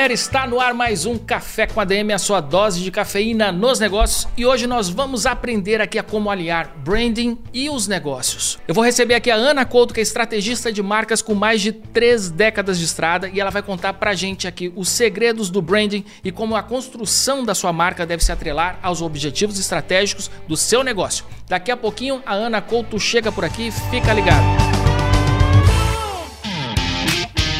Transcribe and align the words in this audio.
Galera, 0.00 0.14
está 0.14 0.46
no 0.46 0.58
ar 0.58 0.72
mais 0.72 1.04
um 1.04 1.18
Café 1.18 1.66
com 1.66 1.78
a 1.78 1.84
DM, 1.84 2.10
a 2.14 2.18
sua 2.18 2.40
dose 2.40 2.82
de 2.82 2.90
cafeína 2.90 3.52
nos 3.52 3.78
negócios 3.78 4.26
e 4.34 4.46
hoje 4.46 4.66
nós 4.66 4.88
vamos 4.88 5.26
aprender 5.26 5.78
aqui 5.78 5.98
a 5.98 6.02
como 6.02 6.30
aliar 6.30 6.72
branding 6.78 7.36
e 7.52 7.68
os 7.68 7.86
negócios. 7.86 8.58
Eu 8.66 8.74
vou 8.74 8.82
receber 8.82 9.12
aqui 9.12 9.30
a 9.30 9.34
Ana 9.34 9.66
Couto, 9.66 9.92
que 9.92 10.00
é 10.00 10.02
estrategista 10.02 10.72
de 10.72 10.82
marcas 10.82 11.20
com 11.20 11.34
mais 11.34 11.60
de 11.60 11.70
três 11.70 12.30
décadas 12.30 12.78
de 12.78 12.86
estrada 12.86 13.28
e 13.28 13.38
ela 13.38 13.50
vai 13.50 13.60
contar 13.60 13.92
pra 13.92 14.14
gente 14.14 14.48
aqui 14.48 14.72
os 14.74 14.88
segredos 14.88 15.50
do 15.50 15.60
branding 15.60 16.02
e 16.24 16.32
como 16.32 16.56
a 16.56 16.62
construção 16.62 17.44
da 17.44 17.54
sua 17.54 17.70
marca 17.70 18.06
deve 18.06 18.24
se 18.24 18.32
atrelar 18.32 18.78
aos 18.82 19.02
objetivos 19.02 19.58
estratégicos 19.58 20.30
do 20.48 20.56
seu 20.56 20.82
negócio. 20.82 21.26
Daqui 21.46 21.70
a 21.70 21.76
pouquinho 21.76 22.22
a 22.24 22.32
Ana 22.32 22.62
Couto 22.62 22.98
chega 22.98 23.30
por 23.30 23.44
aqui, 23.44 23.70
fica 23.90 24.14
ligado. 24.14 24.79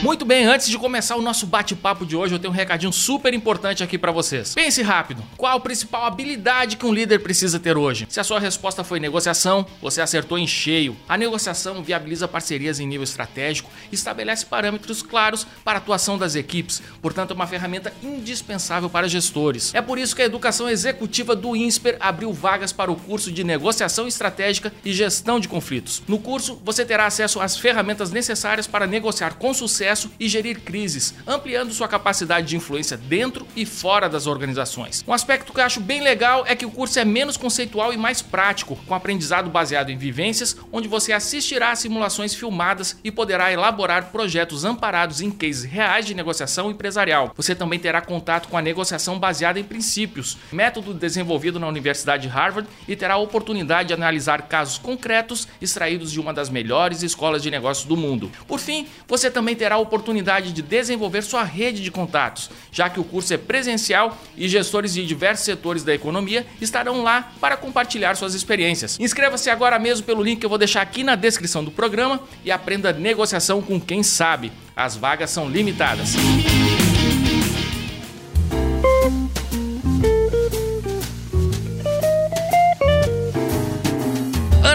Muito 0.03 0.25
bem, 0.25 0.47
antes 0.47 0.67
de 0.67 0.79
começar 0.79 1.15
o 1.17 1.21
nosso 1.21 1.47
bate-papo 1.47 2.07
de 2.07 2.17
hoje, 2.17 2.35
eu 2.35 2.39
tenho 2.39 2.51
um 2.51 2.57
recadinho 2.57 2.91
super 2.91 3.35
importante 3.35 3.83
aqui 3.83 3.99
para 3.99 4.11
vocês. 4.11 4.55
Pense 4.55 4.81
rápido. 4.81 5.23
Qual 5.37 5.55
a 5.55 5.61
principal 5.61 6.07
habilidade 6.07 6.79
que 6.79 6.87
um 6.87 6.93
líder 6.93 7.19
precisa 7.19 7.61
ter 7.61 7.77
hoje? 7.77 8.07
Se 8.09 8.19
a 8.19 8.25
sua 8.25 8.41
resposta 8.41 8.83
foi 8.83 8.99
negociação, 8.99 9.67
você 9.83 10.01
acertou 10.01 10.39
em 10.39 10.47
cheio. 10.47 10.97
A 11.07 11.19
negociação 11.19 11.83
viabiliza 11.83 12.27
parcerias 12.27 12.81
em 12.81 12.87
nível 12.87 13.05
estratégico, 13.05 13.71
estabelece 13.93 14.47
parâmetros 14.47 15.03
claros 15.03 15.47
para 15.63 15.79
a 15.79 15.83
atuação 15.83 16.17
das 16.17 16.35
equipes, 16.35 16.81
portanto, 17.03 17.33
é 17.33 17.35
uma 17.35 17.47
ferramenta 17.47 17.93
indispensável 18.03 18.89
para 18.89 19.07
gestores. 19.07 19.75
É 19.75 19.83
por 19.83 19.99
isso 19.99 20.17
que 20.17 20.23
a 20.23 20.27
educação 20.27 20.67
executiva 20.67 21.37
do 21.37 21.55
INSPER 21.55 21.99
abriu 22.01 22.33
vagas 22.33 22.73
para 22.73 22.91
o 22.91 22.97
curso 22.97 23.31
de 23.31 23.45
negociação 23.45 24.09
estratégica 24.09 24.73
e 24.83 24.95
gestão 24.95 25.39
de 25.39 25.47
conflitos. 25.47 26.03
No 26.09 26.19
curso, 26.19 26.59
você 26.65 26.87
terá 26.87 27.05
acesso 27.05 27.39
às 27.39 27.59
ferramentas 27.59 28.11
necessárias 28.11 28.67
para 28.67 28.87
negociar 28.87 29.35
com 29.35 29.53
sucesso 29.53 29.90
sucesso 29.91 30.11
e 30.19 30.29
gerir 30.29 30.61
crises, 30.61 31.15
ampliando 31.27 31.73
sua 31.73 31.89
capacidade 31.89 32.47
de 32.47 32.57
influência 32.57 32.97
dentro 32.97 33.47
e 33.57 33.67
fora 33.67 34.09
das 34.09 34.27
organizações. 34.27 35.05
Um 35.07 35.13
aspecto 35.13 35.53
que 35.53 35.61
eu 35.61 35.65
acho 35.65 35.81
bem 35.81 36.01
legal 36.01 36.45
é 36.47 36.55
que 36.55 36.67
o 36.67 36.71
curso 36.71 36.99
é 36.99 37.05
menos 37.05 37.37
conceitual 37.37 37.93
e 37.93 37.97
mais 37.97 38.23
prático, 38.23 38.77
com 38.87 38.95
aprendizado 38.95 39.51
baseado 39.51 39.91
em 39.91 39.97
vivências, 39.97 40.57
onde 40.73 40.89
você 40.89 41.13
assistirá 41.13 41.73
a 41.73 41.77
simulações 41.77 42.35
filmadas 42.35 42.97
e 43.03 43.11
poderá 43.11 43.53
elaborar 43.53 44.11
projetos 44.11 44.65
amparados 44.65 45.21
em 45.21 45.31
cases 45.31 45.65
reais 45.65 46.07
de 46.07 46.15
negociação 46.15 46.71
empresarial. 46.71 47.33
Você 47.37 47.55
também 47.55 47.79
terá 47.79 48.01
contato 48.01 48.49
com 48.49 48.57
a 48.57 48.63
negociação 48.63 49.19
baseada 49.19 49.59
em 49.59 49.65
princípios, 49.65 50.39
método 50.53 50.95
desenvolvido 50.95 51.59
na 51.59 51.67
Universidade 51.67 52.23
de 52.23 52.29
Harvard, 52.29 52.69
e 52.87 52.95
terá 52.95 53.15
a 53.15 53.19
oportunidade 53.19 53.89
de 53.89 53.95
analisar 53.95 54.43
casos 54.43 54.79
concretos 54.79 55.49
extraídos 55.61 56.13
de 56.13 56.21
uma 56.21 56.33
das 56.33 56.51
melhores 56.51 57.03
escolas 57.03 57.43
de 57.43 57.51
negócios 57.51 57.87
do 57.87 57.97
mundo. 57.97 58.31
Por 58.47 58.59
fim, 58.59 58.87
você 59.07 59.31
também 59.31 59.57
terá 59.57 59.80
oportunidade 59.81 60.53
de 60.53 60.63
desenvolver 60.63 61.23
sua 61.23 61.43
rede 61.43 61.83
de 61.83 61.91
contatos, 61.91 62.51
já 62.71 62.89
que 62.89 63.01
o 63.01 63.05
curso 63.05 63.35
é 63.35 63.37
presencial 63.37 64.17
e 64.37 64.49
gestores 64.49 64.95
de 64.95 65.05
diversos 65.05 65.45
setores 65.45 65.83
da 65.83 65.95
economia 65.95 66.47
estarão 66.61 67.03
lá 67.03 67.33
para 67.41 67.57
compartilhar 67.57 68.15
suas 68.15 68.35
experiências. 68.35 68.99
Inscreva-se 69.01 69.51
agora 69.51 69.79
mesmo 69.79 70.07
pelo 70.07 70.23
link 70.23 70.41
que 70.41 70.47
eu 70.47 70.51
vou 70.51 70.59
deixar 70.59 70.83
aqui 70.83 71.03
na 71.03 71.15
descrição 71.15 71.65
do 71.65 71.71
programa 71.71 72.21
e 72.45 72.51
aprenda 72.51 72.93
negociação 72.93 73.61
com 73.61 73.81
quem 73.81 74.03
sabe. 74.03 74.53
As 74.77 74.97
vagas 74.97 75.31
são 75.31 75.49
limitadas. 75.49 76.15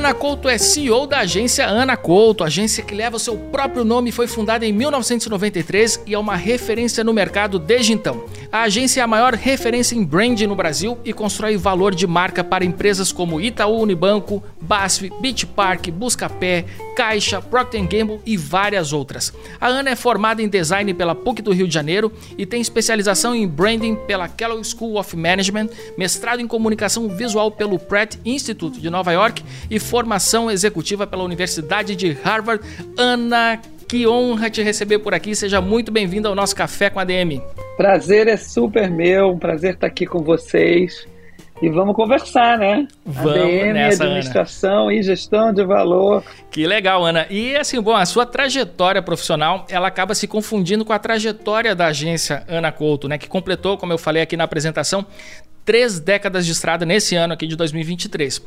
Ana 0.06 0.14
Couto 0.14 0.48
é 0.48 0.56
CEO 0.60 1.08
da 1.08 1.22
agência 1.22 1.66
Ana 1.66 1.98
Couto, 1.98 2.44
agência 2.44 2.84
que 2.84 2.94
leva 2.94 3.16
o 3.16 3.20
seu 3.20 3.36
próprio 3.36 3.84
nome 3.84 4.12
foi 4.12 4.28
fundada 4.28 4.64
em 4.64 4.72
1993 4.72 6.04
e 6.06 6.14
é 6.14 6.20
uma 6.20 6.36
referência 6.36 7.04
no 7.04 7.12
mercado 7.12 7.58
desde 7.58 7.92
então. 7.92 8.24
A 8.56 8.62
agência 8.62 9.02
é 9.02 9.04
a 9.04 9.08
maior 9.08 9.34
referência 9.34 9.98
em 9.98 10.04
brand 10.06 10.40
no 10.44 10.56
Brasil 10.56 10.98
e 11.04 11.12
constrói 11.12 11.58
valor 11.58 11.94
de 11.94 12.08
marca 12.08 12.42
para 12.42 12.64
empresas 12.64 13.12
como 13.12 13.42
Itaú 13.42 13.82
Unibanco, 13.82 14.42
BASF, 14.62 15.12
Beach 15.20 15.46
Park, 15.46 15.90
Buscapé, 15.90 16.64
Caixa, 16.96 17.42
Procter 17.42 17.86
Gamble 17.86 18.22
e 18.26 18.38
várias 18.38 18.94
outras. 18.94 19.34
A 19.60 19.68
Ana 19.68 19.90
é 19.90 19.96
formada 19.98 20.42
em 20.42 20.48
design 20.48 20.94
pela 20.94 21.14
PUC 21.14 21.42
do 21.42 21.52
Rio 21.52 21.68
de 21.68 21.74
Janeiro 21.74 22.10
e 22.38 22.46
tem 22.46 22.62
especialização 22.62 23.36
em 23.36 23.46
branding 23.46 23.94
pela 24.08 24.30
Kellogg 24.30 24.64
School 24.64 24.98
of 24.98 25.18
Management, 25.18 25.68
mestrado 25.98 26.40
em 26.40 26.48
comunicação 26.48 27.10
visual 27.10 27.52
pelo 27.52 27.78
Pratt 27.78 28.16
Institute 28.24 28.80
de 28.80 28.90
Nova 28.90 29.12
York 29.12 29.44
e 29.70 29.78
formação 29.80 30.50
executiva 30.50 31.06
pela 31.06 31.26
Universidade 31.26 31.94
de 31.94 32.14
Harvard. 32.24 32.64
Ana, 32.98 33.60
que 33.86 34.08
honra 34.08 34.50
te 34.50 34.64
receber 34.64 35.00
por 35.00 35.14
aqui. 35.14 35.36
Seja 35.36 35.60
muito 35.60 35.92
bem-vinda 35.92 36.30
ao 36.30 36.36
nosso 36.36 36.56
Café 36.56 36.90
com 36.90 37.02
a 37.02 37.04
DM. 37.04 37.44
Prazer 37.78 38.28
é 38.28 38.38
super 38.38 38.90
meu, 38.90 39.31
um 39.31 39.40
prazer 39.40 39.74
estar 39.74 39.88
aqui 39.88 40.06
com 40.06 40.19
vocês. 40.19 41.06
E 41.62 41.69
vamos 41.69 41.96
conversar, 41.96 42.58
né? 42.58 42.86
Vamos 43.06 43.31
ADM, 43.31 43.74
nessa, 43.74 44.03
administração 44.03 44.84
Ana. 44.84 44.94
e 44.94 45.02
gestão 45.02 45.53
de 45.53 45.63
valor. 45.63 46.22
Que 46.52 46.68
legal, 46.68 47.06
Ana. 47.06 47.25
E 47.30 47.56
assim, 47.56 47.81
bom, 47.81 47.96
a 47.96 48.06
sua 48.06 48.25
trajetória 48.25 49.02
profissional, 49.02 49.66
ela 49.69 49.88
acaba 49.88 50.14
se 50.14 50.28
confundindo 50.28 50.84
com 50.84 50.91
a 50.91 51.00
trajetória 51.00 51.74
da 51.74 51.88
agência 51.88 52.44
Ana 52.50 52.74
Couto, 52.74 53.08
né? 53.08 53.18
Que 53.18 53.30
completou, 53.30 53.78
como 53.78 53.94
eu 53.94 53.97
falei 53.97 54.22
aqui 54.22 54.35
na 54.35 54.44
apresentação, 54.44 55.06
três 55.66 56.00
décadas 56.00 56.46
de 56.46 56.52
estrada 56.52 56.86
nesse 56.86 57.16
ano 57.16 57.34
aqui 57.34 57.48
de 57.48 57.56
2023. 57.56 58.42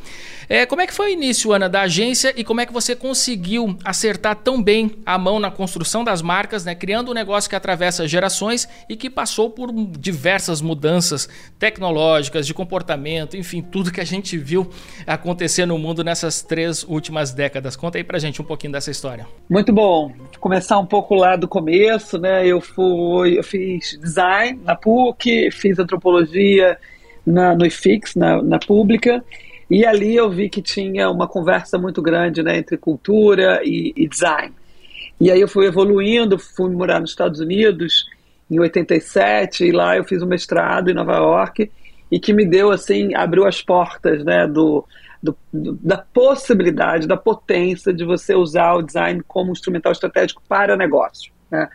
É, 0.48 0.64
como 0.64 0.80
é 0.80 0.86
que 0.86 0.94
foi 0.94 1.10
o 1.10 1.12
início, 1.12 1.52
Ana, 1.52 1.68
da 1.68 1.82
agência 1.82 2.32
e 2.36 2.44
como 2.44 2.60
é 2.60 2.66
que 2.66 2.72
você 2.72 2.94
conseguiu 2.94 3.76
acertar 3.84 4.36
tão 4.36 4.62
bem 4.62 4.92
a 5.04 5.18
mão 5.18 5.40
na 5.40 5.50
construção 5.50 6.04
das 6.04 6.22
marcas, 6.22 6.64
né, 6.64 6.74
criando 6.74 7.10
um 7.10 7.14
negócio 7.14 7.50
que 7.50 7.56
atravessa 7.56 8.06
gerações 8.06 8.68
e 8.88 8.96
que 8.96 9.10
passou 9.10 9.50
por 9.50 9.72
diversas 9.98 10.62
mudanças 10.62 11.28
tecnológicas, 11.58 12.46
de 12.46 12.54
comportamento, 12.54 13.36
enfim, 13.36 13.60
tudo 13.60 13.90
que 13.90 14.00
a 14.00 14.04
gente 14.04 14.38
viu 14.38 14.70
acontecer 15.06 15.66
no 15.66 15.76
mundo 15.76 16.04
nessas 16.04 16.40
três 16.40 16.84
últimas 16.84 17.32
décadas. 17.32 17.74
Conta 17.74 17.98
aí 17.98 18.04
pra 18.04 18.18
gente 18.18 18.40
um 18.40 18.44
pouquinho 18.44 18.72
dessa 18.72 18.90
história. 18.90 19.26
Muito 19.50 19.72
bom. 19.72 20.12
Começar 20.38 20.78
um 20.78 20.86
pouco 20.86 21.14
lá 21.14 21.34
do 21.34 21.48
começo, 21.48 22.16
né? 22.18 22.46
Eu 22.46 22.60
fui, 22.60 23.38
eu 23.38 23.42
fiz 23.42 23.98
design 24.00 24.60
na 24.62 24.76
PUC, 24.76 25.50
fiz 25.50 25.78
antropologia 25.78 26.78
na, 27.28 27.54
no 27.54 27.66
IFIX, 27.66 28.14
na, 28.14 28.42
na 28.42 28.58
pública, 28.58 29.24
e 29.70 29.84
ali 29.84 30.16
eu 30.16 30.30
vi 30.30 30.48
que 30.48 30.62
tinha 30.62 31.10
uma 31.10 31.28
conversa 31.28 31.78
muito 31.78 32.00
grande 32.00 32.42
né, 32.42 32.58
entre 32.58 32.76
cultura 32.76 33.60
e, 33.62 33.92
e, 33.94 34.08
design. 34.08 34.54
E 35.20 35.30
aí 35.30 35.40
eu 35.40 35.48
fui 35.48 35.66
evoluindo, 35.66 36.38
fui 36.38 36.70
morar 36.70 37.00
nos 37.00 37.10
Estados 37.10 37.40
Unidos 37.40 38.06
em 38.50 38.58
87, 38.58 39.64
e 39.64 39.72
lá 39.72 39.96
eu 39.96 40.04
fiz 40.04 40.22
um 40.22 40.26
mestrado 40.26 40.90
em 40.90 40.94
Nova 40.94 41.16
York, 41.16 41.70
e 42.10 42.18
que 42.18 42.32
me 42.32 42.46
deu, 42.46 42.70
assim, 42.70 43.14
abriu 43.14 43.46
as 43.46 43.60
portas 43.60 44.24
né, 44.24 44.46
do, 44.46 44.86
do, 45.22 45.36
da 45.52 45.98
possibilidade, 45.98 47.06
da 47.06 47.18
potência 47.18 47.92
de 47.92 48.04
você 48.04 48.34
usar 48.34 48.74
o 48.74 48.82
design 48.82 49.22
como 49.28 49.52
instrumental 49.52 49.92
estratégico 49.92 50.42
para 50.48 50.76
negócio. 50.78 51.30
Né? 51.50 51.68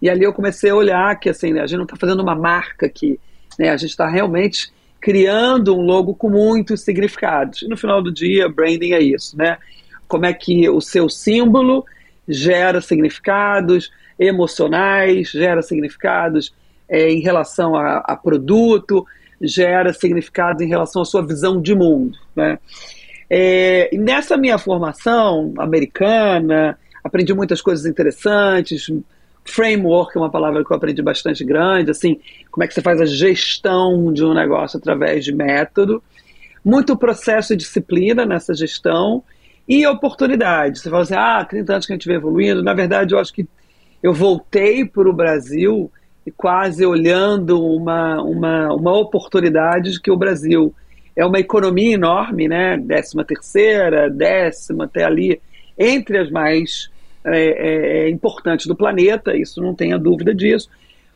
E 0.00 0.08
ali 0.08 0.22
eu 0.22 0.32
comecei 0.32 0.70
a 0.70 0.76
olhar 0.76 1.18
que 1.18 1.28
assim, 1.28 1.52
né, 1.52 1.60
a 1.62 1.66
gente 1.66 1.78
não 1.78 1.84
está 1.84 1.96
fazendo 1.96 2.22
uma 2.22 2.36
marca 2.36 2.86
aqui, 2.86 3.18
né, 3.58 3.70
a 3.70 3.76
gente 3.76 3.90
está 3.90 4.08
realmente 4.08 4.72
criando 5.02 5.76
um 5.76 5.82
logo 5.82 6.14
com 6.14 6.30
muitos 6.30 6.82
significados. 6.82 7.62
E 7.62 7.68
no 7.68 7.76
final 7.76 8.00
do 8.00 8.12
dia, 8.12 8.48
branding 8.48 8.92
é 8.92 9.02
isso, 9.02 9.36
né? 9.36 9.58
Como 10.06 10.24
é 10.24 10.32
que 10.32 10.68
o 10.70 10.80
seu 10.80 11.08
símbolo 11.08 11.84
gera 12.28 12.80
significados 12.80 13.90
emocionais, 14.16 15.30
gera 15.30 15.60
significados 15.60 16.54
é, 16.88 17.10
em 17.10 17.20
relação 17.20 17.74
a, 17.74 17.96
a, 17.98 18.16
produto, 18.16 19.04
gera 19.40 19.92
significados 19.92 20.62
em 20.62 20.68
relação 20.68 21.02
à 21.02 21.04
sua 21.04 21.26
visão 21.26 21.60
de 21.60 21.74
mundo, 21.74 22.16
né? 22.36 22.60
É, 23.28 23.90
nessa 23.94 24.36
minha 24.36 24.58
formação 24.58 25.52
americana, 25.58 26.78
aprendi 27.02 27.34
muitas 27.34 27.60
coisas 27.60 27.86
interessantes, 27.86 28.88
Framework 29.44 30.16
é 30.16 30.20
uma 30.20 30.30
palavra 30.30 30.64
que 30.64 30.72
eu 30.72 30.76
aprendi 30.76 31.02
bastante 31.02 31.44
grande, 31.44 31.90
assim, 31.90 32.20
como 32.50 32.64
é 32.64 32.68
que 32.68 32.74
você 32.74 32.80
faz 32.80 33.00
a 33.00 33.04
gestão 33.04 34.12
de 34.12 34.24
um 34.24 34.32
negócio 34.32 34.78
através 34.78 35.24
de 35.24 35.34
método. 35.34 36.02
Muito 36.64 36.96
processo 36.96 37.52
e 37.52 37.56
disciplina 37.56 38.24
nessa 38.24 38.54
gestão 38.54 39.22
e 39.68 39.86
oportunidade. 39.86 40.78
Você 40.78 40.88
fala 40.88 41.02
assim, 41.02 41.14
ah, 41.14 41.44
30 41.44 41.72
anos 41.72 41.86
que 41.86 41.92
a 41.92 41.96
gente 41.96 42.06
vem 42.06 42.16
evoluindo. 42.16 42.62
Na 42.62 42.72
verdade, 42.72 43.14
eu 43.14 43.18
acho 43.18 43.32
que 43.32 43.46
eu 44.02 44.12
voltei 44.12 44.84
para 44.84 45.08
o 45.08 45.12
Brasil 45.12 45.90
e 46.24 46.30
quase 46.30 46.84
olhando 46.86 47.60
uma, 47.64 48.22
uma, 48.22 48.74
uma 48.74 48.98
oportunidade 48.98 49.92
de 49.92 50.00
que 50.00 50.10
o 50.10 50.16
Brasil 50.16 50.74
é 51.16 51.24
uma 51.26 51.40
economia 51.40 51.94
enorme, 51.94 52.48
né? 52.48 52.76
Décima 52.76 53.24
terceira, 53.24 54.08
décima, 54.08 54.84
até 54.84 55.04
ali, 55.04 55.40
entre 55.78 56.18
as 56.18 56.30
mais 56.30 56.91
é, 57.24 58.06
é, 58.06 58.10
importantes 58.10 58.66
do 58.66 58.76
planeta, 58.76 59.36
isso 59.36 59.60
não 59.60 59.74
tenha 59.74 59.98
dúvida 59.98 60.34
disso. 60.34 60.68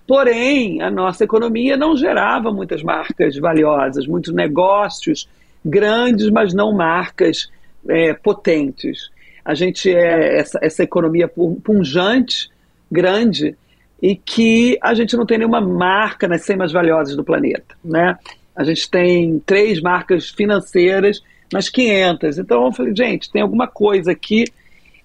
Porém, 0.07 0.81
a 0.81 0.91
nossa 0.91 1.25
economia 1.25 1.77
não 1.77 1.97
gerava 1.97 2.53
muitas 2.53 2.83
marcas 2.83 3.37
valiosas, 3.37 4.07
muitos 4.07 4.33
negócios 4.33 5.29
grandes, 5.65 6.31
mas 6.31 6.55
não 6.55 6.73
marcas 6.73 7.51
é, 7.89 8.15
potentes. 8.15 9.11
A 9.45 9.55
gente 9.55 9.91
é 9.91 10.39
essa, 10.39 10.59
essa 10.63 10.83
economia 10.83 11.29
punjante, 11.63 12.49
grande, 12.91 13.57
e 14.01 14.15
que 14.15 14.79
a 14.83 14.95
gente 14.95 15.17
não 15.17 15.27
tem 15.27 15.39
nenhuma 15.39 15.61
marca 15.61 16.29
nas 16.29 16.43
100 16.43 16.57
mais 16.57 16.73
valiosas 16.73 17.17
do 17.17 17.25
planeta, 17.25 17.75
né? 17.85 18.17
A 18.55 18.63
gente 18.65 18.89
tem 18.91 19.41
três 19.45 19.81
marcas 19.81 20.31
financeiras 20.31 21.21
nas 21.53 21.69
500. 21.69 22.39
Então 22.39 22.65
eu 22.65 22.73
falei, 22.73 22.95
gente, 22.95 23.31
tem 23.31 23.43
alguma 23.43 23.67
coisa 23.67 24.13
aqui 24.13 24.45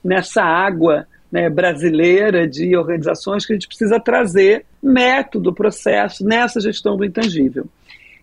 nessa 0.04 0.44
água 0.44 1.08
né, 1.32 1.50
brasileira 1.50 2.48
de 2.48 2.76
organizações 2.76 3.46
que 3.46 3.54
a 3.54 3.56
gente 3.56 3.68
precisa 3.68 4.00
trazer 4.00 4.66
método, 4.82 5.54
processo 5.54 6.26
nessa 6.26 6.60
gestão 6.60 6.98
do 6.98 7.06
intangível. 7.06 7.66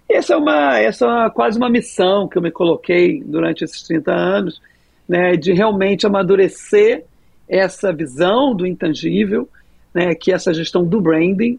Essa 0.08 0.34
é, 0.34 0.36
uma, 0.36 0.78
essa 0.78 1.04
é 1.04 1.08
uma, 1.08 1.30
quase 1.30 1.58
uma 1.58 1.70
missão 1.70 2.28
que 2.28 2.36
eu 2.36 2.42
me 2.42 2.50
coloquei 2.50 3.22
durante 3.24 3.64
esses 3.64 3.82
30 3.82 4.12
anos, 4.12 4.60
né, 5.08 5.36
de 5.36 5.52
realmente 5.52 6.06
amadurecer 6.06 7.04
essa 7.48 7.92
visão 7.92 8.54
do 8.54 8.66
intangível, 8.66 9.48
né, 9.94 10.14
que 10.14 10.30
é 10.30 10.34
essa 10.34 10.52
gestão 10.52 10.84
do 10.84 11.00
branding, 11.00 11.58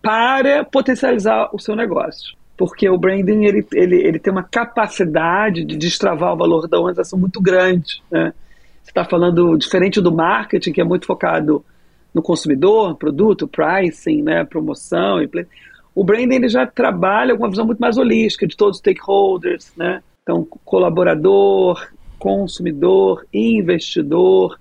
para 0.00 0.64
potencializar 0.64 1.50
o 1.52 1.58
seu 1.58 1.74
negócio. 1.74 2.36
Porque 2.56 2.88
o 2.88 2.96
branding 2.96 3.44
ele, 3.44 3.66
ele, 3.74 3.96
ele 3.96 4.18
tem 4.18 4.32
uma 4.32 4.42
capacidade 4.42 5.64
de 5.64 5.76
destravar 5.76 6.32
o 6.32 6.36
valor 6.36 6.66
da 6.68 6.78
organização 6.78 7.18
muito 7.18 7.40
grande. 7.40 8.02
Né? 8.10 8.32
Você 8.86 8.90
está 8.92 9.04
falando 9.04 9.56
diferente 9.58 10.00
do 10.00 10.14
marketing, 10.14 10.70
que 10.70 10.80
é 10.80 10.84
muito 10.84 11.06
focado 11.06 11.64
no 12.14 12.22
consumidor, 12.22 12.94
produto, 12.94 13.48
pricing, 13.48 14.22
né, 14.22 14.44
promoção. 14.44 15.20
E 15.20 15.28
o 15.92 16.04
branding 16.04 16.36
ele 16.36 16.48
já 16.48 16.64
trabalha 16.64 17.34
com 17.34 17.42
uma 17.42 17.50
visão 17.50 17.66
muito 17.66 17.80
mais 17.80 17.98
holística 17.98 18.46
de 18.46 18.56
todos 18.56 18.76
os 18.76 18.78
stakeholders, 18.78 19.72
né? 19.76 20.04
Então, 20.22 20.46
colaborador, 20.64 21.84
consumidor, 22.16 23.26
investidor, 23.34 24.56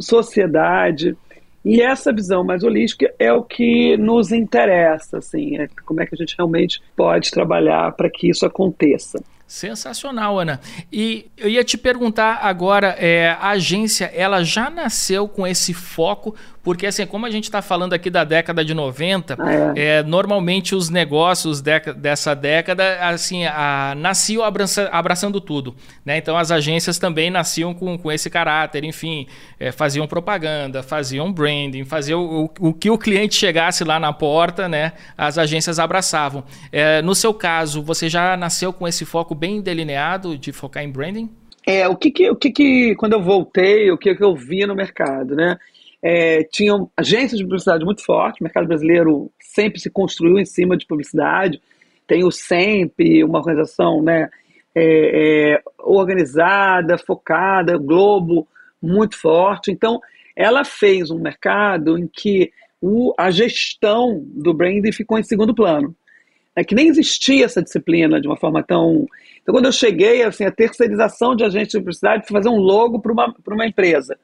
sociedade. 0.00 1.16
E 1.64 1.80
essa 1.80 2.12
visão 2.12 2.44
mais 2.44 2.62
holística 2.62 3.10
é 3.18 3.32
o 3.32 3.42
que 3.42 3.96
nos 3.96 4.32
interessa, 4.32 5.16
assim, 5.16 5.56
é 5.56 5.66
como 5.86 6.02
é 6.02 6.06
que 6.06 6.14
a 6.14 6.18
gente 6.18 6.36
realmente 6.36 6.82
pode 6.94 7.30
trabalhar 7.30 7.90
para 7.92 8.10
que 8.10 8.28
isso 8.28 8.44
aconteça. 8.44 9.18
Sensacional, 9.46 10.40
Ana. 10.40 10.60
E 10.90 11.30
eu 11.36 11.48
ia 11.48 11.62
te 11.62 11.78
perguntar 11.78 12.40
agora, 12.42 12.96
é, 12.98 13.36
a 13.40 13.50
agência, 13.50 14.10
ela 14.12 14.42
já 14.42 14.68
nasceu 14.68 15.28
com 15.28 15.46
esse 15.46 15.72
foco 15.72 16.34
porque, 16.66 16.84
assim, 16.84 17.06
como 17.06 17.24
a 17.24 17.30
gente 17.30 17.44
está 17.44 17.62
falando 17.62 17.92
aqui 17.92 18.10
da 18.10 18.24
década 18.24 18.64
de 18.64 18.74
90, 18.74 19.36
ah, 19.38 19.72
é. 19.76 19.98
é. 19.98 20.02
normalmente 20.02 20.74
os 20.74 20.90
negócios 20.90 21.60
dessa 21.60 22.34
década, 22.34 23.08
assim, 23.08 23.44
a, 23.44 23.94
nasciam 23.96 24.42
abraça, 24.42 24.88
abraçando 24.90 25.40
tudo. 25.40 25.76
Né? 26.04 26.18
Então, 26.18 26.36
as 26.36 26.50
agências 26.50 26.98
também 26.98 27.30
nasciam 27.30 27.72
com, 27.72 27.96
com 27.96 28.10
esse 28.10 28.28
caráter, 28.28 28.82
enfim, 28.82 29.28
é, 29.60 29.70
faziam 29.70 30.08
propaganda, 30.08 30.82
faziam 30.82 31.32
branding, 31.32 31.84
faziam 31.84 32.20
o, 32.20 32.50
o, 32.58 32.74
que 32.74 32.90
o 32.90 32.98
cliente 32.98 33.36
chegasse 33.36 33.84
lá 33.84 34.00
na 34.00 34.12
porta, 34.12 34.68
né? 34.68 34.94
As 35.16 35.38
agências 35.38 35.78
abraçavam. 35.78 36.42
É, 36.72 37.00
no 37.00 37.14
seu 37.14 37.32
caso, 37.32 37.80
você 37.80 38.08
já 38.08 38.36
nasceu 38.36 38.72
com 38.72 38.88
esse 38.88 39.04
foco 39.04 39.36
bem 39.36 39.60
delineado 39.60 40.36
de 40.36 40.50
focar 40.50 40.82
em 40.82 40.90
branding? 40.90 41.30
É, 41.64 41.86
o 41.86 41.94
que 41.94 42.10
que, 42.10 42.28
o 42.28 42.34
que, 42.34 42.50
que 42.50 42.96
quando 42.96 43.12
eu 43.12 43.22
voltei, 43.22 43.88
o 43.92 43.96
que, 43.96 44.12
que 44.16 44.24
eu 44.24 44.34
vi 44.34 44.66
no 44.66 44.74
mercado, 44.74 45.36
né? 45.36 45.56
É, 46.08 46.44
tinham 46.44 46.88
agências 46.96 47.36
de 47.36 47.44
publicidade 47.44 47.84
muito 47.84 48.04
fortes, 48.04 48.40
o 48.40 48.44
mercado 48.44 48.68
brasileiro 48.68 49.28
sempre 49.40 49.80
se 49.80 49.90
construiu 49.90 50.38
em 50.38 50.44
cima 50.44 50.76
de 50.76 50.86
publicidade, 50.86 51.60
tem 52.06 52.22
o 52.22 52.30
SEMP, 52.30 53.24
uma 53.24 53.40
organização 53.40 54.00
né, 54.00 54.30
é, 54.72 55.54
é, 55.54 55.62
organizada, 55.80 56.96
focada, 56.96 57.76
Globo, 57.76 58.46
muito 58.80 59.18
forte. 59.18 59.72
Então, 59.72 60.00
ela 60.36 60.62
fez 60.62 61.10
um 61.10 61.18
mercado 61.18 61.98
em 61.98 62.06
que 62.06 62.52
o, 62.80 63.12
a 63.18 63.28
gestão 63.32 64.22
do 64.26 64.54
branding 64.54 64.92
ficou 64.92 65.18
em 65.18 65.24
segundo 65.24 65.52
plano. 65.52 65.92
É 66.54 66.62
que 66.62 66.76
nem 66.76 66.86
existia 66.86 67.46
essa 67.46 67.60
disciplina 67.60 68.20
de 68.20 68.28
uma 68.28 68.36
forma 68.36 68.62
tão. 68.62 69.08
Então, 69.42 69.52
quando 69.52 69.64
eu 69.64 69.72
cheguei, 69.72 70.22
assim, 70.22 70.44
a 70.44 70.52
terceirização 70.52 71.34
de 71.34 71.42
agentes 71.42 71.72
de 71.72 71.78
publicidade 71.78 72.28
foi 72.28 72.36
fazer 72.36 72.48
um 72.48 72.60
logo 72.60 73.00
para 73.00 73.12
uma, 73.12 73.34
uma 73.48 73.66
empresa. 73.66 74.16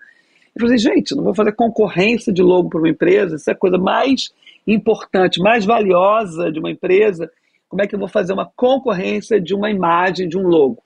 Eu 0.55 0.61
falei, 0.61 0.79
gente, 0.79 1.15
não 1.15 1.25
vou 1.25 1.35
fazer 1.35 1.53
concorrência 1.53 2.33
de 2.33 2.43
logo 2.43 2.69
para 2.69 2.79
uma 2.79 2.89
empresa, 2.89 3.37
isso 3.37 3.49
é 3.49 3.55
a 3.55 3.57
coisa 3.57 3.79
mais 3.79 4.31
importante, 4.67 5.41
mais 5.41 5.65
valiosa 5.65 6.53
de 6.53 6.59
uma 6.59 6.71
empresa. 6.71 7.31
Como 7.69 7.83
é 7.83 7.87
que 7.87 7.95
eu 7.95 7.99
vou 7.99 8.09
fazer 8.09 8.35
uma 8.35 8.51
concorrência 8.55 9.41
de 9.41 9.55
uma 9.55 9.71
imagem, 9.71 10.29
de 10.29 10.37
um 10.37 10.47
logo? 10.47 10.83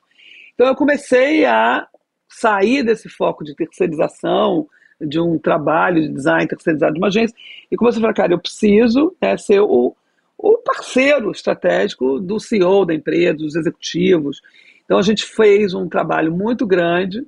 Então 0.55 0.67
eu 0.69 0.75
comecei 0.77 1.45
a 1.45 1.87
sair 2.29 2.85
desse 2.85 3.09
foco 3.09 3.45
de 3.45 3.55
terceirização, 3.55 4.69
de 5.01 5.21
um 5.21 5.39
trabalho 5.39 6.01
de 6.01 6.09
design 6.09 6.47
terceirizado 6.47 6.95
de 6.95 6.99
uma 6.99 7.09
agência, 7.09 7.37
e 7.71 7.77
comecei 7.77 7.99
a 7.99 8.03
falar, 8.03 8.15
cara, 8.15 8.33
eu 8.33 8.39
preciso 8.39 9.15
né, 9.21 9.37
ser 9.37 9.61
o, 9.61 9.95
o 10.39 10.59
parceiro 10.59 11.31
estratégico 11.33 12.21
do 12.21 12.39
CEO 12.39 12.87
da 12.87 12.95
empresa, 12.95 13.35
dos 13.35 13.57
executivos. 13.57 14.41
Então 14.85 14.97
a 14.97 15.03
gente 15.03 15.25
fez 15.25 15.75
um 15.75 15.89
trabalho 15.89 16.33
muito 16.33 16.65
grande 16.67 17.27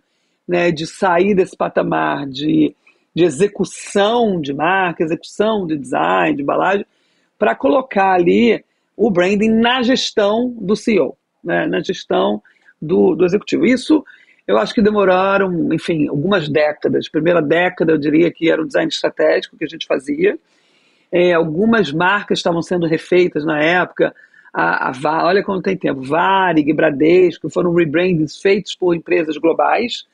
né, 0.48 0.72
de 0.72 0.86
sair 0.86 1.34
desse 1.34 1.54
patamar 1.54 2.26
de, 2.26 2.74
de 3.14 3.24
execução 3.24 4.40
de 4.40 4.54
marca, 4.54 5.04
execução 5.04 5.66
de 5.66 5.76
design, 5.76 6.36
de 6.36 6.42
embalagem, 6.42 6.86
para 7.38 7.54
colocar 7.54 8.14
ali 8.14 8.64
o 8.96 9.10
branding 9.10 9.50
na 9.50 9.82
gestão 9.82 10.56
do 10.58 10.74
CEO, 10.74 11.16
né, 11.44 11.66
na 11.66 11.80
gestão 11.80 12.42
do, 12.80 13.14
do 13.14 13.26
executivo. 13.26 13.66
Isso 13.66 14.02
eu 14.46 14.56
acho 14.56 14.72
que 14.72 14.80
demoraram, 14.80 15.68
enfim, 15.74 16.08
algumas 16.08 16.48
décadas. 16.48 17.06
Primeira 17.06 17.42
década, 17.42 17.92
eu 17.92 17.98
diria 17.98 18.32
que 18.32 18.50
era 18.50 18.62
o 18.62 18.66
design 18.66 18.88
estratégico 18.88 19.58
que 19.58 19.64
a 19.64 19.68
gente 19.68 19.86
fazia. 19.86 20.38
É, 21.12 21.34
algumas 21.34 21.92
marcas 21.92 22.38
estavam 22.38 22.62
sendo 22.62 22.86
refeitas 22.86 23.44
na 23.44 23.62
época. 23.62 24.14
A, 24.52 24.90
a, 24.90 25.26
olha 25.26 25.44
quando 25.44 25.62
tem 25.62 25.76
tempo. 25.76 26.00
Varig, 26.00 26.72
Bradesco, 26.72 27.50
foram 27.50 27.74
rebrandings 27.74 28.38
feitos 28.38 28.74
por 28.74 28.94
empresas 28.94 29.36
globais 29.36 30.06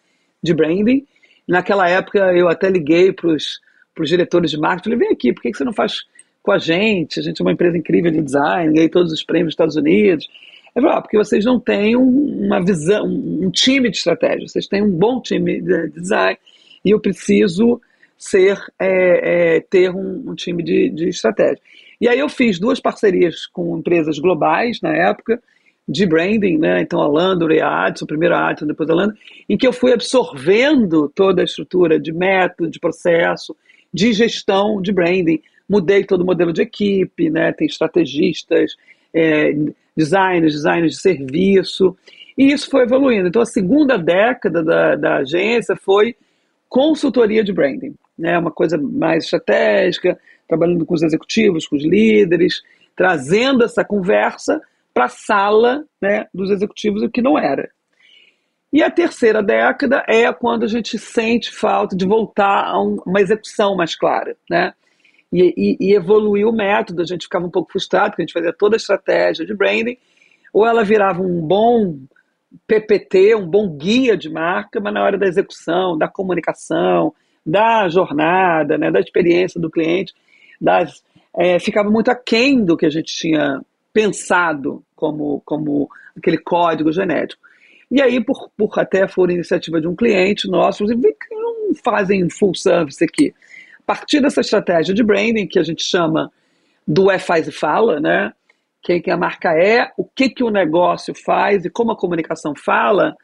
de 0.44 0.54
branding. 0.54 1.06
Naquela 1.48 1.88
época 1.88 2.18
eu 2.34 2.48
até 2.48 2.68
liguei 2.68 3.12
para 3.12 3.28
os 3.28 3.60
diretores 4.04 4.50
de 4.50 4.58
marketing, 4.58 4.90
falei, 4.90 4.98
vem 4.98 5.08
aqui, 5.10 5.32
por 5.32 5.42
que 5.42 5.54
você 5.54 5.64
não 5.64 5.72
faz 5.72 6.02
com 6.42 6.52
a 6.52 6.58
gente? 6.58 7.18
A 7.18 7.22
gente 7.22 7.40
é 7.40 7.44
uma 7.44 7.52
empresa 7.52 7.76
incrível 7.76 8.10
de 8.10 8.20
design, 8.20 8.74
ganhei 8.74 8.88
todos 8.88 9.12
os 9.12 9.24
prêmios 9.24 9.48
dos 9.48 9.54
Estados 9.54 9.76
Unidos. 9.76 10.28
Eu 10.76 10.82
falei, 10.82 10.98
ah, 10.98 11.00
porque 11.00 11.16
vocês 11.16 11.44
não 11.44 11.58
têm 11.58 11.96
uma 11.96 12.62
visão, 12.62 13.06
um 13.06 13.50
time 13.50 13.90
de 13.90 13.96
estratégia, 13.96 14.46
vocês 14.46 14.66
têm 14.66 14.82
um 14.82 14.90
bom 14.90 15.20
time 15.20 15.60
de 15.60 15.88
design 15.88 16.38
e 16.84 16.90
eu 16.90 17.00
preciso 17.00 17.80
ser, 18.18 18.58
é, 18.78 19.56
é, 19.56 19.60
ter 19.60 19.90
um, 19.90 20.30
um 20.30 20.34
time 20.34 20.62
de, 20.62 20.90
de 20.90 21.08
estratégia. 21.08 21.60
E 22.00 22.08
aí 22.08 22.18
eu 22.18 22.28
fiz 22.28 22.58
duas 22.58 22.80
parcerias 22.80 23.46
com 23.46 23.78
empresas 23.78 24.18
globais 24.18 24.80
na 24.82 24.94
época, 24.94 25.40
de 25.86 26.06
branding, 26.06 26.58
né? 26.58 26.80
Então 26.80 27.00
a 27.00 27.06
Landor 27.06 27.52
e 27.52 27.60
a 27.60 27.86
Adson, 27.86 28.06
primeiro 28.06 28.34
a 28.34 28.48
Adson, 28.48 28.66
depois 28.66 28.88
a 28.88 28.94
Landor, 28.94 29.16
em 29.48 29.56
que 29.56 29.66
eu 29.66 29.72
fui 29.72 29.92
absorvendo 29.92 31.10
toda 31.14 31.42
a 31.42 31.44
estrutura 31.44 32.00
de 32.00 32.12
método, 32.12 32.70
de 32.70 32.80
processo, 32.80 33.54
de 33.92 34.12
gestão 34.12 34.80
de 34.80 34.92
branding. 34.92 35.40
Mudei 35.68 36.04
todo 36.04 36.22
o 36.22 36.26
modelo 36.26 36.52
de 36.52 36.62
equipe, 36.62 37.28
né? 37.30 37.52
Tem 37.52 37.66
estrategistas, 37.66 38.76
é, 39.12 39.52
designers, 39.96 40.54
designers 40.54 40.94
de 40.94 41.00
serviço, 41.00 41.96
e 42.36 42.52
isso 42.52 42.68
foi 42.70 42.82
evoluindo. 42.82 43.28
Então 43.28 43.42
a 43.42 43.46
segunda 43.46 43.96
década 43.96 44.62
da, 44.62 44.96
da 44.96 45.16
agência 45.18 45.76
foi 45.76 46.16
consultoria 46.68 47.44
de 47.44 47.52
branding, 47.52 47.94
né? 48.18 48.38
Uma 48.38 48.50
coisa 48.50 48.78
mais 48.78 49.24
estratégica, 49.24 50.18
trabalhando 50.48 50.84
com 50.86 50.94
os 50.94 51.02
executivos, 51.02 51.66
com 51.66 51.76
os 51.76 51.84
líderes, 51.84 52.62
trazendo 52.96 53.64
essa 53.64 53.84
conversa 53.84 54.60
para 54.94 55.06
a 55.06 55.08
sala 55.08 55.84
né, 56.00 56.26
dos 56.32 56.50
executivos, 56.50 57.02
o 57.02 57.10
que 57.10 57.20
não 57.20 57.36
era. 57.36 57.68
E 58.72 58.82
a 58.82 58.90
terceira 58.90 59.42
década 59.42 60.04
é 60.08 60.32
quando 60.32 60.64
a 60.64 60.68
gente 60.68 60.98
sente 60.98 61.52
falta 61.52 61.96
de 61.96 62.06
voltar 62.06 62.64
a 62.64 62.80
um, 62.80 62.96
uma 63.04 63.20
execução 63.20 63.76
mais 63.76 63.94
clara, 63.94 64.36
né? 64.48 64.72
E, 65.32 65.78
e, 65.80 65.92
e, 65.92 65.98
o 65.98 66.52
método, 66.52 67.02
a 67.02 67.04
gente 67.04 67.24
ficava 67.24 67.44
um 67.44 67.50
pouco 67.50 67.72
frustrado, 67.72 68.10
porque 68.10 68.22
a 68.22 68.24
gente 68.24 68.32
fazia 68.32 68.52
toda 68.52 68.76
a 68.76 68.78
estratégia 68.78 69.44
de 69.44 69.52
branding, 69.52 69.96
ou 70.52 70.64
ela 70.64 70.84
virava 70.84 71.20
um 71.20 71.40
bom 71.40 71.98
PPT, 72.66 73.34
um 73.34 73.46
bom 73.46 73.76
guia 73.76 74.16
de 74.16 74.30
marca, 74.30 74.80
mas 74.80 74.94
na 74.94 75.02
hora 75.02 75.18
da 75.18 75.26
execução, 75.26 75.98
da 75.98 76.08
comunicação, 76.08 77.12
da 77.44 77.88
jornada, 77.88 78.78
né, 78.78 78.90
da 78.90 79.00
experiência 79.00 79.60
do 79.60 79.70
cliente, 79.70 80.14
das, 80.60 81.02
é, 81.36 81.58
ficava 81.58 81.90
muito 81.90 82.10
aquém 82.10 82.64
do 82.64 82.76
que 82.76 82.86
a 82.86 82.90
gente 82.90 83.12
tinha 83.12 83.60
pensado 83.94 84.84
como, 84.96 85.40
como 85.46 85.88
aquele 86.16 86.36
código 86.36 86.92
genético. 86.92 87.40
E 87.90 88.02
aí, 88.02 88.22
por, 88.22 88.50
por 88.56 88.76
até 88.76 89.06
for 89.06 89.30
iniciativa 89.30 89.80
de 89.80 89.86
um 89.86 89.94
cliente 89.94 90.48
nosso, 90.48 90.84
que 90.84 91.34
não 91.34 91.72
fazem 91.82 92.28
full 92.28 92.54
service 92.54 93.02
aqui. 93.02 93.32
A 93.78 93.82
partir 93.86 94.20
dessa 94.20 94.40
estratégia 94.40 94.92
de 94.92 95.04
branding, 95.04 95.46
que 95.46 95.60
a 95.60 95.62
gente 95.62 95.84
chama 95.84 96.30
do 96.86 97.08
é, 97.10 97.18
faz 97.18 97.46
e 97.46 97.52
fala, 97.52 98.00
né? 98.00 98.32
Quem 98.82 99.00
que 99.00 99.10
a 99.10 99.16
marca 99.16 99.52
é, 99.52 99.92
o 99.96 100.04
que, 100.04 100.28
que 100.28 100.42
o 100.42 100.50
negócio 100.50 101.14
faz 101.14 101.64
e 101.64 101.70
como 101.70 101.92
a 101.92 101.96
comunicação 101.96 102.52
fala, 102.54 103.16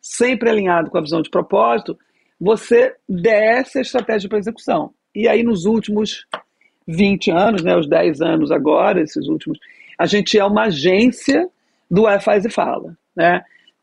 sempre 0.00 0.50
alinhado 0.50 0.90
com 0.90 0.98
a 0.98 1.02
visão 1.02 1.22
de 1.22 1.30
propósito, 1.30 1.98
você 2.38 2.94
desce 3.08 3.78
a 3.78 3.82
estratégia 3.82 4.28
para 4.28 4.38
execução. 4.38 4.92
E 5.14 5.26
aí, 5.26 5.42
nos 5.42 5.64
últimos 5.64 6.26
20 6.86 7.30
anos, 7.30 7.62
né, 7.62 7.76
os 7.76 7.88
10 7.88 8.20
anos 8.20 8.50
agora, 8.50 9.00
esses 9.00 9.26
últimos, 9.26 9.58
a 10.00 10.06
gente 10.06 10.38
é 10.38 10.42
uma 10.42 10.62
agência 10.62 11.46
do 11.90 12.08
é, 12.08 12.18
faz 12.18 12.46
e 12.46 12.50
fala. 12.50 12.96
Né? 13.14 13.42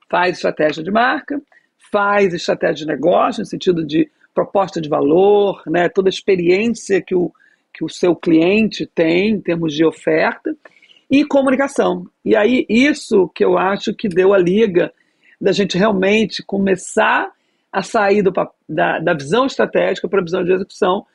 Faz 0.10 0.38
estratégia 0.38 0.84
de 0.84 0.90
marca, 0.90 1.40
faz 1.92 2.34
estratégia 2.34 2.88
de 2.88 2.88
negócio, 2.88 3.42
no 3.42 3.46
sentido 3.46 3.86
de 3.86 4.10
proposta 4.34 4.82
de 4.82 4.90
valor, 4.90 5.62
né? 5.68 5.88
toda 5.88 6.10
a 6.10 6.10
experiência 6.10 7.04
que 7.04 7.14
o, 7.14 7.32
que 7.72 7.86
o 7.86 7.90
seu 7.90 8.16
cliente 8.16 8.88
tem 8.88 9.30
em 9.30 9.40
termos 9.40 9.76
de 9.76 9.86
oferta, 9.86 10.56
e 11.08 11.24
comunicação. 11.24 12.08
E 12.26 12.36
aí, 12.36 12.66
isso 12.68 13.30
que 13.36 13.46
eu 13.46 13.56
acho 13.56 13.94
que 13.94 14.10
deu 14.10 14.34
a 14.34 14.40
liga 14.40 14.92
da 15.40 15.52
gente 15.52 15.78
realmente 15.78 16.44
começar 16.44 17.32
a 17.72 17.84
sair 17.84 18.24
do, 18.24 18.34
da, 18.68 18.98
da 18.98 19.14
visão 19.14 19.46
estratégica 19.46 20.10
para 20.10 20.20
a 20.20 20.24
visão 20.24 20.44
de 20.44 20.52
execução, 20.52 21.06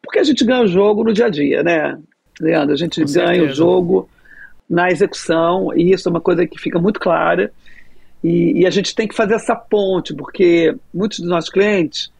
porque 0.00 0.20
a 0.20 0.24
gente 0.24 0.44
ganha 0.44 0.62
o 0.62 0.68
jogo 0.68 1.02
no 1.02 1.12
dia 1.12 1.26
a 1.26 1.30
dia, 1.30 1.64
né, 1.64 1.98
Leandro? 2.40 2.72
A 2.72 2.76
gente 2.76 3.00
Com 3.02 3.12
ganha 3.12 3.26
certeza. 3.26 3.52
o 3.52 3.54
jogo 3.54 4.08
na 4.72 4.90
execução, 4.90 5.68
e 5.76 5.92
isso 5.92 6.08
é 6.08 6.10
uma 6.10 6.20
coisa 6.20 6.46
que 6.46 6.58
fica 6.58 6.78
muito 6.78 6.98
clara. 6.98 7.52
E, 8.24 8.60
e, 8.60 8.66
a 8.66 8.70
gente 8.70 8.94
tem 8.94 9.06
que 9.06 9.14
fazer 9.14 9.34
essa 9.34 9.54
ponte, 9.54 10.14
porque 10.14 10.74
muitos 10.94 11.18
dos 11.18 11.28
nossos 11.28 11.50
clientes 11.50 12.10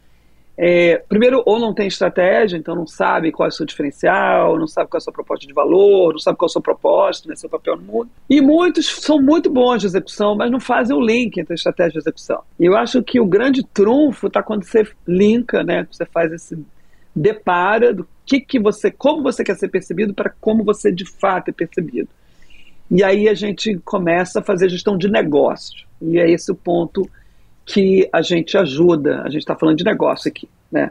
é, 0.56 0.98
primeiro, 1.08 1.42
ou 1.46 1.58
não 1.58 1.72
tem 1.72 1.86
estratégia, 1.86 2.58
então 2.58 2.74
não 2.74 2.86
sabe 2.86 3.32
qual 3.32 3.46
é 3.46 3.48
o 3.48 3.52
seu 3.52 3.64
diferencial, 3.64 4.58
não 4.58 4.66
sabe 4.66 4.90
qual 4.90 4.98
é 4.98 5.00
a 5.00 5.04
sua 5.04 5.12
proposta 5.12 5.46
de 5.46 5.52
valor, 5.54 6.12
não 6.12 6.18
sabe 6.18 6.36
qual 6.36 6.46
é 6.46 6.50
o 6.50 6.52
seu 6.52 6.60
propósito, 6.60 7.28
né, 7.28 7.36
seu 7.36 7.48
papel 7.48 7.76
no 7.76 7.82
mundo. 7.82 8.10
E 8.28 8.40
muitos 8.40 8.86
são 8.86 9.20
muito 9.20 9.48
bons 9.48 9.80
de 9.80 9.86
execução, 9.86 10.36
mas 10.36 10.50
não 10.50 10.60
fazem 10.60 10.94
o 10.94 11.00
link 11.00 11.38
entre 11.38 11.54
a 11.54 11.56
estratégia 11.56 11.96
e 11.96 11.98
a 11.98 12.02
execução. 12.02 12.42
E 12.60 12.66
eu 12.66 12.76
acho 12.76 13.02
que 13.02 13.18
o 13.18 13.24
grande 13.24 13.64
trunfo 13.64 14.26
está 14.26 14.42
quando 14.42 14.64
você 14.64 14.86
linka, 15.08 15.62
né, 15.62 15.86
você 15.90 16.04
faz 16.04 16.30
esse 16.32 16.58
depara 17.16 17.94
do 17.94 18.06
que, 18.26 18.40
que 18.40 18.58
você, 18.58 18.90
como 18.90 19.22
você 19.22 19.42
quer 19.42 19.56
ser 19.56 19.68
percebido 19.68 20.12
para 20.12 20.30
como 20.40 20.62
você 20.62 20.92
de 20.92 21.06
fato 21.06 21.48
é 21.48 21.52
percebido. 21.52 22.08
E 22.94 23.02
aí 23.02 23.26
a 23.26 23.32
gente 23.32 23.78
começa 23.86 24.40
a 24.40 24.42
fazer 24.42 24.68
gestão 24.68 24.98
de 24.98 25.08
negócios. 25.08 25.86
E 26.02 26.18
é 26.18 26.30
esse 26.30 26.52
o 26.52 26.54
ponto 26.54 27.08
que 27.64 28.06
a 28.12 28.20
gente 28.20 28.54
ajuda. 28.58 29.22
A 29.22 29.30
gente 29.30 29.38
está 29.40 29.56
falando 29.56 29.78
de 29.78 29.84
negócio 29.84 30.28
aqui, 30.28 30.46
né? 30.70 30.90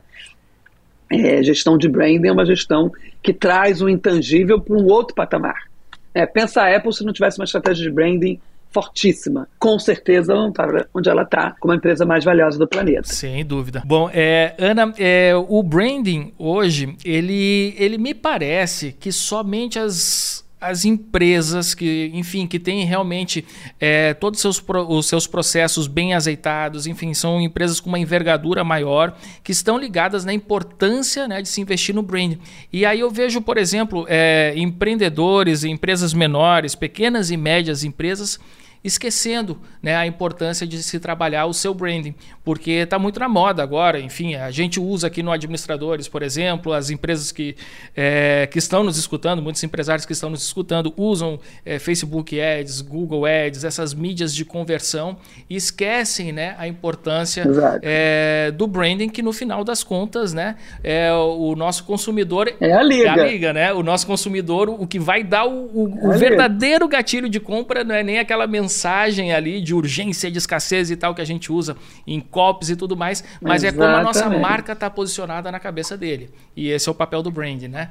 É, 1.11 1.43
gestão 1.43 1.77
de 1.77 1.87
branding 1.87 2.29
é 2.29 2.31
uma 2.31 2.45
gestão 2.45 2.91
que 3.21 3.31
traz 3.31 3.83
o 3.83 3.89
intangível 3.89 4.59
para 4.59 4.75
um 4.75 4.87
outro 4.87 5.13
patamar. 5.13 5.69
É, 6.11 6.25
pensa 6.25 6.63
a 6.63 6.75
Apple 6.75 6.91
se 6.91 7.05
não 7.05 7.13
tivesse 7.13 7.37
uma 7.37 7.45
estratégia 7.45 7.83
de 7.83 7.91
branding 7.91 8.39
fortíssima. 8.71 9.47
Com 9.59 9.77
certeza 9.77 10.31
ela 10.31 10.41
não 10.41 10.49
está 10.49 10.87
onde 10.95 11.07
ela 11.07 11.21
está, 11.21 11.55
como 11.59 11.71
a 11.71 11.75
empresa 11.75 12.03
mais 12.03 12.25
valiosa 12.25 12.57
do 12.57 12.67
planeta. 12.67 13.03
Sem 13.03 13.45
dúvida. 13.45 13.83
Bom, 13.85 14.09
é, 14.11 14.55
Ana, 14.57 14.91
é, 14.97 15.33
o 15.35 15.61
branding 15.61 16.33
hoje, 16.39 16.95
ele, 17.05 17.75
ele 17.77 17.99
me 17.99 18.15
parece 18.15 18.91
que 18.91 19.11
somente 19.11 19.77
as 19.77 20.49
as 20.61 20.85
empresas 20.85 21.73
que, 21.73 22.11
enfim, 22.13 22.45
que 22.45 22.59
têm 22.59 22.85
realmente 22.85 23.43
é, 23.79 24.13
todos 24.13 24.45
os 24.45 24.57
seus, 24.57 24.63
os 24.87 25.07
seus 25.07 25.25
processos 25.25 25.87
bem 25.87 26.13
azeitados, 26.13 26.85
enfim, 26.85 27.15
são 27.15 27.41
empresas 27.41 27.79
com 27.79 27.89
uma 27.89 27.97
envergadura 27.97 28.63
maior, 28.63 29.17
que 29.43 29.51
estão 29.51 29.79
ligadas 29.79 30.23
na 30.23 30.31
importância 30.31 31.27
né, 31.27 31.41
de 31.41 31.49
se 31.49 31.59
investir 31.59 31.95
no 31.95 32.03
branding. 32.03 32.37
E 32.71 32.85
aí 32.85 32.99
eu 32.99 33.09
vejo, 33.09 33.41
por 33.41 33.57
exemplo, 33.57 34.05
é, 34.07 34.53
empreendedores, 34.55 35.63
empresas 35.63 36.13
menores, 36.13 36.75
pequenas 36.75 37.31
e 37.31 37.37
médias 37.37 37.83
empresas 37.83 38.39
esquecendo 38.83 39.59
né, 39.81 39.95
a 39.95 40.07
importância 40.07 40.65
de 40.65 40.81
se 40.81 40.99
trabalhar 40.99 41.45
o 41.45 41.53
seu 41.53 41.73
branding, 41.73 42.15
porque 42.43 42.71
está 42.71 42.97
muito 42.97 43.19
na 43.19 43.29
moda 43.29 43.61
agora. 43.61 43.99
Enfim, 43.99 44.35
a 44.35 44.49
gente 44.49 44.79
usa 44.79 45.07
aqui 45.07 45.21
no 45.21 45.31
Administradores, 45.31 46.07
por 46.07 46.23
exemplo, 46.23 46.73
as 46.73 46.89
empresas 46.89 47.31
que, 47.31 47.55
é, 47.95 48.47
que 48.51 48.57
estão 48.57 48.83
nos 48.83 48.97
escutando, 48.97 49.41
muitos 49.41 49.63
empresários 49.63 50.05
que 50.05 50.13
estão 50.13 50.29
nos 50.29 50.43
escutando, 50.43 50.93
usam 50.97 51.39
é, 51.63 51.77
Facebook 51.77 52.39
Ads, 52.39 52.81
Google 52.81 53.25
Ads, 53.25 53.63
essas 53.63 53.93
mídias 53.93 54.33
de 54.33 54.43
conversão 54.43 55.17
e 55.49 55.55
esquecem 55.55 56.31
né, 56.31 56.55
a 56.57 56.67
importância 56.67 57.43
é, 57.83 58.51
do 58.51 58.65
branding, 58.65 59.09
que 59.09 59.21
no 59.21 59.31
final 59.31 59.63
das 59.63 59.83
contas 59.83 60.33
né, 60.33 60.55
é 60.83 61.11
o 61.13 61.55
nosso 61.55 61.83
consumidor. 61.83 62.51
É 62.59 62.73
a 62.73 62.81
liga. 62.81 63.03
É 63.03 63.09
a 63.09 63.27
liga, 63.27 63.53
né? 63.53 63.73
O 63.73 63.83
nosso 63.83 64.07
consumidor, 64.07 64.69
o 64.69 64.87
que 64.87 64.99
vai 64.99 65.23
dar 65.23 65.45
o, 65.45 65.65
o, 65.65 66.09
o 66.09 66.11
verdadeiro 66.13 66.87
gatilho 66.87 67.29
de 67.29 67.39
compra 67.39 67.83
não 67.83 67.93
é 67.93 68.03
nem 68.03 68.17
aquela 68.17 68.47
mensagem 68.47 68.70
mensagem 68.71 69.33
ali 69.33 69.61
de 69.61 69.75
urgência, 69.75 70.31
de 70.31 70.37
escassez 70.37 70.89
e 70.89 70.95
tal 70.95 71.13
que 71.13 71.21
a 71.21 71.25
gente 71.25 71.51
usa 71.51 71.75
em 72.07 72.21
copies 72.21 72.69
e 72.69 72.75
tudo 72.75 72.95
mais, 72.95 73.23
mas 73.41 73.63
Exatamente. 73.63 73.83
é 73.83 73.93
como 73.93 73.99
a 73.99 74.03
nossa 74.03 74.29
marca 74.29 74.71
está 74.71 74.89
posicionada 74.89 75.51
na 75.51 75.59
cabeça 75.59 75.97
dele. 75.97 76.29
E 76.55 76.69
esse 76.69 76.87
é 76.87 76.91
o 76.91 76.95
papel 76.95 77.21
do 77.21 77.29
brand, 77.29 77.63
né? 77.63 77.89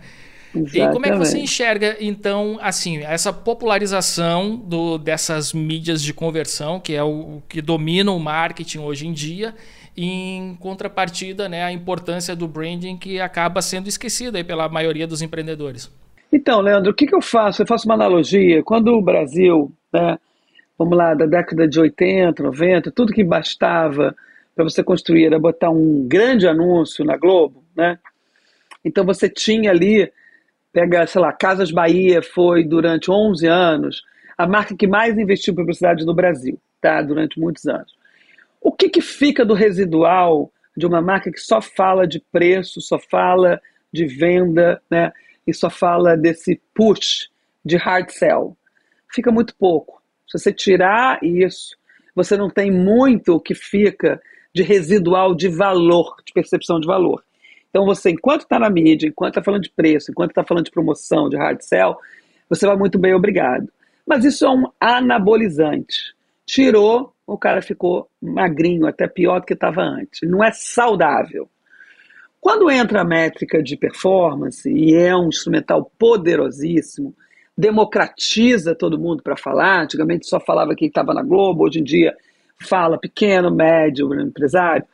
Exatamente. 0.55 0.79
E 0.79 0.93
como 0.93 1.07
é 1.07 1.11
que 1.11 1.19
você 1.19 1.39
enxerga, 1.39 1.97
então, 2.01 2.59
assim, 2.61 2.99
essa 2.99 3.33
popularização 3.33 4.57
do, 4.57 4.99
dessas 4.99 5.53
mídias 5.53 6.03
de 6.03 6.13
conversão, 6.13 6.81
que 6.81 6.95
é 6.95 7.03
o 7.03 7.41
que 7.49 7.61
domina 7.61 8.11
o 8.11 8.19
marketing 8.19 8.79
hoje 8.79 9.07
em 9.07 9.13
dia, 9.13 9.55
em 9.97 10.57
contrapartida, 10.59 11.49
né, 11.49 11.63
a 11.63 11.71
importância 11.71 12.35
do 12.35 12.49
branding 12.49 12.97
que 12.97 13.21
acaba 13.21 13.61
sendo 13.61 13.89
esquecida 13.89 14.43
pela 14.43 14.69
maioria 14.69 15.07
dos 15.07 15.21
empreendedores? 15.23 15.91
Então, 16.33 16.61
Leandro, 16.61 16.91
o 16.91 16.95
que, 16.95 17.07
que 17.07 17.15
eu 17.15 17.23
faço? 17.23 17.63
Eu 17.63 17.67
faço 17.67 17.87
uma 17.87 17.95
analogia. 17.95 18.63
Quando 18.63 18.89
o 18.89 19.03
Brasil 19.03 19.73
né, 19.93 20.17
vamos 20.81 20.97
lá, 20.97 21.13
da 21.13 21.27
década 21.27 21.69
de 21.69 21.79
80, 21.79 22.43
90, 22.43 22.91
tudo 22.91 23.13
que 23.13 23.23
bastava 23.23 24.17
para 24.57 24.65
você 24.65 24.83
construir 24.83 25.27
era 25.27 25.39
botar 25.39 25.69
um 25.69 26.09
grande 26.09 26.49
anúncio 26.49 27.05
na 27.05 27.19
Globo, 27.19 27.63
né? 27.77 27.99
Então 28.83 29.05
você 29.05 29.29
tinha 29.29 29.73
ali, 29.73 30.11
pega, 30.73 31.07
sei 31.07 31.21
lá, 31.21 31.35
Casas 31.35 31.71
Bahia 31.71 32.23
foi 32.23 32.65
durante 32.65 33.11
11 33.11 33.47
anos 33.47 34.03
a 34.39 34.47
marca 34.47 34.75
que 34.75 34.87
mais 34.87 35.19
investiu 35.19 35.53
em 35.53 35.57
publicidade 35.57 36.07
no 36.07 36.15
Brasil, 36.15 36.59
tá? 36.81 37.03
Durante 37.03 37.39
muitos 37.39 37.67
anos. 37.67 37.95
O 38.59 38.73
que, 38.73 38.89
que 38.89 39.03
fica 39.03 39.45
do 39.45 39.53
residual 39.53 40.51
de 40.75 40.87
uma 40.87 41.03
marca 41.03 41.31
que 41.31 41.41
só 41.41 41.61
fala 41.61 42.07
de 42.07 42.25
preço, 42.33 42.81
só 42.81 42.99
fala 42.99 43.61
de 43.93 44.07
venda, 44.07 44.81
né? 44.91 45.13
E 45.47 45.53
só 45.53 45.69
fala 45.69 46.17
desse 46.17 46.59
push 46.75 47.29
de 47.63 47.77
hard 47.77 48.09
sell? 48.09 48.57
Fica 49.13 49.31
muito 49.31 49.55
pouco. 49.57 50.00
Se 50.31 50.39
você 50.39 50.53
tirar 50.53 51.19
isso, 51.25 51.77
você 52.15 52.37
não 52.37 52.49
tem 52.49 52.71
muito 52.71 53.35
o 53.35 53.41
que 53.41 53.55
fica 53.55 54.23
de 54.55 54.63
residual 54.63 55.35
de 55.35 55.49
valor, 55.49 56.17
de 56.25 56.33
percepção 56.33 56.79
de 56.79 56.87
valor. 56.87 57.25
Então 57.69 57.85
você, 57.85 58.11
enquanto 58.11 58.43
está 58.43 58.57
na 58.59 58.71
mídia, 58.71 59.09
enquanto 59.09 59.31
está 59.31 59.43
falando 59.43 59.63
de 59.63 59.71
preço, 59.71 60.13
enquanto 60.13 60.31
está 60.31 60.45
falando 60.45 60.67
de 60.67 60.71
promoção, 60.71 61.29
de 61.29 61.37
hard 61.37 61.61
sell, 61.61 61.97
você 62.49 62.65
vai 62.65 62.77
muito 62.77 62.97
bem, 62.97 63.13
obrigado. 63.13 63.69
Mas 64.07 64.25
isso 64.25 64.45
é 64.45 64.51
um 64.51 64.67
anabolizante. 64.81 66.15
Tirou, 66.47 67.13
o 67.27 67.37
cara 67.37 67.61
ficou 67.61 68.09
magrinho, 68.23 68.87
até 68.87 69.09
pior 69.09 69.41
do 69.41 69.47
que 69.47 69.55
estava 69.55 69.83
antes. 69.83 70.29
Não 70.29 70.45
é 70.45 70.53
saudável. 70.53 71.49
Quando 72.41 72.71
entra 72.71 73.03
a 73.03 73.05
métrica 73.05 73.61
de 73.63 73.77
performance, 73.77 74.69
e 74.69 74.95
é 74.95 75.15
um 75.15 75.29
instrumental 75.29 75.93
poderosíssimo, 75.99 77.15
democratiza 77.57 78.75
todo 78.75 78.99
mundo 78.99 79.23
para 79.23 79.37
falar. 79.37 79.83
Antigamente 79.83 80.27
só 80.27 80.41
falava 80.41 80.75
quem 80.75 80.89
estava 80.89 81.15
na 81.15 81.23
Globo, 81.23 81.65
hoje 81.65 81.81
em 81.81 81.85
dia 81.85 82.17
fala 82.61 82.99
pequeno, 82.99 83.51
médio, 83.51 84.13
empresário. 84.21 84.85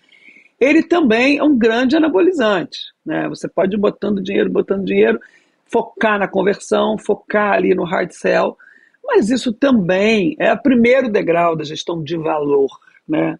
Ele 0.59 0.83
também 0.83 1.39
é 1.39 1.43
um 1.43 1.57
grande 1.57 1.97
anabolizante. 1.97 2.79
Né? 3.05 3.29
Você 3.29 3.49
pode 3.49 3.77
ir 3.77 3.79
botando 3.79 4.23
dinheiro, 4.23 4.51
botando 4.51 4.85
dinheiro, 4.85 5.21
focar 5.67 6.19
na 6.19 6.29
conversão, 6.29 6.97
focar 6.97 7.55
ali 7.55 7.75
no 7.75 7.85
hard 7.85 8.11
sell, 8.13 8.57
mas 9.05 9.31
isso 9.31 9.53
também 9.53 10.35
é 10.39 10.53
o 10.53 10.63
primeiro 10.63 11.11
degrau 11.11 11.57
da 11.57 11.65
gestão 11.65 12.03
de 12.03 12.17
valor. 12.17 12.71
Né? 13.07 13.39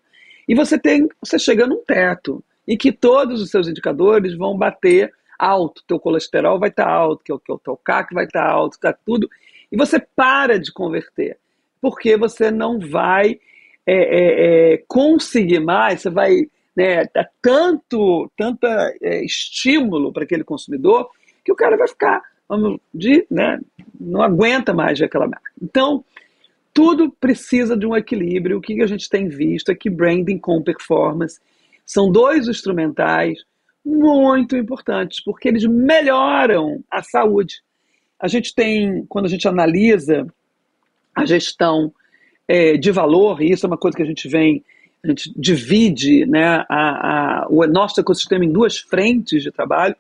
E 0.49 0.55
você 0.55 0.79
tem, 0.79 1.09
você 1.21 1.39
chega 1.39 1.67
num 1.67 1.83
teto 1.85 2.45
e 2.67 2.77
que 2.77 2.93
todos 2.93 3.41
os 3.41 3.51
seus 3.51 3.69
indicadores 3.69 4.37
vão 4.37 4.57
bater 4.57 5.13
alto, 5.39 5.83
teu 5.87 5.99
colesterol 5.99 6.59
vai 6.59 6.69
estar 6.69 6.85
tá 6.85 6.93
alto, 6.93 7.23
que 7.25 7.33
o, 7.33 7.39
que 7.39 7.53
o 7.53 7.59
teu 7.59 7.77
CAC 7.77 8.15
vai 8.15 8.25
estar 8.25 8.47
tá 8.47 8.53
alto, 8.53 8.75
está 8.75 8.93
tudo, 8.93 9.29
e 9.71 9.77
você 9.77 9.99
para 9.99 10.59
de 10.59 10.73
converter, 10.73 11.39
porque 11.81 12.17
você 12.17 12.51
não 12.51 12.79
vai 12.79 13.39
é, 13.87 13.95
é, 13.95 14.75
é, 14.75 14.85
conseguir 14.89 15.61
mais, 15.61 16.03
você 16.03 16.11
vai 16.11 16.49
né, 16.77 17.05
dar 17.15 17.29
tanto, 17.41 18.31
tanta 18.37 18.95
é, 19.03 19.25
estímulo 19.25 20.13
para 20.13 20.25
aquele 20.25 20.45
consumidor 20.45 21.11
que 21.45 21.53
o 21.53 21.57
cara 21.57 21.77
vai 21.77 21.89
ficar 21.89 22.23
de, 22.95 23.27
né, 23.31 23.59
não 23.99 24.23
aguenta 24.23 24.73
mais 24.73 25.01
aquela 25.01 25.27
marca. 25.27 25.51
Então, 25.61 26.05
tudo 26.73 27.11
precisa 27.11 27.77
de 27.77 27.87
um 27.87 27.97
equilíbrio. 27.97 28.59
O 28.59 28.61
que 28.61 28.83
a 28.83 28.87
gente 28.87 29.09
tem 29.09 29.29
visto 29.29 29.71
é 29.71 29.75
que 29.75 29.89
branding 29.89 30.39
com 30.39 30.63
performance 30.63 31.41
são 31.85 32.11
dois 32.11 32.49
instrumentais 32.49 33.39
muito 33.87 34.57
importantes, 34.57 35.21
porque 35.21 35.47
eles 35.47 35.65
melhoram 35.65 36.83
a 36.91 37.05
saúde. 37.05 37.63
A 38.19 38.27
gente 38.27 38.53
tem, 38.53 39.07
quando 39.09 39.27
a 39.27 39.29
gente 39.29 39.47
analisa 39.47 40.27
a 41.15 41.25
gestão 41.25 41.95
é, 42.49 42.77
de 42.77 42.91
valor, 42.91 43.41
e 43.41 43.53
isso 43.53 43.65
é 43.65 43.69
uma 43.69 43.79
coisa 43.79 43.97
que 43.97 44.03
a 44.03 44.07
gente 44.07 44.29
vem, 44.29 44.65
a 45.05 45.09
gente 45.09 45.33
divide 45.37 46.27
né, 46.27 46.65
a, 46.69 47.45
a, 47.45 47.47
o 47.49 47.65
nosso 47.69 48.01
ecossistema 48.01 48.45
em 48.45 48.51
duas 48.51 48.77
frentes 48.77 49.45
de 49.45 49.53
trabalho. 49.53 49.95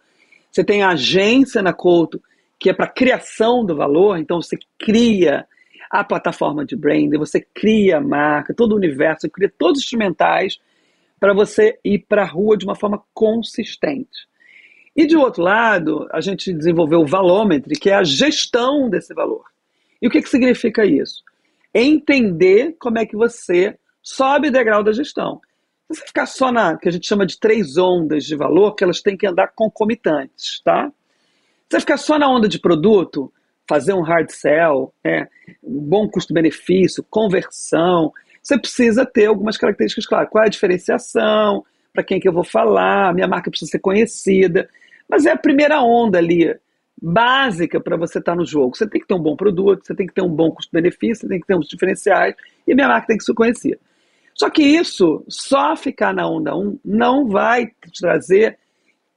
Você 0.51 0.65
tem 0.65 0.83
a 0.83 0.91
agência 0.91 1.63
na 1.63 1.73
Couto, 1.73 2.21
que 2.59 2.69
é 2.69 2.73
para 2.73 2.89
criação 2.89 3.65
do 3.65 3.77
valor, 3.77 4.19
então 4.19 4.43
você 4.43 4.59
cria 4.79 5.47
a 5.89 6.03
plataforma 6.03 6.65
de 6.65 6.75
branding, 6.75 7.19
você 7.19 7.41
cria 7.55 7.99
a 7.99 8.01
marca, 8.01 8.53
todo 8.53 8.73
o 8.73 8.77
universo, 8.77 9.21
você 9.21 9.29
cria 9.29 9.53
todos 9.57 9.79
os 9.79 9.85
instrumentais 9.85 10.59
para 11.19 11.35
você 11.35 11.79
ir 11.85 12.05
para 12.09 12.23
a 12.23 12.27
rua 12.27 12.57
de 12.57 12.65
uma 12.65 12.75
forma 12.75 13.03
consistente. 13.15 14.27
E 14.95 15.07
de 15.07 15.17
outro 15.17 15.43
lado, 15.43 16.09
a 16.11 16.21
gente 16.21 16.53
desenvolveu 16.53 17.01
o 17.01 17.07
Valometry, 17.07 17.79
que 17.79 17.91
é 17.91 17.95
a 17.95 18.05
gestão 18.05 18.89
desse 18.89 19.13
valor. 19.13 19.45
E 20.01 20.07
o 20.07 20.11
que, 20.11 20.23
que 20.23 20.29
significa 20.29 20.85
isso? 20.85 21.23
Entender 21.75 22.77
como 22.79 22.99
é 22.99 23.05
que 23.05 23.17
você 23.17 23.79
sobe 24.03 24.49
o 24.49 24.53
degrau 24.53 24.83
da 24.83 24.93
gestão. 24.93 25.41
Se 25.91 25.99
você 25.99 26.07
ficar 26.07 26.27
só 26.27 26.51
na 26.51 26.79
que 26.79 26.89
a 26.89 26.93
gente 26.93 27.07
chama 27.07 27.27
de 27.27 27.39
três 27.39 27.77
ondas 27.77 28.25
de 28.25 28.37
valor, 28.37 28.75
que 28.75 28.85
elas 28.85 29.03
têm 29.03 29.17
que 29.17 29.27
andar 29.27 29.53
concomitantes, 29.55 30.61
tá? 30.65 30.89
Se 30.89 31.73
você 31.73 31.81
ficar 31.81 31.97
só 31.97 32.19
na 32.19 32.29
onda 32.29 32.49
de 32.49 32.59
produto, 32.59 33.33
fazer 33.69 33.93
um 33.93 34.03
hard 34.03 34.31
sell, 34.31 34.95
é, 35.05 35.27
um 35.63 35.81
bom 35.81 36.09
custo-benefício, 36.09 37.05
conversão, 37.11 38.13
você 38.47 38.57
precisa 38.57 39.05
ter 39.05 39.27
algumas 39.27 39.57
características 39.57 40.07
claras. 40.07 40.31
Qual 40.31 40.45
é 40.45 40.47
a 40.47 40.51
diferenciação? 40.51 41.65
Para 41.93 42.05
quem 42.05 42.21
que 42.21 42.29
eu 42.29 42.33
vou 42.33 42.45
falar? 42.45 43.13
Minha 43.13 43.27
marca 43.27 43.51
precisa 43.51 43.73
ser 43.73 43.81
conhecida. 43.81 44.69
Mas 45.09 45.27
é 45.27 45.33
a 45.33 45.37
primeira 45.37 45.83
onda 45.83 46.19
ali, 46.19 46.55
básica 47.03 47.81
para 47.81 47.97
você 47.97 48.21
estar 48.21 48.33
tá 48.33 48.39
no 48.39 48.47
jogo. 48.47 48.77
Você 48.77 48.89
tem 48.89 49.01
que 49.01 49.07
ter 49.09 49.15
um 49.15 49.21
bom 49.21 49.35
produto, 49.35 49.85
você 49.85 49.97
tem 49.97 50.07
que 50.07 50.15
ter 50.15 50.23
um 50.23 50.29
bom 50.29 50.53
custo-benefício, 50.53 51.23
você 51.23 51.29
tem 51.29 51.41
que 51.41 51.47
ter 51.47 51.57
uns 51.57 51.67
diferenciais 51.67 52.37
e 52.65 52.73
minha 52.73 52.87
marca 52.87 53.09
tem 53.09 53.19
que 53.19 53.25
ser 53.25 53.35
conhecida. 53.35 53.81
Só 54.33 54.49
que 54.49 54.63
isso, 54.63 55.25
só 55.29 55.75
ficar 55.75 56.15
na 56.15 56.29
onda 56.29 56.55
1, 56.55 56.79
não 56.85 57.27
vai 57.27 57.67
te 57.67 58.01
trazer 58.01 58.57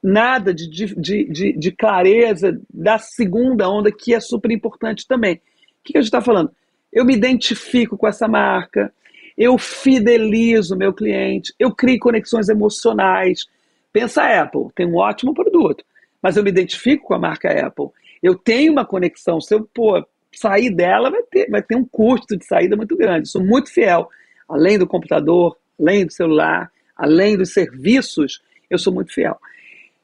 nada 0.02 0.52
de, 0.52 0.68
de, 0.68 1.24
de, 1.24 1.52
de, 1.52 1.70
clareza 1.70 2.60
da 2.68 2.98
segunda 2.98 3.70
onda, 3.70 3.92
que 3.92 4.12
é 4.12 4.18
super 4.18 4.50
importante 4.50 5.06
também. 5.06 5.36
O 5.36 5.40
que 5.84 5.96
a 5.96 6.00
gente 6.00 6.08
está 6.08 6.20
falando? 6.20 6.50
Eu 6.92 7.04
me 7.04 7.14
identifico 7.14 7.96
com 7.96 8.08
essa 8.08 8.26
marca, 8.26 8.92
eu 9.40 9.56
fidelizo 9.56 10.76
meu 10.76 10.92
cliente, 10.92 11.54
eu 11.58 11.74
crio 11.74 11.98
conexões 11.98 12.50
emocionais. 12.50 13.46
Pensa 13.90 14.22
Apple, 14.22 14.66
tem 14.76 14.86
um 14.86 14.96
ótimo 14.96 15.32
produto, 15.32 15.82
mas 16.22 16.36
eu 16.36 16.44
me 16.44 16.50
identifico 16.50 17.06
com 17.06 17.14
a 17.14 17.18
marca 17.18 17.50
Apple. 17.50 17.86
Eu 18.22 18.34
tenho 18.34 18.70
uma 18.70 18.84
conexão, 18.84 19.40
se 19.40 19.54
eu 19.54 19.66
pô, 19.72 20.06
sair 20.30 20.68
dela, 20.68 21.10
vai 21.10 21.22
ter, 21.22 21.48
vai 21.50 21.62
ter 21.62 21.74
um 21.74 21.86
custo 21.86 22.36
de 22.36 22.44
saída 22.44 22.76
muito 22.76 22.94
grande. 22.94 23.30
sou 23.30 23.42
muito 23.42 23.72
fiel. 23.72 24.10
Além 24.46 24.78
do 24.78 24.86
computador, 24.86 25.56
além 25.80 26.04
do 26.04 26.12
celular, 26.12 26.70
além 26.94 27.38
dos 27.38 27.54
serviços, 27.54 28.42
eu 28.68 28.78
sou 28.78 28.92
muito 28.92 29.10
fiel. 29.10 29.38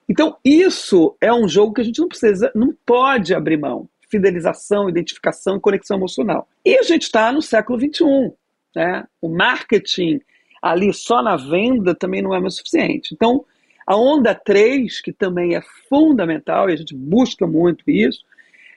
Então, 0.09 0.39
isso 0.43 1.15
é 1.21 1.31
um 1.31 1.47
jogo 1.47 1.75
que 1.75 1.83
a 1.83 1.85
gente 1.85 2.01
não 2.01 2.09
precisa, 2.09 2.51
não 2.55 2.75
pode 2.87 3.35
abrir 3.35 3.59
mão. 3.59 3.87
Fidelização, 4.09 4.89
identificação 4.89 5.57
e 5.57 5.61
conexão 5.61 5.99
emocional. 5.99 6.49
E 6.65 6.79
a 6.79 6.83
gente 6.83 7.03
está 7.03 7.31
no 7.31 7.43
século 7.43 7.79
XXI. 7.79 8.33
Né? 8.77 9.05
O 9.23 9.31
marketing 9.31 10.21
ali 10.61 10.93
só 10.93 11.23
na 11.23 11.35
venda 11.35 11.95
também 11.95 12.21
não 12.21 12.35
é 12.35 12.39
mais 12.39 12.57
suficiente. 12.57 13.15
Então, 13.15 13.43
a 13.87 13.97
onda 13.97 14.35
3, 14.35 15.01
que 15.01 15.15
também 15.15 15.57
é 15.57 15.63
fundamental, 15.89 16.69
e 16.69 16.75
a 16.75 16.77
gente 16.77 16.95
busca 16.95 17.47
muito 17.47 17.91
isso, 17.91 18.23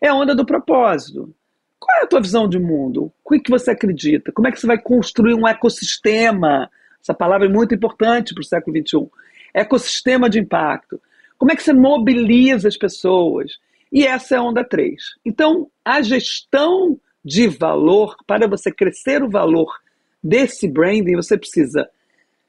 é 0.01 0.07
a 0.07 0.15
onda 0.15 0.33
do 0.33 0.45
propósito. 0.45 1.35
Qual 1.77 1.99
é 1.99 2.03
a 2.03 2.07
tua 2.07 2.21
visão 2.21 2.47
de 2.47 2.57
mundo? 2.57 3.11
O 3.25 3.29
que, 3.31 3.41
que 3.41 3.51
você 3.51 3.71
acredita? 3.71 4.31
Como 4.31 4.47
é 4.47 4.51
que 4.51 4.59
você 4.59 4.67
vai 4.67 4.77
construir 4.81 5.33
um 5.33 5.45
ecossistema? 5.45 6.69
Essa 7.01 7.13
palavra 7.13 7.47
é 7.47 7.51
muito 7.51 7.75
importante 7.75 8.33
para 8.33 8.41
o 8.41 8.45
século 8.45 8.77
XXI. 8.77 9.09
Ecossistema 9.53 10.29
de 10.29 10.39
impacto. 10.39 11.01
Como 11.37 11.51
é 11.51 11.55
que 11.55 11.63
você 11.63 11.73
mobiliza 11.73 12.69
as 12.69 12.77
pessoas? 12.77 13.57
E 13.91 14.05
essa 14.05 14.35
é 14.35 14.37
a 14.37 14.43
onda 14.43 14.63
3. 14.63 14.95
Então, 15.25 15.69
a 15.83 16.01
gestão 16.01 16.97
de 17.25 17.47
valor, 17.47 18.15
para 18.25 18.47
você 18.47 18.71
crescer 18.71 19.23
o 19.23 19.29
valor 19.29 19.73
desse 20.23 20.67
branding, 20.67 21.15
você 21.15 21.37
precisa 21.37 21.89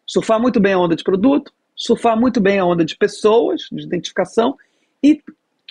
surfar 0.06 0.40
muito 0.40 0.60
bem 0.60 0.72
a 0.72 0.78
onda 0.78 0.96
de 0.96 1.04
produto, 1.04 1.52
surfar 1.76 2.18
muito 2.18 2.40
bem 2.40 2.58
a 2.58 2.64
onda 2.64 2.84
de 2.84 2.96
pessoas, 2.96 3.62
de 3.70 3.84
identificação 3.84 4.56
e 5.02 5.22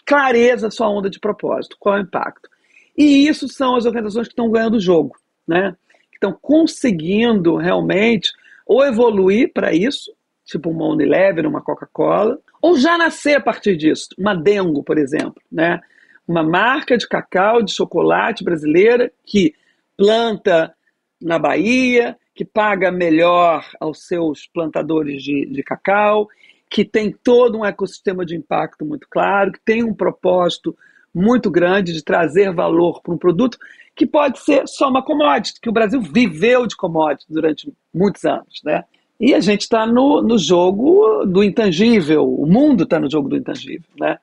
clareza 0.06 0.68
a 0.68 0.72
sua 0.72 0.90
onda 0.90 1.10
de 1.10 1.20
propósito, 1.20 1.76
qual 1.80 1.98
é 1.98 2.00
o 2.00 2.04
impacto. 2.04 2.50
E 2.98 3.28
isso 3.28 3.48
são 3.48 3.76
as 3.76 3.86
organizações 3.86 4.28
que 4.28 4.34
estão 4.34 4.50
ganhando 4.50 4.78
o 4.78 4.82
jogo, 4.82 5.16
né? 5.48 5.76
Que 6.10 6.18
estão 6.18 6.38
conseguindo 6.42 7.58
realmente 7.58 8.32
ou 8.66 8.86
evoluir 8.86 9.52
para 9.54 9.74
isso, 9.74 10.12
tipo 10.46 10.70
uma 10.70 10.88
Unilever, 10.88 11.46
uma 11.46 11.62
Coca-Cola, 11.62 12.40
ou 12.62 12.78
já 12.78 12.98
nascer 12.98 13.38
a 13.38 13.42
partir 13.42 13.78
disso, 13.78 14.10
uma 14.18 14.34
Dengo, 14.34 14.84
por 14.84 14.98
exemplo, 14.98 15.42
né? 15.52 15.80
Uma 16.28 16.44
marca 16.44 16.98
de 16.98 17.08
cacau, 17.08 17.62
de 17.62 17.72
chocolate 17.72 18.44
brasileira 18.44 19.12
que 19.26 19.54
planta 19.96 20.74
na 21.22 21.38
Bahia, 21.38 22.18
que 22.34 22.46
paga 22.46 22.92
melhor 22.92 23.66
aos 23.80 24.08
seus 24.08 24.48
plantadores 24.48 25.22
de, 25.24 25.46
de 25.46 25.64
cacau, 25.64 26.28
que 26.70 26.86
tem 26.86 27.12
todo 27.12 27.58
um 27.58 27.66
ecossistema 27.66 28.26
de 28.26 28.36
impacto 28.36 28.86
muito 28.86 29.08
claro, 29.10 29.52
que 29.52 29.60
tem 29.60 29.84
um 29.84 29.94
propósito 29.94 30.76
muito 31.14 31.50
grande 31.50 31.92
de 31.92 32.04
trazer 32.04 32.54
valor 32.54 33.02
para 33.02 33.14
um 33.14 33.18
produto 33.18 33.58
que 33.96 34.06
pode 34.06 34.40
ser 34.40 34.68
só 34.68 34.90
uma 34.90 35.04
commodity, 35.04 35.60
que 35.60 35.70
o 35.70 35.74
Brasil 35.74 36.00
viveu 36.02 36.66
de 36.66 36.76
commodity 36.76 37.26
durante 37.30 37.74
muitos 37.94 38.24
anos, 38.24 38.62
né? 38.64 38.86
E 39.20 39.34
a 39.34 39.42
gente 39.42 39.62
está 39.62 39.86
no, 39.86 40.22
no 40.22 40.38
jogo 40.38 41.26
do 41.26 41.44
intangível, 41.44 42.26
o 42.26 42.46
mundo 42.46 42.84
está 42.84 42.98
no 42.98 43.12
jogo 43.12 43.28
do 43.28 43.36
intangível, 43.36 43.90
né? 44.00 44.18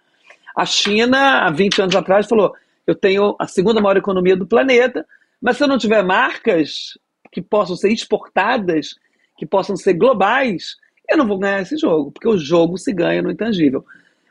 A 0.57 0.65
China, 0.65 1.45
há 1.45 1.51
20 1.51 1.83
anos 1.83 1.95
atrás, 1.95 2.27
falou: 2.27 2.55
eu 2.87 2.95
tenho 2.95 3.37
a 3.39 3.47
segunda 3.47 3.81
maior 3.81 3.99
economia 3.99 4.35
do 4.35 4.47
planeta, 4.47 5.05
mas 5.41 5.57
se 5.57 5.65
eu 5.65 5.69
não 5.69 5.79
tiver 5.79 6.03
marcas 6.03 6.99
que 7.31 7.43
possam 7.43 7.77
ser 7.77 7.93
exportadas, 7.93 8.95
que 9.37 9.47
possam 9.47 9.77
ser 9.77 9.95
globais, 9.95 10.77
eu 11.09 11.17
não 11.17 11.27
vou 11.27 11.39
ganhar 11.39 11.61
esse 11.61 11.77
jogo, 11.77 12.11
porque 12.11 12.29
o 12.29 12.39
jogo 12.39 12.79
se 12.79 12.93
ganha 12.93 13.23
no 13.23 13.31
intangível. 13.31 13.85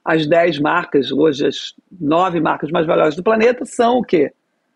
As 0.03 0.27
10 0.27 0.59
marcas, 0.59 1.11
hoje 1.11 1.47
as 1.47 1.73
9 1.99 2.39
marcas 2.39 2.69
mais 2.69 2.85
valiosas 2.85 3.15
do 3.15 3.23
planeta 3.23 3.65
são 3.65 3.97
o 3.99 4.03
quê? 4.03 4.31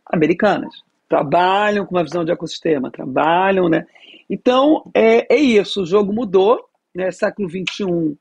Americanas. 0.05 0.73
Trabalham 1.07 1.85
com 1.85 1.95
uma 1.95 2.03
visão 2.03 2.23
de 2.23 2.31
ecossistema, 2.31 2.91
trabalham, 2.91 3.67
né? 3.67 3.85
Então, 4.29 4.89
é, 4.93 5.33
é 5.33 5.37
isso, 5.37 5.81
o 5.81 5.85
jogo 5.85 6.13
mudou, 6.13 6.63
né? 6.95 7.11
Século 7.11 7.49
XXI 7.49 8.17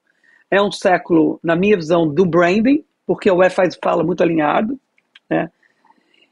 é 0.51 0.61
um 0.61 0.73
século, 0.73 1.39
na 1.43 1.55
minha 1.55 1.77
visão, 1.77 2.09
do 2.09 2.25
branding, 2.25 2.85
porque 3.07 3.31
o 3.31 3.37
Wi-Fi 3.37 3.69
fala 3.83 4.03
muito 4.03 4.23
alinhado, 4.23 4.79
né? 5.29 5.51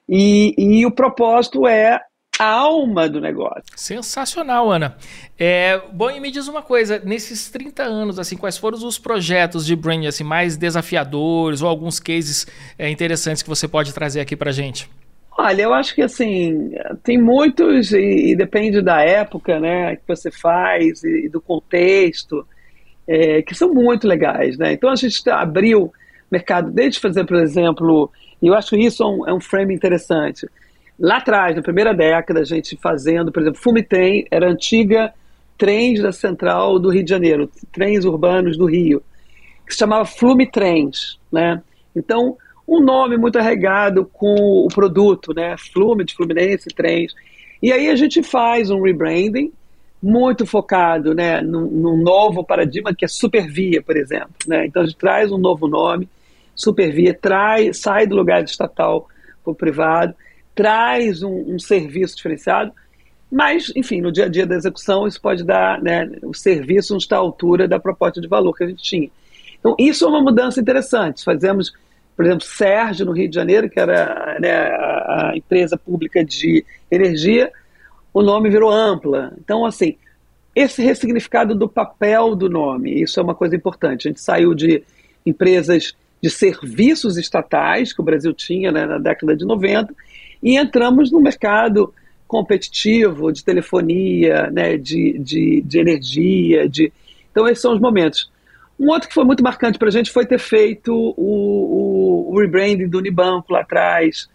E, 0.08 0.54
e 0.56 0.86
o 0.86 0.90
propósito 0.90 1.66
é 1.66 2.00
a 2.38 2.44
alma 2.44 3.08
do 3.08 3.20
negócio. 3.20 3.64
Sensacional, 3.74 4.70
Ana. 4.70 4.96
É, 5.38 5.80
bom, 5.92 6.10
e 6.10 6.20
me 6.20 6.30
diz 6.30 6.48
uma 6.48 6.62
coisa, 6.62 7.00
nesses 7.04 7.50
30 7.50 7.82
anos, 7.82 8.18
assim, 8.18 8.36
quais 8.36 8.58
foram 8.58 8.78
os 8.78 8.98
projetos 8.98 9.64
de 9.64 9.74
branding 9.74 10.06
assim, 10.06 10.24
mais 10.24 10.56
desafiadores 10.56 11.62
ou 11.62 11.68
alguns 11.68 11.98
cases 11.98 12.46
é, 12.78 12.90
interessantes 12.90 13.42
que 13.42 13.48
você 13.48 13.66
pode 13.66 13.92
trazer 13.92 14.20
aqui 14.20 14.36
pra 14.36 14.52
gente? 14.52 14.88
Olha, 15.38 15.62
eu 15.62 15.74
acho 15.74 15.94
que 15.94 16.02
assim, 16.02 16.72
tem 17.02 17.18
muitos, 17.18 17.92
e, 17.92 18.30
e 18.30 18.36
depende 18.36 18.80
da 18.80 19.02
época 19.02 19.60
né, 19.60 19.96
que 19.96 20.02
você 20.06 20.30
faz 20.30 21.02
e, 21.04 21.26
e 21.26 21.28
do 21.28 21.40
contexto, 21.40 22.46
é, 23.06 23.42
que 23.42 23.54
são 23.54 23.72
muito 23.72 24.06
legais. 24.06 24.56
Né? 24.56 24.72
Então 24.72 24.90
a 24.90 24.96
gente 24.96 25.28
abriu 25.28 25.92
mercado 26.30 26.70
desde 26.70 27.00
fazer, 27.00 27.24
por 27.24 27.36
exemplo, 27.36 28.10
e 28.40 28.46
eu 28.48 28.54
acho 28.54 28.76
isso 28.76 29.04
um, 29.04 29.28
é 29.28 29.32
um 29.32 29.40
frame 29.40 29.74
interessante 29.74 30.46
Lá 30.98 31.18
atrás, 31.18 31.54
na 31.54 31.62
primeira 31.62 31.92
década, 31.92 32.40
a 32.40 32.44
gente 32.44 32.76
fazendo, 32.76 33.30
por 33.30 33.42
exemplo, 33.42 33.60
Fumitem 33.60 34.26
era 34.30 34.48
antiga 34.48 35.12
trens 35.58 36.00
da 36.00 36.10
central 36.10 36.78
do 36.78 36.88
Rio 36.88 37.04
de 37.04 37.10
Janeiro, 37.10 37.50
trens 37.70 38.04
urbanos 38.04 38.56
do 38.56 38.64
Rio, 38.64 39.02
que 39.66 39.74
se 39.74 39.78
chamava 39.78 40.06
Flumitrens, 40.06 41.18
né? 41.30 41.62
Então, 41.94 42.36
um 42.66 42.80
nome 42.80 43.18
muito 43.18 43.38
arregado 43.38 44.08
com 44.10 44.34
o 44.64 44.68
produto, 44.68 45.34
né? 45.34 45.54
Flume 45.58 46.04
de 46.04 46.14
Fluminense, 46.14 46.68
trens. 46.68 47.14
E 47.62 47.72
aí 47.72 47.90
a 47.90 47.96
gente 47.96 48.22
faz 48.22 48.70
um 48.70 48.80
rebranding 48.82 49.52
muito 50.02 50.46
focado, 50.46 51.14
né, 51.14 51.40
num, 51.40 51.66
num 51.66 51.96
novo 51.96 52.44
paradigma 52.44 52.94
que 52.94 53.04
é 53.04 53.08
Supervia, 53.08 53.82
por 53.82 53.96
exemplo, 53.96 54.34
né? 54.46 54.66
Então 54.66 54.82
a 54.82 54.86
gente 54.86 54.96
traz 54.96 55.30
um 55.32 55.38
novo 55.38 55.66
nome, 55.66 56.08
supervia, 56.56 57.14
traz, 57.14 57.78
sai 57.78 58.06
do 58.06 58.16
lugar 58.16 58.42
estatal 58.42 59.08
para 59.44 59.52
o 59.52 59.54
privado, 59.54 60.14
traz 60.54 61.22
um, 61.22 61.54
um, 61.54 61.58
serviço 61.58 62.16
diferenciado, 62.16 62.72
mas, 63.30 63.70
enfim, 63.76 64.00
no 64.00 64.10
dia 64.10 64.24
a 64.24 64.28
dia 64.28 64.46
da 64.46 64.56
execução, 64.56 65.06
isso 65.06 65.20
pode 65.20 65.44
dar, 65.44 65.80
né, 65.82 66.10
o 66.22 66.32
serviço 66.32 66.94
não 66.94 66.98
está 66.98 67.16
à 67.16 67.18
altura 67.18 67.68
da 67.68 67.78
proposta 67.78 68.20
de 68.20 68.26
valor 68.26 68.54
que 68.54 68.64
a 68.64 68.66
gente 68.66 68.82
tinha. 68.82 69.10
Então, 69.58 69.76
isso 69.78 70.04
é 70.04 70.08
uma 70.08 70.22
mudança 70.22 70.60
interessante. 70.60 71.24
Fazemos, 71.24 71.72
por 72.16 72.24
exemplo, 72.24 72.44
Sérgio, 72.44 73.04
no 73.04 73.12
Rio 73.12 73.28
de 73.28 73.34
Janeiro, 73.34 73.68
que 73.68 73.78
era 73.78 74.38
né, 74.40 74.52
a, 74.52 75.30
a 75.32 75.36
empresa 75.36 75.76
pública 75.76 76.24
de 76.24 76.64
energia, 76.90 77.52
o 78.14 78.22
nome 78.22 78.48
virou 78.48 78.70
Ampla. 78.70 79.34
Então, 79.38 79.66
assim, 79.66 79.96
esse 80.54 80.82
ressignificado 80.82 81.54
do 81.54 81.68
papel 81.68 82.34
do 82.34 82.48
nome, 82.48 83.02
isso 83.02 83.20
é 83.20 83.22
uma 83.22 83.34
coisa 83.34 83.54
importante. 83.54 84.08
A 84.08 84.10
gente 84.10 84.22
saiu 84.22 84.54
de 84.54 84.82
empresas 85.26 85.94
de 86.26 86.30
serviços 86.30 87.16
estatais, 87.16 87.92
que 87.92 88.00
o 88.00 88.04
Brasil 88.04 88.32
tinha 88.32 88.72
né, 88.72 88.84
na 88.84 88.98
década 88.98 89.36
de 89.36 89.44
90, 89.44 89.94
e 90.42 90.58
entramos 90.58 91.12
no 91.12 91.20
mercado 91.20 91.94
competitivo 92.26 93.30
de 93.30 93.44
telefonia, 93.44 94.50
né, 94.50 94.76
de, 94.76 95.16
de, 95.20 95.62
de 95.64 95.78
energia. 95.78 96.68
De... 96.68 96.92
Então, 97.30 97.46
esses 97.46 97.62
são 97.62 97.74
os 97.74 97.80
momentos. 97.80 98.28
Um 98.78 98.90
outro 98.90 99.08
que 99.08 99.14
foi 99.14 99.24
muito 99.24 99.40
marcante 99.40 99.78
para 99.78 99.86
a 99.86 99.92
gente 99.92 100.10
foi 100.10 100.26
ter 100.26 100.40
feito 100.40 100.92
o, 100.92 101.12
o, 101.16 102.34
o 102.34 102.40
rebranding 102.40 102.88
do 102.88 102.98
Unibanco 102.98 103.52
lá 103.52 103.60
atrás, 103.60 104.28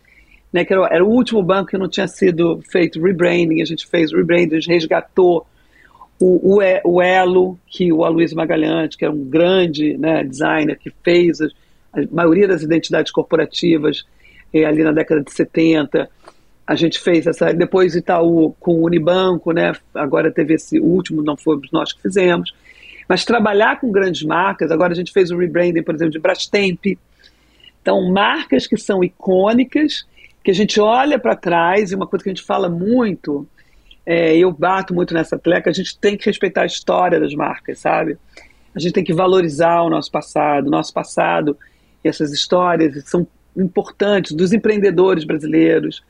né, 0.54 0.64
que 0.64 0.74
era, 0.74 0.88
era, 0.90 1.04
o 1.04 1.10
último 1.10 1.44
banco 1.44 1.72
que 1.72 1.78
não 1.78 1.90
tinha 1.90 2.08
sido 2.08 2.62
feito 2.72 3.02
rebranding, 3.02 3.62
a 3.62 3.66
gente 3.66 3.86
fez 3.86 4.14
rebranding, 4.14 4.56
a 4.56 4.60
gente 4.62 4.74
resgatou 4.74 5.46
o, 6.22 6.56
o, 6.56 6.62
o 6.86 7.02
Elo, 7.02 7.60
que 7.68 7.92
o 7.92 8.06
Aloysio 8.06 8.38
Magalhães, 8.38 8.96
que 8.96 9.04
é 9.04 9.10
um 9.10 9.26
grande 9.26 9.98
né, 9.98 10.24
designer 10.24 10.80
que 10.80 10.90
fez 11.04 11.42
a, 11.42 11.48
a, 11.94 12.02
maioria 12.12 12.48
das 12.48 12.62
identidades 12.62 13.12
corporativas 13.12 14.06
eh, 14.54 14.66
ali 14.66 14.84
na 14.84 14.92
década 14.92 15.22
de 15.22 15.32
70, 15.32 16.10
a 16.66 16.76
gente 16.76 17.00
fez 17.00 17.28
essa, 17.28 17.54
depois 17.54 17.96
Itaú 17.96 18.56
com 18.60 18.76
o 18.76 18.86
Unibanco, 18.86 19.52
né, 19.52 19.74
agora 19.94 20.32
teve 20.32 20.54
esse 20.54 20.80
último, 20.80 21.22
não 21.22 21.36
fomos 21.36 21.70
nós 21.72 21.92
que 21.92 22.02
fizemos, 22.02 22.54
mas 23.08 23.26
trabalhar 23.26 23.80
com 23.80 23.92
grandes 23.92 24.24
marcas, 24.24 24.72
agora 24.72 24.94
a 24.94 24.96
gente 24.96 25.12
fez 25.12 25.32
o 25.32 25.38
rebranding, 25.38 25.84
por 25.84 25.96
exemplo, 25.96 26.14
de 26.14 26.20
Brastemp, 26.20 26.98
então 27.82 28.12
marcas 28.12 28.68
que 28.68 28.78
são 28.78 29.04
icônicas, 29.04 30.06
que 30.44 30.52
a 30.52 30.54
gente 30.54 30.80
olha 30.80 31.20
para 31.20 31.36
trás, 31.36 31.92
e 31.92 31.96
uma 31.96 32.08
coisa 32.08 32.24
que 32.24 32.30
a 32.30 32.34
gente 32.34 32.46
fala 32.46 32.70
muito, 32.70 33.46
é, 34.06 34.36
eu 34.36 34.52
bato 34.52 34.94
muito 34.94 35.14
nessa 35.14 35.38
tecla, 35.38 35.72
a 35.72 35.74
gente 35.74 35.98
tem 35.98 36.18
que 36.18 36.26
respeitar 36.26 36.64
a 36.64 36.66
história 36.66 37.20
das 37.20 37.34
marcas, 37.34 37.80
sabe? 37.80 38.18
A 38.74 38.80
gente 38.80 38.94
tem 38.94 39.04
que 39.04 39.14
valorizar 39.14 39.82
o 39.82 39.90
nosso 39.90 40.12
passado. 40.12 40.68
O 40.68 40.72
nosso 40.72 40.94
passado 40.94 41.58
e 42.04 42.08
essas 42.08 42.32
histórias 42.32 43.04
são 43.06 43.28
importantes 43.56 44.32
dos 44.34 44.54
empreendedores 44.54 45.24
brasileiros, 45.24 46.04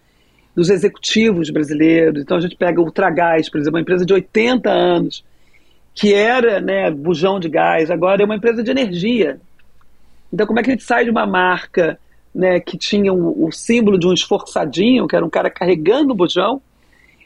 dos 0.55 0.69
executivos 0.69 1.49
brasileiros. 1.49 2.21
Então 2.21 2.37
a 2.37 2.41
gente 2.41 2.55
pega 2.55 2.79
o 2.81 2.85
Ultragás, 2.85 3.49
por 3.49 3.59
exemplo, 3.59 3.77
uma 3.77 3.81
empresa 3.81 4.05
de 4.05 4.13
80 4.13 4.69
anos, 4.69 5.23
que 5.93 6.13
era 6.13 6.61
né, 6.61 6.89
bujão 6.89 7.39
de 7.39 7.49
gás, 7.49 7.91
agora 7.91 8.21
é 8.21 8.25
uma 8.25 8.35
empresa 8.35 8.63
de 8.63 8.71
energia. 8.71 9.39
Então 10.31 10.45
como 10.45 10.59
é 10.59 10.63
que 10.63 10.69
a 10.69 10.73
gente 10.73 10.83
sai 10.83 11.03
de 11.03 11.11
uma 11.11 11.25
marca 11.25 11.99
né, 12.33 12.59
que 12.59 12.77
tinha 12.77 13.11
o, 13.11 13.47
o 13.47 13.51
símbolo 13.51 13.99
de 13.99 14.07
um 14.07 14.13
esforçadinho, 14.13 15.07
que 15.07 15.15
era 15.15 15.25
um 15.25 15.29
cara 15.29 15.49
carregando 15.49 16.13
o 16.13 16.15
bujão, 16.15 16.61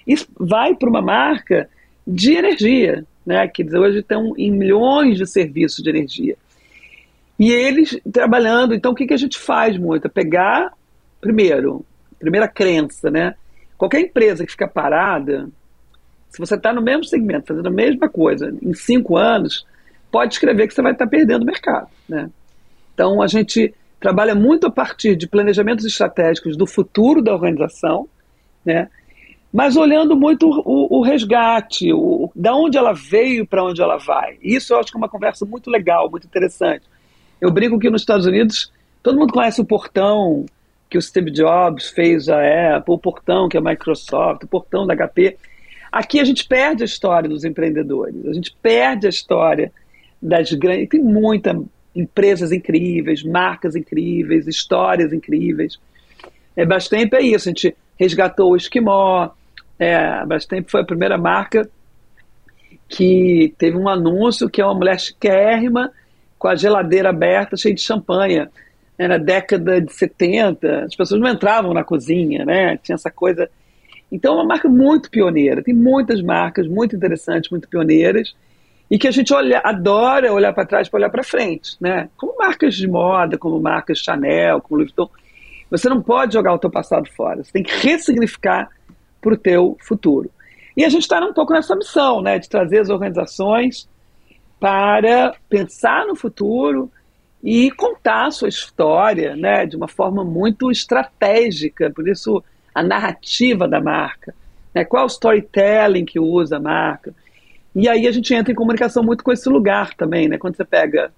e 0.07 0.15
vai 0.39 0.75
para 0.75 0.89
uma 0.89 1.01
marca 1.01 1.69
de 2.05 2.33
energia, 2.33 3.05
né, 3.25 3.47
que 3.47 3.63
hoje 3.63 3.99
estão 3.99 4.33
em 4.37 4.51
milhões 4.51 5.17
de 5.17 5.25
serviços 5.25 5.83
de 5.83 5.89
energia. 5.89 6.37
E 7.39 7.51
eles 7.51 7.99
trabalhando, 8.11 8.73
então 8.73 8.91
o 8.91 8.95
que, 8.95 9.05
que 9.05 9.13
a 9.13 9.17
gente 9.17 9.37
faz 9.37 9.77
muito? 9.77 10.07
É 10.07 10.09
pegar, 10.09 10.73
primeiro, 11.19 11.85
primeira 12.19 12.47
crença, 12.47 13.09
né? 13.09 13.35
Qualquer 13.77 13.99
empresa 13.99 14.45
que 14.45 14.51
fica 14.51 14.67
parada, 14.67 15.49
se 16.29 16.39
você 16.39 16.55
está 16.55 16.71
no 16.71 16.81
mesmo 16.81 17.03
segmento, 17.03 17.47
fazendo 17.47 17.67
a 17.67 17.71
mesma 17.71 18.07
coisa, 18.07 18.53
em 18.61 18.73
cinco 18.73 19.17
anos, 19.17 19.65
pode 20.11 20.33
escrever 20.33 20.67
que 20.67 20.73
você 20.73 20.81
vai 20.81 20.93
estar 20.93 21.05
tá 21.05 21.11
perdendo 21.11 21.45
mercado, 21.45 21.89
né? 22.07 22.29
Então 22.93 23.21
a 23.21 23.27
gente 23.27 23.73
trabalha 23.99 24.33
muito 24.33 24.67
a 24.67 24.71
partir 24.71 25.15
de 25.15 25.27
planejamentos 25.27 25.83
estratégicos 25.85 26.55
do 26.55 26.65
futuro 26.65 27.21
da 27.21 27.33
organização, 27.33 28.07
né? 28.63 28.89
mas 29.55 29.77
olhando 29.77 30.17
muito 30.17 30.49
o, 30.49 30.97
o 30.97 31.01
resgate, 31.01 31.93
o, 31.93 32.29
da 32.35 32.53
onde 32.53 32.77
ela 32.77 32.91
veio 32.91 33.47
para 33.47 33.63
onde 33.63 33.81
ela 33.81 33.95
vai. 33.95 34.37
Isso 34.41 34.73
eu 34.73 34.79
acho 34.79 34.91
que 34.91 34.97
é 34.97 34.99
uma 34.99 35.07
conversa 35.07 35.45
muito 35.45 35.69
legal, 35.69 36.11
muito 36.11 36.27
interessante. 36.27 36.83
Eu 37.39 37.51
brinco 37.51 37.79
que 37.79 37.89
nos 37.89 38.01
Estados 38.01 38.25
Unidos 38.25 38.71
todo 39.03 39.17
mundo 39.17 39.33
conhece 39.33 39.61
o 39.61 39.65
portão 39.65 40.45
que 40.89 40.97
o 40.97 41.01
Steve 41.01 41.31
Jobs 41.31 41.89
fez 41.89 42.29
a 42.29 42.77
Apple, 42.77 42.95
o 42.95 42.99
portão 42.99 43.49
que 43.49 43.57
é 43.57 43.59
a 43.59 43.63
Microsoft, 43.63 44.43
o 44.43 44.47
portão 44.47 44.85
da 44.85 44.95
HP. 44.95 45.37
Aqui 45.91 46.19
a 46.19 46.23
gente 46.23 46.47
perde 46.47 46.83
a 46.83 46.85
história 46.85 47.29
dos 47.29 47.43
empreendedores, 47.43 48.25
a 48.25 48.33
gente 48.33 48.55
perde 48.61 49.07
a 49.07 49.09
história 49.09 49.71
das 50.21 50.51
grandes. 50.53 50.89
Tem 50.89 51.01
muitas 51.01 51.55
empresas 51.95 52.51
incríveis, 52.51 53.23
marcas 53.23 53.75
incríveis, 53.75 54.47
histórias 54.47 55.13
incríveis. 55.13 55.79
É, 56.55 56.65
bastante 56.65 57.15
é 57.15 57.21
isso, 57.21 57.49
a 57.49 57.51
gente 57.51 57.75
resgatou 57.97 58.51
o 58.51 58.55
Esquimó, 58.55 59.29
é, 59.77 59.95
a 59.95 60.25
Brastemp 60.25 60.69
foi 60.69 60.81
a 60.81 60.85
primeira 60.85 61.17
marca 61.17 61.69
que 62.87 63.53
teve 63.57 63.77
um 63.77 63.89
anúncio 63.89 64.49
que 64.49 64.61
é 64.61 64.65
uma 64.65 64.75
mulher 64.75 64.99
chiquérrima 64.99 65.91
com 66.45 66.49
a 66.49 66.55
geladeira 66.55 67.09
aberta, 67.09 67.57
cheia 67.57 67.73
de 67.73 67.81
champanhe. 67.81 68.47
Na 68.99 69.17
década 69.17 69.81
de 69.81 69.91
70, 69.91 70.85
as 70.85 70.95
pessoas 70.95 71.19
não 71.19 71.27
entravam 71.27 71.73
na 71.73 71.83
cozinha, 71.83 72.45
né? 72.45 72.77
Tinha 72.77 72.93
essa 72.93 73.09
coisa. 73.09 73.49
Então, 74.11 74.33
é 74.33 74.35
uma 74.35 74.45
marca 74.45 74.69
muito 74.69 75.09
pioneira. 75.09 75.63
Tem 75.63 75.73
muitas 75.73 76.21
marcas 76.21 76.67
muito 76.67 76.95
interessantes, 76.95 77.49
muito 77.49 77.67
pioneiras 77.67 78.35
e 78.91 78.99
que 78.99 79.07
a 79.07 79.11
gente 79.11 79.33
olha, 79.33 79.59
adora 79.65 80.31
olhar 80.31 80.53
para 80.53 80.67
trás 80.67 80.87
para 80.87 80.99
olhar 80.99 81.09
para 81.09 81.23
frente, 81.23 81.77
né? 81.81 82.09
Como 82.15 82.37
marcas 82.37 82.75
de 82.75 82.87
moda, 82.87 83.39
como 83.39 83.59
marcas 83.59 83.97
Chanel, 83.97 84.61
como 84.61 84.77
Louis 84.77 84.91
Vuitton. 84.91 85.09
Você 85.71 85.89
não 85.89 85.99
pode 85.99 86.35
jogar 86.35 86.53
o 86.53 86.59
teu 86.59 86.69
passado 86.69 87.09
fora. 87.09 87.43
Você 87.43 87.51
tem 87.51 87.63
que 87.63 87.75
ressignificar 87.75 88.69
para 89.19 89.33
o 89.33 89.37
teu 89.37 89.75
futuro. 89.81 90.29
E 90.77 90.85
a 90.85 90.89
gente 90.89 91.01
está 91.01 91.19
um 91.25 91.33
pouco 91.33 91.53
nessa 91.53 91.75
missão, 91.75 92.21
né, 92.21 92.37
de 92.37 92.47
trazer 92.47 92.81
as 92.81 92.89
organizações 92.89 93.89
para 94.65 95.35
pensar 95.47 96.07
no 96.07 96.15
futuro 96.15 96.91
e 97.43 97.69
contar 97.69 98.25
a 98.25 98.31
sua 98.31 98.49
história, 98.49 99.35
né, 99.35 99.63
de 99.67 99.75
uma 99.75 99.87
forma 99.87 100.23
muito 100.23 100.71
estratégica. 100.71 101.91
Por 101.91 102.07
isso 102.07 102.43
a 102.73 102.81
narrativa 102.81 103.67
da 103.67 103.79
marca, 103.79 104.33
né, 104.73 104.83
qual 104.83 105.03
é 105.03 105.05
o 105.05 105.07
storytelling 105.07 106.03
que 106.03 106.19
usa 106.19 106.57
a 106.57 106.59
marca. 106.59 107.13
E 107.75 107.87
aí 107.87 108.07
a 108.07 108.11
gente 108.11 108.33
entra 108.33 108.51
em 108.51 108.55
comunicação 108.55 109.03
muito 109.03 109.23
com 109.23 109.31
esse 109.31 109.47
lugar 109.47 109.93
também, 109.93 110.27
né? 110.27 110.39
Quando 110.39 110.55
você 110.55 110.65
pega, 110.65 111.13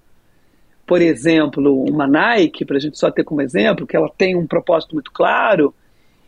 por 0.86 1.00
exemplo, 1.00 1.84
uma 1.84 2.06
Nike, 2.06 2.66
para 2.66 2.76
a 2.76 2.80
gente 2.80 2.98
só 2.98 3.10
ter 3.10 3.24
como 3.24 3.40
exemplo, 3.40 3.86
que 3.86 3.96
ela 3.96 4.10
tem 4.10 4.36
um 4.36 4.46
propósito 4.46 4.92
muito 4.92 5.10
claro, 5.10 5.74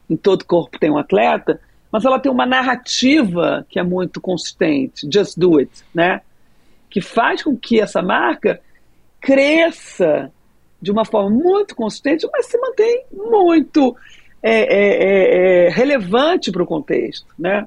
em 0.09 0.17
todo 0.17 0.47
corpo 0.47 0.79
tem 0.79 0.91
um 0.91 0.97
atleta, 0.97 1.61
mas 1.93 2.03
ela 2.03 2.19
tem 2.19 2.33
uma 2.33 2.47
narrativa 2.47 3.67
que 3.69 3.79
é 3.79 3.83
muito 3.83 4.23
consistente, 4.23 5.07
just 5.13 5.37
do 5.37 5.59
it, 5.59 5.71
né? 5.95 6.23
Que 6.91 7.01
faz 7.01 7.43
com 7.43 7.57
que 7.57 7.81
essa 7.81 8.03
marca 8.03 8.61
cresça 9.21 10.33
de 10.81 10.91
uma 10.91 11.05
forma 11.05 11.31
muito 11.31 11.77
consistente, 11.77 12.27
mas 12.33 12.47
se 12.47 12.59
mantém 12.59 13.05
muito 13.13 13.97
é, 14.43 14.61
é, 14.61 15.05
é, 15.05 15.67
é 15.67 15.69
relevante 15.69 16.51
para 16.51 16.63
o 16.63 16.67
contexto, 16.67 17.27
né? 17.39 17.67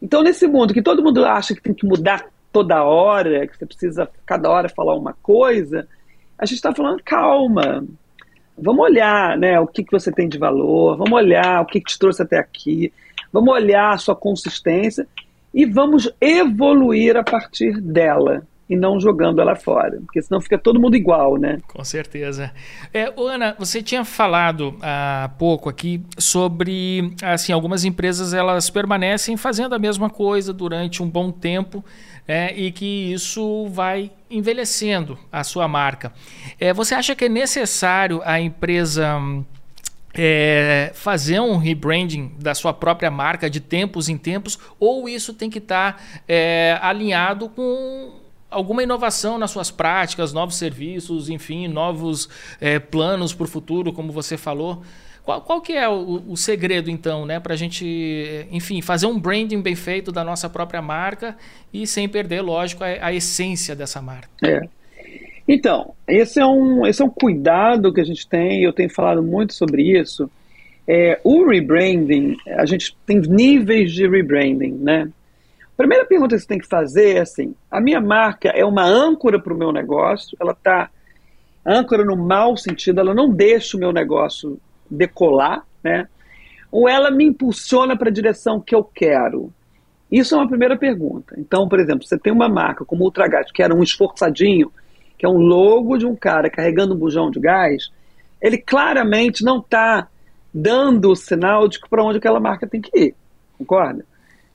Então, 0.00 0.22
nesse 0.22 0.46
mundo 0.46 0.74
que 0.74 0.82
todo 0.82 1.02
mundo 1.02 1.24
acha 1.24 1.54
que 1.54 1.62
tem 1.62 1.72
que 1.72 1.86
mudar 1.86 2.26
toda 2.52 2.84
hora, 2.84 3.46
que 3.46 3.56
você 3.56 3.64
precisa 3.66 4.08
cada 4.26 4.50
hora 4.50 4.68
falar 4.68 4.94
uma 4.94 5.14
coisa, 5.14 5.88
a 6.38 6.44
gente 6.44 6.56
está 6.56 6.74
falando 6.74 7.02
calma. 7.02 7.84
Vamos 8.56 8.84
olhar 8.84 9.36
né, 9.36 9.58
o 9.58 9.66
que, 9.66 9.82
que 9.82 9.90
você 9.90 10.12
tem 10.12 10.28
de 10.28 10.38
valor, 10.38 10.96
vamos 10.96 11.12
olhar 11.12 11.62
o 11.62 11.66
que, 11.66 11.80
que 11.80 11.90
te 11.90 11.98
trouxe 11.98 12.22
até 12.22 12.38
aqui, 12.38 12.92
vamos 13.32 13.52
olhar 13.52 13.94
a 13.94 13.98
sua 13.98 14.14
consistência 14.14 15.08
e 15.54 15.64
vamos 15.64 16.10
evoluir 16.20 17.16
a 17.16 17.22
partir 17.22 17.80
dela 17.80 18.44
e 18.68 18.74
não 18.74 18.98
jogando 18.98 19.40
ela 19.40 19.54
fora, 19.54 20.00
porque 20.00 20.22
senão 20.22 20.40
fica 20.40 20.58
todo 20.58 20.80
mundo 20.80 20.96
igual, 20.96 21.36
né? 21.36 21.58
Com 21.68 21.84
certeza. 21.84 22.50
É, 22.92 23.12
Ana, 23.16 23.54
você 23.58 23.82
tinha 23.82 24.04
falado 24.04 24.76
há 24.80 25.30
pouco 25.38 25.68
aqui 25.68 26.02
sobre 26.16 27.14
assim 27.22 27.52
algumas 27.52 27.84
empresas 27.84 28.32
elas 28.32 28.70
permanecem 28.70 29.36
fazendo 29.36 29.74
a 29.74 29.78
mesma 29.78 30.08
coisa 30.08 30.52
durante 30.52 31.02
um 31.02 31.08
bom 31.08 31.30
tempo 31.30 31.84
é, 32.26 32.54
e 32.58 32.72
que 32.72 33.12
isso 33.12 33.68
vai 33.68 34.10
envelhecendo 34.30 35.18
a 35.30 35.44
sua 35.44 35.68
marca. 35.68 36.12
É, 36.58 36.72
você 36.72 36.94
acha 36.94 37.14
que 37.14 37.26
é 37.26 37.28
necessário 37.28 38.22
a 38.24 38.40
empresa 38.40 39.20
é, 40.14 40.92
fazer 40.94 41.40
um 41.40 41.56
rebranding 41.56 42.32
da 42.38 42.54
sua 42.54 42.72
própria 42.72 43.10
marca 43.10 43.50
de 43.50 43.60
tempos 43.60 44.08
em 44.08 44.16
tempos, 44.16 44.58
ou 44.78 45.08
isso 45.08 45.34
tem 45.34 45.50
que 45.50 45.58
estar 45.58 45.94
tá, 45.94 46.02
é, 46.28 46.78
alinhado 46.80 47.48
com 47.48 48.20
alguma 48.50 48.82
inovação 48.82 49.36
nas 49.36 49.50
suas 49.50 49.70
práticas, 49.70 50.32
novos 50.32 50.56
serviços, 50.56 51.28
enfim, 51.28 51.66
novos 51.66 52.28
é, 52.60 52.78
planos 52.78 53.34
para 53.34 53.44
o 53.44 53.48
futuro, 53.48 53.92
como 53.92 54.12
você 54.12 54.36
falou. 54.36 54.82
Qual, 55.24 55.40
qual 55.40 55.60
que 55.60 55.72
é 55.72 55.88
o, 55.88 56.22
o 56.28 56.36
segredo, 56.36 56.90
então, 56.90 57.26
né, 57.26 57.40
para 57.40 57.54
a 57.54 57.56
gente, 57.56 58.46
enfim, 58.52 58.80
fazer 58.80 59.06
um 59.06 59.18
branding 59.18 59.60
bem 59.60 59.74
feito 59.74 60.12
da 60.12 60.22
nossa 60.22 60.48
própria 60.48 60.82
marca 60.82 61.36
e 61.72 61.86
sem 61.86 62.08
perder, 62.08 62.42
lógico, 62.42 62.84
a, 62.84 63.06
a 63.06 63.12
essência 63.12 63.74
dessa 63.74 64.00
marca? 64.00 64.28
É. 64.44 64.68
Então, 65.46 65.94
esse 66.08 66.40
é, 66.40 66.46
um, 66.46 66.86
esse 66.86 67.02
é 67.02 67.04
um 67.04 67.10
cuidado 67.10 67.92
que 67.92 68.00
a 68.00 68.04
gente 68.04 68.26
tem, 68.26 68.62
eu 68.62 68.72
tenho 68.72 68.92
falado 68.92 69.22
muito 69.22 69.54
sobre 69.54 69.82
isso. 69.82 70.30
É, 70.88 71.20
o 71.22 71.46
rebranding, 71.46 72.36
a 72.46 72.64
gente 72.64 72.96
tem 73.06 73.20
níveis 73.20 73.92
de 73.92 74.08
rebranding, 74.08 74.72
né? 74.72 75.08
A 75.74 75.76
primeira 75.76 76.04
pergunta 76.06 76.36
que 76.36 76.42
você 76.42 76.46
tem 76.46 76.58
que 76.58 76.68
fazer 76.68 77.16
é 77.16 77.20
assim: 77.20 77.54
a 77.70 77.80
minha 77.80 78.00
marca 78.00 78.50
é 78.50 78.64
uma 78.64 78.84
âncora 78.84 79.40
para 79.40 79.52
o 79.52 79.56
meu 79.56 79.72
negócio, 79.72 80.36
ela 80.40 80.52
está 80.52 80.90
âncora 81.66 82.04
no 82.04 82.16
mau 82.16 82.56
sentido, 82.56 83.00
ela 83.00 83.14
não 83.14 83.30
deixa 83.30 83.76
o 83.76 83.80
meu 83.80 83.92
negócio 83.92 84.58
decolar, 84.90 85.66
né? 85.82 86.06
Ou 86.70 86.88
ela 86.88 87.10
me 87.10 87.24
impulsiona 87.24 87.96
para 87.96 88.08
a 88.08 88.12
direção 88.12 88.60
que 88.60 88.74
eu 88.74 88.84
quero? 88.84 89.52
Isso 90.10 90.34
é 90.34 90.38
uma 90.38 90.48
primeira 90.48 90.76
pergunta. 90.76 91.34
Então, 91.38 91.68
por 91.68 91.80
exemplo, 91.80 92.04
você 92.04 92.18
tem 92.18 92.32
uma 92.32 92.48
marca 92.48 92.84
como 92.84 93.04
Ultragás, 93.04 93.50
que 93.50 93.62
era 93.62 93.74
um 93.74 93.82
esforçadinho, 93.82 94.70
que 95.18 95.26
é 95.26 95.28
um 95.28 95.38
logo 95.38 95.96
de 95.96 96.06
um 96.06 96.16
cara 96.16 96.50
carregando 96.50 96.94
um 96.94 96.98
bujão 96.98 97.30
de 97.30 97.40
gás, 97.40 97.90
ele 98.40 98.58
claramente 98.58 99.44
não 99.44 99.58
está 99.58 100.08
dando 100.52 101.10
o 101.10 101.16
sinal 101.16 101.66
de 101.66 101.80
para 101.80 102.04
onde 102.04 102.18
aquela 102.18 102.38
marca 102.38 102.66
tem 102.66 102.80
que 102.80 102.90
ir. 102.98 103.14
Concorda? 103.58 104.04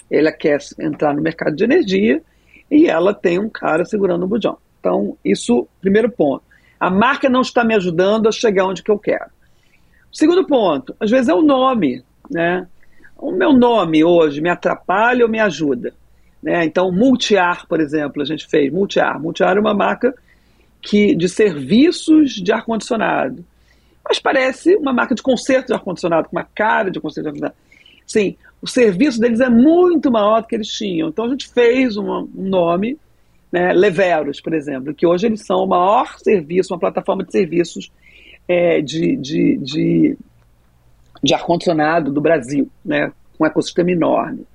Ele 0.10 0.32
quer 0.32 0.60
entrar 0.80 1.14
no 1.14 1.22
mercado 1.22 1.56
de 1.56 1.64
energia 1.64 2.22
e 2.70 2.88
ela 2.88 3.14
tem 3.14 3.40
um 3.40 3.50
cara 3.50 3.86
segurando 3.86 4.24
o 4.24 4.28
bujão. 4.28 4.58
Então, 4.80 5.18
isso, 5.24 5.68
primeiro 5.82 6.10
ponto. 6.10 6.44
A 6.80 6.90
marca 6.90 7.30
não 7.30 7.42
está 7.42 7.64
me 7.64 7.76
ajudando 7.76 8.28
a 8.28 8.32
chegar 8.32 8.66
onde 8.66 8.82
que 8.82 8.92
eu 8.92 8.98
quero. 8.98 9.30
Segundo 10.12 10.46
ponto, 10.48 10.96
às 11.00 11.12
vezes 11.12 11.28
é 11.28 11.34
o 11.34 11.42
nome, 11.42 12.04
né? 12.30 12.68
O 13.18 13.32
meu 13.32 13.52
nome 13.52 14.04
hoje 14.04 14.42
me 14.42 14.50
atrapalha 14.50 15.26
ou 15.26 15.30
me 15.30 15.40
ajuda? 15.40 15.94
Né? 16.42 16.64
Então, 16.64 16.92
Multiar, 16.92 17.68
por 17.68 17.82
exemplo, 17.82 18.22
a 18.22 18.26
gente 18.26 18.48
fez 18.48 18.72
Multiar. 18.72 19.20
Multiar 19.20 19.58
é 19.58 19.60
uma 19.60 19.74
marca 19.74 20.16
que 20.82 21.16
de 21.16 21.28
serviços 21.28 22.34
de 22.34 22.52
ar-condicionado. 22.52 23.44
Mas 24.08 24.20
parece 24.20 24.76
uma 24.76 24.94
marca 24.94 25.14
de 25.14 25.22
conserto 25.22 25.68
de 25.68 25.74
ar-condicionado, 25.74 26.30
com 26.30 26.36
uma 26.36 26.48
cara 26.56 26.90
de 26.90 27.00
conserto 27.00 27.26
de 27.26 27.28
ar-condicionado. 27.30 27.70
Sim, 28.06 28.36
o 28.62 28.68
serviço 28.68 29.20
deles 29.20 29.40
é 29.40 29.50
muito 29.50 30.12
maior 30.12 30.42
do 30.42 30.48
que 30.48 30.56
eles 30.56 30.68
tinham. 30.68 31.10
Então 31.10 31.26
a 31.26 31.30
gente 31.30 31.48
fez 31.48 31.96
um 31.96 32.28
nome, 32.34 32.98
né, 33.52 33.72
Leveros, 33.74 34.42
por 34.42 34.54
exemplo, 34.54 34.94
que 34.94 35.06
hoje 35.06 35.28
eles 35.28 35.46
são 35.46 35.64
o 35.64 35.68
maior 35.68 36.18
serviço, 36.18 36.74
uma 36.74 36.80
plataforma 36.80 37.24
de 37.24 37.32
serviços 37.32 37.92
é, 38.48 38.82
de, 38.82 39.16
de, 39.16 39.58
de, 39.58 40.18
de 41.24 41.34
ar-condicionado 41.34 42.12
do 42.12 42.20
Brasil, 42.20 42.68
né, 42.84 43.12
com 43.38 43.44
um 43.44 43.48
ecossistema 43.48 43.92
enorme. 43.92 44.46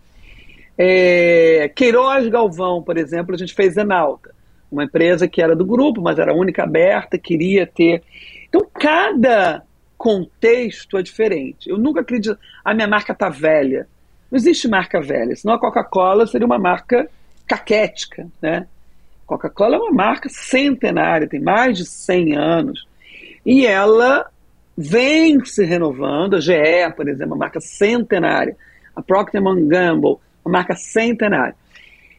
É, 0.76 1.70
Queiroz 1.76 2.28
Galvão, 2.28 2.82
por 2.82 2.98
exemplo, 2.98 3.34
a 3.34 3.38
gente 3.38 3.54
fez 3.54 3.76
Enalta, 3.76 4.33
uma 4.74 4.84
empresa 4.84 5.26
que 5.26 5.42
era 5.42 5.56
do 5.56 5.64
grupo, 5.64 6.02
mas 6.02 6.18
era 6.18 6.34
única 6.34 6.64
aberta, 6.64 7.18
queria 7.18 7.66
ter. 7.66 8.02
Então, 8.48 8.66
cada 8.72 9.62
contexto 9.96 10.98
é 10.98 11.02
diferente. 11.02 11.70
Eu 11.70 11.78
nunca 11.78 12.00
acredito, 12.00 12.38
a 12.64 12.74
minha 12.74 12.86
marca 12.86 13.12
está 13.12 13.28
velha. 13.28 13.86
Não 14.30 14.36
existe 14.36 14.68
marca 14.68 15.00
velha, 15.00 15.34
senão 15.34 15.54
a 15.54 15.58
Coca-Cola 15.58 16.26
seria 16.26 16.46
uma 16.46 16.58
marca 16.58 17.08
caquética, 17.46 18.26
né? 18.42 18.66
Coca-Cola 19.26 19.76
é 19.76 19.78
uma 19.78 19.92
marca 19.92 20.28
centenária, 20.28 21.28
tem 21.28 21.40
mais 21.40 21.78
de 21.78 21.86
100 21.86 22.36
anos. 22.36 22.86
E 23.44 23.66
ela 23.66 24.26
vem 24.76 25.44
se 25.44 25.64
renovando. 25.64 26.36
A 26.36 26.40
GE, 26.40 26.92
por 26.96 27.08
exemplo, 27.08 27.32
uma 27.32 27.44
marca 27.44 27.60
centenária. 27.60 28.56
A 28.94 29.02
Procter 29.02 29.42
Gamble, 29.42 30.16
uma 30.44 30.52
marca 30.52 30.74
centenária. 30.74 31.56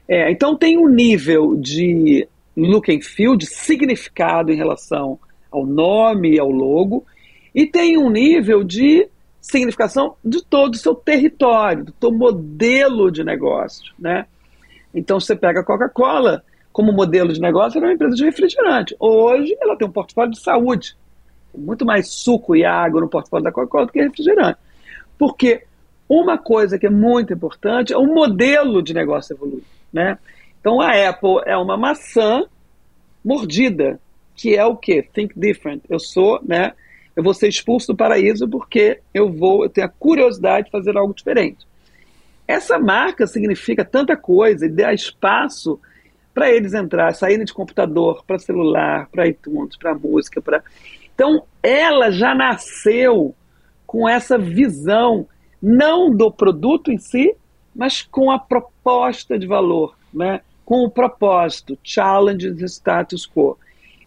É, 0.07 0.31
então 0.31 0.55
tem 0.55 0.77
um 0.77 0.87
nível 0.87 1.55
de 1.55 2.27
look 2.55 2.91
and 2.91 3.01
feel, 3.01 3.35
de 3.35 3.45
significado 3.45 4.51
em 4.51 4.55
relação 4.55 5.19
ao 5.51 5.65
nome 5.65 6.35
e 6.35 6.39
ao 6.39 6.49
logo, 6.49 7.05
e 7.53 7.65
tem 7.65 7.97
um 7.97 8.09
nível 8.09 8.63
de 8.63 9.07
significação 9.41 10.15
de 10.23 10.43
todo 10.43 10.73
o 10.73 10.77
seu 10.77 10.95
território, 10.95 11.85
do 11.85 11.93
seu 11.99 12.11
modelo 12.11 13.11
de 13.11 13.23
negócio, 13.23 13.93
né? 13.97 14.25
Então 14.93 15.19
você 15.19 15.35
pega 15.35 15.59
a 15.59 15.63
Coca-Cola 15.63 16.43
como 16.71 16.91
modelo 16.91 17.31
de 17.31 17.39
negócio, 17.39 17.77
era 17.77 17.87
uma 17.87 17.93
empresa 17.93 18.15
de 18.15 18.25
refrigerante. 18.25 18.95
Hoje 18.99 19.55
ela 19.61 19.77
tem 19.77 19.87
um 19.87 19.91
portfólio 19.91 20.31
de 20.31 20.41
saúde 20.41 20.97
muito 21.57 21.85
mais 21.85 22.09
suco 22.09 22.55
e 22.55 22.65
água 22.65 22.99
no 22.99 23.07
portfólio 23.07 23.43
da 23.43 23.51
Coca-Cola 23.51 23.85
do 23.85 23.91
que 23.91 24.01
refrigerante. 24.01 24.59
Porque 25.17 25.63
uma 26.07 26.37
coisa 26.37 26.77
que 26.77 26.85
é 26.85 26.89
muito 26.89 27.33
importante 27.33 27.93
é 27.93 27.97
o 27.97 28.05
modelo 28.05 28.81
de 28.81 28.93
negócio 28.93 29.33
evoluir. 29.33 29.63
Né? 29.91 30.17
Então 30.65 30.81
a 30.81 31.09
Apple 31.09 31.41
é 31.45 31.55
uma 31.55 31.77
maçã 31.77 32.43
mordida, 33.23 33.99
que 34.35 34.55
é 34.55 34.65
o 34.65 34.75
quê? 34.75 35.07
Think 35.13 35.39
different. 35.39 35.83
Eu 35.87 35.99
sou, 35.99 36.39
né? 36.43 36.73
Eu 37.15 37.21
vou 37.21 37.35
ser 37.35 37.47
expulso 37.47 37.93
do 37.93 37.95
paraíso 37.95 38.49
porque 38.49 38.99
eu 39.13 39.31
vou, 39.31 39.63
eu 39.63 39.69
tenho 39.69 39.85
a 39.85 39.89
curiosidade 39.91 40.65
de 40.65 40.71
fazer 40.71 40.97
algo 40.97 41.13
diferente. 41.13 41.67
Essa 42.47 42.79
marca 42.79 43.27
significa 43.27 43.85
tanta 43.85 44.17
coisa 44.17 44.65
e 44.65 44.69
dá 44.69 44.91
espaço 44.91 45.79
para 46.33 46.49
eles 46.49 46.73
entrar, 46.73 47.13
saírem 47.13 47.45
de 47.45 47.53
computador 47.53 48.23
para 48.25 48.39
celular, 48.39 49.07
para 49.11 49.27
iTunes, 49.27 49.77
para 49.77 49.93
música, 49.93 50.41
para 50.41 50.63
então, 51.13 51.43
ela 51.61 52.09
já 52.09 52.33
nasceu 52.33 53.35
com 53.85 54.09
essa 54.09 54.35
visão, 54.35 55.27
não 55.61 56.09
do 56.09 56.31
produto 56.31 56.91
em 56.91 56.97
si, 56.97 57.35
mas 57.73 58.01
com 58.01 58.31
a 58.31 58.39
proposta 58.39 59.37
de 59.37 59.45
valor, 59.45 59.95
né? 60.11 60.41
Com 60.65 60.83
o 60.83 60.89
propósito, 60.89 61.77
challenge 61.83 62.51
the 62.55 62.65
status 62.65 63.25
quo. 63.25 63.57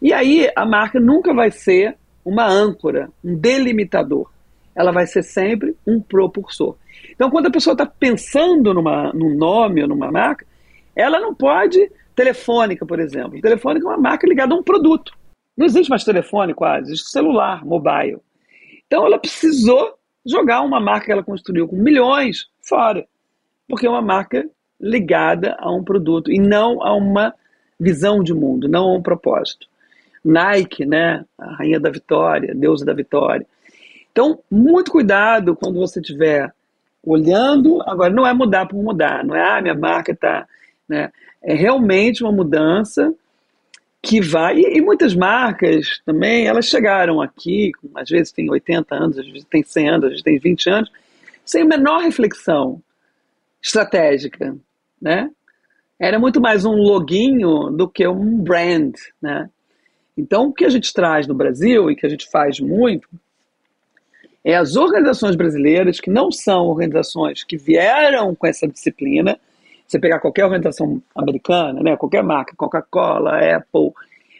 E 0.03 0.13
aí 0.13 0.51
a 0.55 0.67
marca 0.67 0.99
nunca 0.99 1.33
vai 1.33 1.51
ser 1.51 1.97
uma 2.25 2.47
âncora, 2.47 3.11
um 3.25 3.35
delimitador. 3.37 4.31
Ela 4.75 4.93
vai 4.93 5.07
ser 5.07 5.23
sempre 5.23 5.77
um 5.87 6.01
propulsor. 6.01 6.77
Então, 7.11 7.31
quando 7.31 7.47
a 7.47 7.51
pessoa 7.51 7.73
está 7.73 7.87
pensando 7.87 8.75
numa, 8.75 9.13
num 9.13 9.35
nome 9.35 9.83
ou 9.83 9.89
numa 9.89 10.11
marca, 10.11 10.47
ela 10.95 11.19
não 11.19 11.35
pode. 11.35 11.91
Telefônica, 12.15 12.85
por 12.85 12.99
exemplo. 12.99 13.41
Telefônica 13.41 13.87
é 13.87 13.91
uma 13.91 13.99
marca 13.99 14.27
ligada 14.27 14.53
a 14.53 14.59
um 14.59 14.63
produto. 14.63 15.17
Não 15.57 15.67
existe 15.67 15.89
mais 15.89 16.05
telefone 16.05 16.55
quase, 16.55 16.93
existe 16.93 17.11
celular, 17.11 17.65
mobile. 17.65 18.19
Então 18.87 19.05
ela 19.05 19.19
precisou 19.19 19.95
jogar 20.25 20.63
uma 20.63 20.81
marca 20.81 21.07
que 21.07 21.13
ela 21.13 21.23
construiu 21.23 21.67
com 21.67 21.77
milhões 21.77 22.47
fora, 22.61 23.07
porque 23.69 23.87
é 23.87 23.91
uma 23.91 24.03
marca 24.03 24.49
ligada 24.81 25.57
a 25.59 25.71
um 25.71 25.83
produto 25.83 26.31
e 26.31 26.39
não 26.39 26.83
a 26.83 26.95
uma 26.95 27.35
visão 27.79 28.23
de 28.23 28.35
mundo, 28.35 28.69
não 28.69 28.89
a 28.89 28.95
um 28.95 29.03
propósito. 29.03 29.67
Nike, 30.25 30.85
né, 30.85 31.25
a 31.39 31.55
rainha 31.55 31.81
da 31.81 31.91
vitória, 31.91 32.55
deusa 32.55 32.85
da 32.85 32.93
vitória. 32.93 33.47
Então, 34.11 34.41
muito 34.51 34.91
cuidado 34.91 35.55
quando 35.55 35.79
você 35.79 36.01
estiver 36.01 36.53
olhando. 37.05 37.81
Agora, 37.83 38.13
não 38.13 38.27
é 38.27 38.33
mudar 38.35 38.67
por 38.67 38.83
mudar, 38.83 39.25
não 39.25 39.35
é, 39.35 39.43
ah, 39.43 39.61
minha 39.61 39.75
marca 39.75 40.13
está. 40.13 40.47
Né, 40.89 41.11
é 41.43 41.55
realmente 41.55 42.23
uma 42.23 42.33
mudança 42.33 43.15
que 44.03 44.21
vai. 44.21 44.59
E, 44.59 44.79
e, 44.79 44.81
muitas 44.81 45.15
marcas 45.15 46.01
também, 46.05 46.47
elas 46.47 46.67
chegaram 46.67 47.21
aqui, 47.21 47.73
às 47.95 48.09
vezes 48.09 48.33
tem 48.33 48.51
80 48.51 48.95
anos, 48.95 49.19
às 49.19 49.27
vezes 49.27 49.45
tem 49.45 49.63
100 49.63 49.89
anos, 49.89 50.05
às 50.05 50.11
vezes 50.11 50.23
tem 50.23 50.39
20 50.39 50.71
anos, 50.71 50.93
sem 51.45 51.63
a 51.63 51.67
menor 51.67 52.03
reflexão 52.03 52.83
estratégica, 53.63 54.57
né? 55.01 55.31
Era 55.99 56.19
muito 56.19 56.41
mais 56.41 56.65
um 56.65 56.75
loginho 56.75 57.71
do 57.71 57.89
que 57.89 58.07
um 58.07 58.39
brand, 58.39 58.95
né? 59.21 59.51
Então, 60.17 60.47
o 60.47 60.53
que 60.53 60.65
a 60.65 60.69
gente 60.69 60.93
traz 60.93 61.27
no 61.27 61.35
Brasil 61.35 61.91
e 61.91 61.97
que 61.97 62.07
a 62.07 62.09
gente 62.09 62.29
faz 62.31 62.61
muito 62.61 63.09
é 64.45 64.57
as 64.57 64.77
organizações 64.77 65.37
brasileiras 65.37 66.01
que 66.01 66.11
não 66.11 66.31
são 66.31 66.67
organizações 66.67 67.45
que 67.45 67.57
vieram 67.57 68.35
com 68.35 68.47
essa 68.47 68.67
disciplina, 68.67 69.39
você 69.87 69.99
pegar 69.99 70.21
qualquer 70.21 70.45
organização 70.45 71.03
americana, 71.15 71.83
né, 71.83 71.97
qualquer 71.97 72.23
marca, 72.23 72.55
Coca-Cola, 72.57 73.39
Apple, 73.57 73.93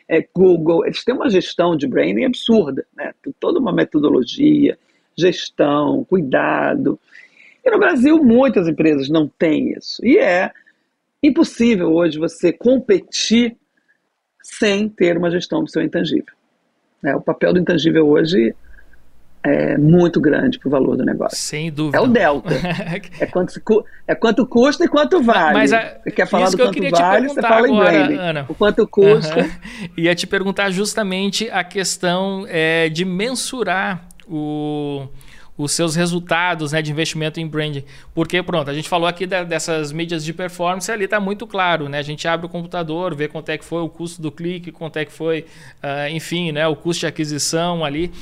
é, 0.09 0.27
Google, 0.35 0.87
eles 0.87 1.05
têm 1.05 1.15
uma 1.15 1.29
gestão 1.29 1.77
de 1.77 1.87
branding 1.87 2.25
absurda, 2.25 2.87
né? 2.97 3.13
Tem 3.23 3.33
toda 3.39 3.59
uma 3.59 3.73
metodologia, 3.73 4.79
gestão, 5.17 6.05
cuidado. 6.05 6.99
E 7.69 7.71
no 7.71 7.79
Brasil, 7.79 8.25
muitas 8.25 8.67
empresas 8.67 9.11
não 9.11 9.29
têm 9.29 9.73
isso. 9.73 10.05
E 10.05 10.17
é 10.19 10.51
impossível 11.23 11.93
hoje 11.93 12.19
você 12.19 12.51
competir 12.51 13.57
sem 14.43 14.89
ter 14.89 15.19
uma 15.19 15.31
gestão 15.31 15.63
do 15.63 15.71
seu 15.71 15.83
intangível. 15.83 16.33
É, 17.05 17.15
o 17.15 17.21
papel 17.21 17.53
do 17.53 17.61
intangível 17.61 18.09
hoje 18.09 18.55
é 19.45 19.77
muito 19.77 20.19
grande 20.19 20.59
para 20.59 20.69
o 20.69 20.71
valor 20.71 20.97
do 20.97 21.05
negócio. 21.05 21.37
Sem 21.37 21.71
dúvida. 21.71 21.99
É 21.99 22.01
o 22.01 22.07
delta. 22.07 22.55
é, 23.21 23.27
quanto, 23.27 23.53
é 24.07 24.15
quanto 24.15 24.47
custa 24.47 24.85
e 24.85 24.89
quanto 24.89 25.23
vale. 25.23 25.59
Mas 25.59 25.73
a, 25.73 25.99
você 26.03 26.11
quer 26.11 26.27
falar 26.27 26.51
do 26.51 26.57
que 26.57 26.81
quanto 26.81 26.91
vale, 26.91 27.29
você 27.29 27.43
fala 27.43 27.67
agora, 27.67 27.71
em 27.71 28.07
branding. 28.07 28.19
Ana. 28.19 28.47
O 28.49 28.55
quanto 28.55 28.89
custa. 28.89 29.41
Uhum. 29.41 29.51
Ia 29.99 30.15
te 30.15 30.27
perguntar 30.27 30.71
justamente 30.71 31.51
a 31.51 31.63
questão 31.63 32.47
é, 32.49 32.89
de 32.89 33.05
mensurar 33.05 34.09
o 34.27 35.07
os 35.59 35.73
seus 35.73 35.97
resultados 35.97 36.71
né, 36.71 36.81
de 36.81 36.93
investimento 36.93 37.41
em 37.41 37.47
branding. 37.47 37.85
Porque, 38.15 38.41
pronto, 38.43 38.71
a 38.71 38.75
gente 38.75 38.89
falou 38.89 39.09
aqui 39.09 39.27
da, 39.27 39.43
dessas 39.43 39.91
mídias 39.91 40.25
de 40.25 40.33
performance, 40.33 40.91
ali 40.91 41.05
está 41.05 41.19
muito 41.19 41.49
claro, 41.49 41.89
né? 41.89 41.99
A 41.99 42.03
gente 42.03 42.29
abre 42.29 42.47
o 42.47 42.49
computador, 42.49 43.15
vê 43.15 43.27
quanto 43.27 43.49
é 43.49 43.59
que 43.59 43.65
foi 43.65 43.83
o 43.83 43.89
custo 43.89 44.23
do 44.23 44.31
clique, 44.31 44.71
quanto 44.71 44.99
é 44.99 45.05
que 45.05 45.13
foi, 45.13 45.41
uh, 45.83 46.09
enfim, 46.11 46.53
né, 46.53 46.67
o 46.69 46.77
custo 46.77 47.01
de 47.01 47.07
aquisição 47.09 47.85
ali. 47.85 48.13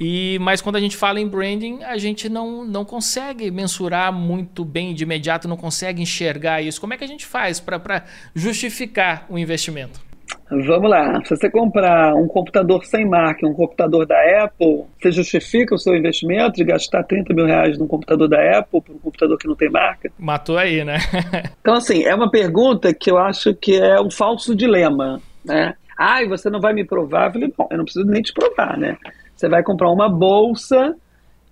E, 0.00 0.38
mas 0.40 0.60
quando 0.60 0.76
a 0.76 0.80
gente 0.80 0.96
fala 0.96 1.20
em 1.20 1.28
branding, 1.28 1.82
a 1.82 1.98
gente 1.98 2.28
não, 2.28 2.64
não 2.64 2.84
consegue 2.84 3.50
mensurar 3.50 4.12
muito 4.12 4.64
bem 4.64 4.94
de 4.94 5.04
imediato, 5.04 5.46
não 5.46 5.56
consegue 5.56 6.02
enxergar 6.02 6.62
isso. 6.62 6.80
Como 6.80 6.94
é 6.94 6.96
que 6.96 7.04
a 7.04 7.08
gente 7.08 7.26
faz 7.26 7.60
para 7.60 8.04
justificar 8.34 9.26
o 9.28 9.38
investimento? 9.38 10.05
Vamos 10.48 10.88
lá. 10.88 11.24
Se 11.24 11.36
você 11.36 11.50
comprar 11.50 12.14
um 12.14 12.28
computador 12.28 12.84
sem 12.84 13.04
marca, 13.04 13.46
um 13.46 13.52
computador 13.52 14.06
da 14.06 14.16
Apple, 14.44 14.84
você 15.00 15.10
justifica 15.10 15.74
o 15.74 15.78
seu 15.78 15.96
investimento 15.96 16.52
de 16.52 16.64
gastar 16.64 17.02
30 17.02 17.34
mil 17.34 17.46
reais 17.46 17.76
num 17.76 17.86
computador 17.86 18.28
da 18.28 18.58
Apple 18.58 18.80
por 18.80 18.94
um 18.94 18.98
computador 18.98 19.36
que 19.38 19.48
não 19.48 19.56
tem 19.56 19.68
marca? 19.68 20.10
Matou 20.18 20.56
aí, 20.56 20.84
né? 20.84 20.98
então, 21.60 21.74
assim, 21.74 22.04
é 22.04 22.14
uma 22.14 22.30
pergunta 22.30 22.94
que 22.94 23.10
eu 23.10 23.18
acho 23.18 23.54
que 23.54 23.76
é 23.76 24.00
um 24.00 24.10
falso 24.10 24.54
dilema, 24.54 25.20
né? 25.44 25.74
Ah, 25.98 26.22
e 26.22 26.28
você 26.28 26.48
não 26.48 26.60
vai 26.60 26.72
me 26.72 26.84
provar? 26.84 27.26
Eu 27.26 27.32
falei, 27.32 27.54
bom, 27.56 27.66
eu 27.70 27.78
não 27.78 27.84
preciso 27.84 28.06
nem 28.06 28.22
te 28.22 28.32
provar, 28.32 28.76
né? 28.78 28.96
Você 29.34 29.48
vai 29.48 29.62
comprar 29.62 29.90
uma 29.90 30.08
bolsa, 30.08 30.94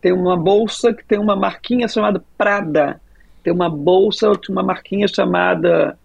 tem 0.01 0.13
uma 0.13 0.37
bolsa 0.37 0.93
que 0.93 1.05
tem 1.05 1.19
uma 1.19 1.35
marquinha 1.35 1.89
chamada 1.89 2.23
Prada, 2.39 3.01
tem 3.43 3.53
uma 3.53 3.69
bolsa, 3.69 4.31
uma 4.49 4.63
marquinha 4.63 5.09
chamada 5.09 5.99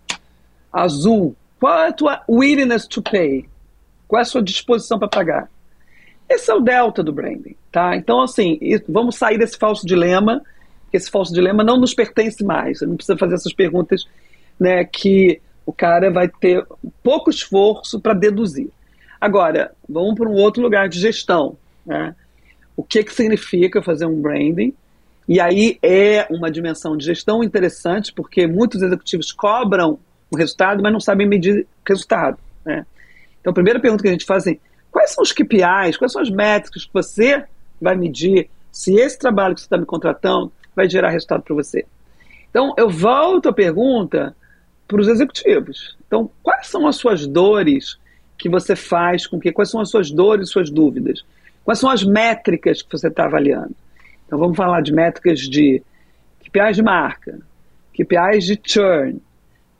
Azul, 0.71 1.35
qual 1.59 1.77
é 1.79 1.87
a 1.89 1.93
tua 1.93 2.23
willingness 2.29 2.87
to 2.87 3.01
pay? 3.01 3.45
Qual 4.07 4.19
é 4.19 4.21
a 4.21 4.25
sua 4.25 4.41
disposição 4.41 4.97
para 4.97 5.07
pagar? 5.07 5.49
Esse 6.29 6.51
é 6.51 6.53
o 6.53 6.59
delta 6.59 7.03
do 7.03 7.11
branding, 7.11 7.55
tá? 7.71 7.95
Então, 7.95 8.21
assim, 8.21 8.59
vamos 8.87 9.15
sair 9.15 9.37
desse 9.37 9.57
falso 9.57 9.85
dilema, 9.85 10.41
que 10.89 10.97
esse 10.97 11.09
falso 11.09 11.33
dilema 11.33 11.63
não 11.63 11.77
nos 11.77 11.93
pertence 11.93 12.43
mais. 12.43 12.81
Não 12.81 12.95
precisa 12.95 13.17
fazer 13.17 13.35
essas 13.35 13.53
perguntas, 13.53 14.07
né, 14.59 14.85
que 14.85 15.41
o 15.65 15.73
cara 15.73 16.09
vai 16.11 16.27
ter 16.27 16.65
pouco 17.03 17.29
esforço 17.29 17.99
para 17.99 18.13
deduzir. 18.13 18.69
Agora, 19.19 19.71
vamos 19.87 20.15
para 20.15 20.29
um 20.29 20.33
outro 20.33 20.61
lugar 20.61 20.87
de 20.87 20.99
gestão, 20.99 21.57
né? 21.85 22.15
O 22.75 22.83
que, 22.83 23.03
que 23.03 23.13
significa 23.13 23.81
fazer 23.81 24.05
um 24.05 24.21
branding? 24.21 24.73
E 25.27 25.39
aí 25.39 25.77
é 25.83 26.25
uma 26.29 26.49
dimensão 26.49 26.95
de 26.95 27.05
gestão 27.05 27.43
interessante, 27.43 28.13
porque 28.13 28.47
muitos 28.47 28.81
executivos 28.81 29.31
cobram 29.31 29.99
o 30.31 30.37
resultado, 30.37 30.81
mas 30.81 30.91
não 30.91 30.99
sabem 30.99 31.27
medir 31.27 31.65
resultado. 31.87 32.37
Né? 32.65 32.85
Então, 33.39 33.51
a 33.51 33.53
primeira 33.53 33.79
pergunta 33.79 34.03
que 34.03 34.09
a 34.09 34.11
gente 34.11 34.25
faz 34.25 34.45
é: 34.47 34.57
quais 34.91 35.11
são 35.11 35.23
os 35.23 35.31
KPIs, 35.31 35.97
quais 35.97 36.11
são 36.11 36.21
as 36.21 36.29
métricas 36.29 36.85
que 36.85 36.93
você 36.93 37.43
vai 37.81 37.95
medir 37.95 38.49
se 38.71 38.93
esse 38.95 39.17
trabalho 39.17 39.55
que 39.55 39.61
você 39.61 39.65
está 39.65 39.77
me 39.77 39.85
contratando 39.85 40.51
vai 40.75 40.89
gerar 40.89 41.09
resultado 41.09 41.41
para 41.43 41.55
você? 41.55 41.85
Então, 42.49 42.73
eu 42.77 42.89
volto 42.89 43.49
a 43.49 43.53
pergunta 43.53 44.35
para 44.87 45.01
os 45.01 45.07
executivos. 45.07 45.97
Então, 46.07 46.29
quais 46.41 46.67
são 46.67 46.87
as 46.87 46.95
suas 46.95 47.27
dores 47.27 47.97
que 48.37 48.49
você 48.49 48.75
faz 48.75 49.27
com 49.27 49.39
que? 49.39 49.51
Quais 49.51 49.69
são 49.69 49.81
as 49.81 49.89
suas 49.89 50.09
dores 50.09 50.49
suas 50.49 50.69
dúvidas? 50.69 51.23
Quais 51.63 51.79
são 51.79 51.89
as 51.89 52.03
métricas 52.03 52.81
que 52.81 52.91
você 52.91 53.07
está 53.07 53.25
avaliando? 53.25 53.75
Então, 54.25 54.39
vamos 54.39 54.57
falar 54.57 54.81
de 54.81 54.91
métricas 54.91 55.39
de 55.41 55.83
KPIs 56.43 56.75
de 56.75 56.83
marca, 56.83 57.39
KPIs 57.93 58.45
de 58.45 58.59
churn, 58.63 59.21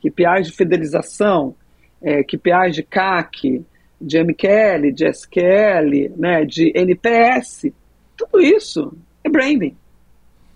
KPIs 0.01 0.47
de 0.47 0.53
fidelização, 0.53 1.55
é, 2.01 2.23
KPIs 2.23 2.75
de 2.75 2.83
CAC, 2.83 3.65
de 3.99 4.23
MQL, 4.23 4.91
de 4.93 5.05
SQL, 5.05 6.13
né, 6.15 6.45
de 6.45 6.71
NPS, 6.73 7.71
tudo 8.15 8.41
isso 8.41 8.93
é 9.23 9.29
branding. 9.29 9.75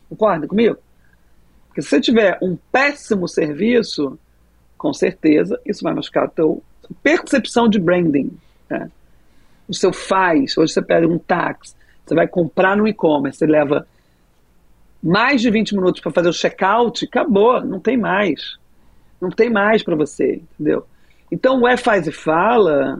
Concorda 0.09 0.47
comigo? 0.47 0.77
Porque 1.67 1.81
se 1.81 1.89
você 1.89 1.99
tiver 1.99 2.37
um 2.41 2.57
péssimo 2.71 3.27
serviço, 3.27 4.17
com 4.77 4.93
certeza 4.93 5.59
isso 5.65 5.83
vai 5.83 5.93
machucar 5.93 6.25
a 6.25 6.27
tua 6.27 6.59
percepção 7.01 7.67
de 7.67 7.79
branding. 7.79 8.31
Né? 8.69 8.89
O 9.67 9.73
seu 9.73 9.91
faz, 9.91 10.57
hoje 10.57 10.73
você 10.73 10.81
pega 10.81 11.07
um 11.07 11.17
táxi, 11.17 11.75
você 12.05 12.13
vai 12.13 12.27
comprar 12.27 12.77
no 12.77 12.87
e-commerce, 12.87 13.39
você 13.39 13.45
leva 13.45 13.87
mais 15.01 15.41
de 15.41 15.49
20 15.49 15.75
minutos 15.75 16.01
para 16.01 16.11
fazer 16.11 16.29
o 16.29 16.33
checkout, 16.33 17.05
acabou, 17.05 17.63
não 17.63 17.79
tem 17.79 17.97
mais. 17.97 18.57
Não 19.23 19.29
tem 19.29 19.49
mais 19.49 19.81
para 19.81 19.95
você, 19.95 20.41
entendeu? 20.53 20.85
Então 21.31 21.61
o 21.61 21.67
é 21.67 21.77
faz 21.77 22.05
e 22.05 22.11
fala, 22.11 22.99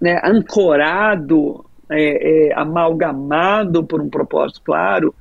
né, 0.00 0.20
ancorado, 0.22 1.64
é, 1.90 2.48
é, 2.50 2.54
amalgamado 2.54 3.82
por 3.82 4.00
um 4.00 4.10
propósito 4.10 4.60
claro, 4.62 5.14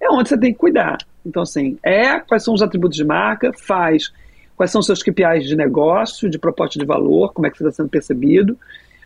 é 0.00 0.10
onde 0.10 0.30
você 0.30 0.38
tem 0.38 0.52
que 0.52 0.58
cuidar. 0.58 0.96
Então, 1.24 1.42
assim, 1.42 1.78
é 1.82 2.18
quais 2.20 2.42
são 2.42 2.54
os 2.54 2.62
atributos 2.62 2.96
de 2.96 3.04
marca, 3.04 3.52
faz 3.52 4.10
quais 4.56 4.72
são 4.72 4.80
os 4.80 4.86
seus 4.86 5.02
KPIs 5.02 5.46
de 5.46 5.54
negócio, 5.54 6.28
de 6.28 6.38
proposta 6.38 6.78
de 6.78 6.84
valor, 6.84 7.32
como 7.32 7.46
é 7.46 7.50
que 7.50 7.58
você 7.58 7.64
está 7.64 7.76
sendo 7.76 7.88
percebido, 7.88 8.58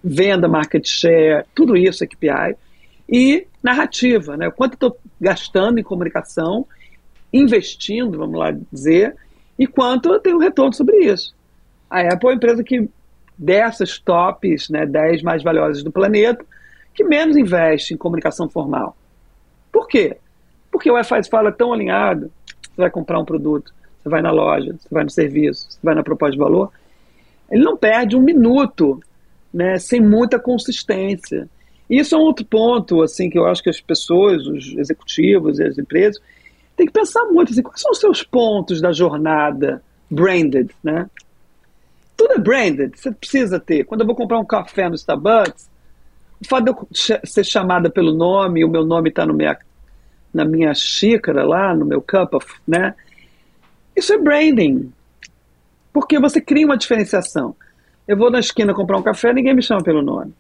venda, 0.03 0.49
market 0.49 0.89
share, 0.89 1.45
tudo 1.55 1.77
isso 1.77 2.03
é 2.03 2.07
KPI. 2.07 2.57
E 3.07 3.47
narrativa, 3.63 4.35
né? 4.37 4.51
Quanto 4.51 4.73
eu 4.73 4.75
estou 4.77 4.99
gastando 5.21 5.79
em 5.79 5.83
comunicação, 5.83 6.67
investindo, 7.31 8.17
vamos 8.17 8.39
lá 8.39 8.57
dizer, 8.73 9.15
e 9.63 9.67
quanto 9.69 10.13
eu 10.13 10.19
tenho 10.19 10.39
retorno 10.39 10.73
sobre 10.75 11.05
isso. 11.05 11.33
A 11.89 12.01
Apple 12.01 12.31
é 12.31 12.33
a 12.33 12.35
empresa 12.35 12.65
que, 12.65 12.89
dessas 13.39 13.97
tops, 13.97 14.69
né, 14.69 14.85
10 14.85 15.23
mais 15.23 15.41
valiosas 15.41 15.85
do 15.85 15.93
planeta, 15.93 16.45
que 16.93 17.05
menos 17.05 17.37
investe 17.37 17.95
em 17.95 17.97
comunicação 17.97 18.49
formal. 18.49 18.97
Por 19.71 19.87
quê? 19.87 20.17
Porque 20.69 20.91
o 20.91 20.95
Wi-Fi 20.95 21.29
fala 21.31 21.53
tão 21.53 21.73
alinhado, 21.73 22.29
você 22.61 22.81
vai 22.83 22.91
comprar 22.91 23.21
um 23.21 23.25
produto, 23.25 23.73
você 24.03 24.09
vai 24.09 24.21
na 24.21 24.33
loja, 24.33 24.75
você 24.77 24.89
vai 24.91 25.05
no 25.05 25.11
serviço, 25.11 25.71
você 25.71 25.79
vai 25.81 25.95
na 25.95 26.03
proposta 26.03 26.33
de 26.33 26.39
valor, 26.39 26.73
ele 27.49 27.63
não 27.63 27.77
perde 27.77 28.17
um 28.17 28.21
minuto 28.21 29.01
né, 29.55 29.79
sem 29.79 30.01
muita 30.01 30.41
consistência. 30.41 31.49
Isso 31.89 32.17
é 32.17 32.19
um 32.19 32.23
outro 32.23 32.45
ponto 32.45 33.01
assim 33.01 33.31
que 33.31 33.39
eu 33.39 33.47
acho 33.47 33.63
que 33.63 33.71
as 33.71 33.81
pessoas, 33.81 34.45
os 34.45 34.77
executivos 34.77 35.61
e 35.61 35.65
as 35.65 35.79
empresas 35.79 36.21
tem 36.77 36.87
que 36.87 36.93
pensar 36.93 37.25
muito 37.27 37.53
assim, 37.53 37.63
quais 37.63 37.81
são 37.81 37.91
os 37.91 38.01
seus 38.01 38.23
pontos 38.23 38.81
da 38.81 38.93
jornada 38.93 39.83
branded, 40.11 40.71
né? 40.83 41.09
Tudo 42.17 42.35
é 42.35 42.39
branded, 42.39 42.93
você 42.97 43.11
precisa 43.11 43.59
ter. 43.59 43.85
Quando 43.85 44.03
eu 44.03 44.07
vou 44.07 44.15
comprar 44.15 44.39
um 44.39 44.45
café 44.45 44.89
no 44.89 44.95
Starbucks, 44.95 45.69
o 46.41 46.49
fato 46.49 46.65
de 46.65 46.71
eu 46.71 47.21
ser 47.25 47.45
chamada 47.45 47.89
pelo 47.89 48.13
nome, 48.13 48.65
o 48.65 48.69
meu 48.69 48.85
nome 48.85 49.09
está 49.09 49.25
minha, 49.27 49.57
na 50.33 50.45
minha 50.45 50.75
xícara 50.75 51.45
lá, 51.45 51.75
no 51.75 51.85
meu 51.85 52.03
cup 52.03 52.35
of, 52.35 52.47
né? 52.67 52.95
Isso 53.97 54.13
é 54.13 54.19
branding. 54.19 54.93
Porque 55.93 56.19
você 56.19 56.41
cria 56.41 56.67
uma 56.67 56.77
diferenciação. 56.77 57.55
Eu 58.09 58.17
vou 58.17 58.31
na 58.31 58.41
esquina 58.41 58.75
comprar 58.75 58.99
um 58.99 59.03
café, 59.03 59.33
ninguém 59.33 59.55
me 59.55 59.63
chama 59.63 59.83
pelo 59.83 60.03
nome. 60.03 60.33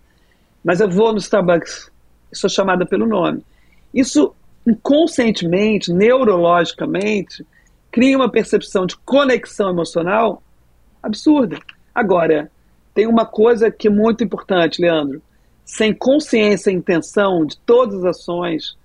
Mas 0.64 0.80
eu 0.80 0.88
vou 0.88 1.12
no 1.12 1.18
Starbucks, 1.18 1.90
sou 2.32 2.50
chamada 2.50 2.86
pelo 2.86 3.06
nome. 3.06 3.44
Isso 3.92 4.34
inconscientemente, 4.66 5.92
neurologicamente, 5.92 7.46
cria 7.90 8.16
uma 8.16 8.30
percepção 8.30 8.86
de 8.86 8.96
conexão 8.98 9.70
emocional 9.70 10.42
absurda. 11.02 11.58
Agora, 11.94 12.50
tem 12.94 13.06
uma 13.06 13.26
coisa 13.26 13.70
que 13.70 13.88
é 13.88 13.90
muito 13.90 14.22
importante, 14.22 14.80
Leandro. 14.80 15.22
Sem 15.64 15.94
consciência 15.94 16.70
e 16.70 16.74
intenção 16.74 17.44
de 17.44 17.56
todas 17.58 18.04
as 18.04 18.16
ações, 18.16 18.76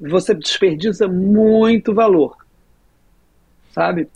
você 0.00 0.34
desperdiça 0.34 1.08
muito 1.08 1.94
valor. 1.94 2.36
Sabe? 3.72 4.08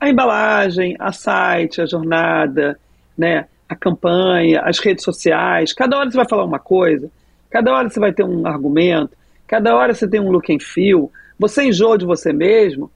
A 0.00 0.08
embalagem, 0.08 0.96
a 0.98 1.12
site, 1.12 1.80
a 1.80 1.86
jornada, 1.86 2.78
né, 3.16 3.46
a 3.68 3.74
campanha, 3.74 4.60
as 4.62 4.78
redes 4.78 5.04
sociais, 5.04 5.72
cada 5.72 5.98
hora 5.98 6.10
você 6.10 6.16
vai 6.16 6.28
falar 6.28 6.44
uma 6.44 6.58
coisa, 6.58 7.10
cada 7.50 7.72
hora 7.72 7.90
você 7.90 8.00
vai 8.00 8.12
ter 8.12 8.24
um 8.24 8.46
argumento, 8.46 9.16
cada 9.48 9.74
hora 9.74 9.94
você 9.94 10.06
tem 10.06 10.20
um 10.20 10.30
look 10.30 10.54
and 10.54 10.60
feel, 10.60 11.10
você 11.38 11.64
enjoa 11.64 11.98
de 11.98 12.04
você 12.04 12.32
mesmo, 12.32 12.90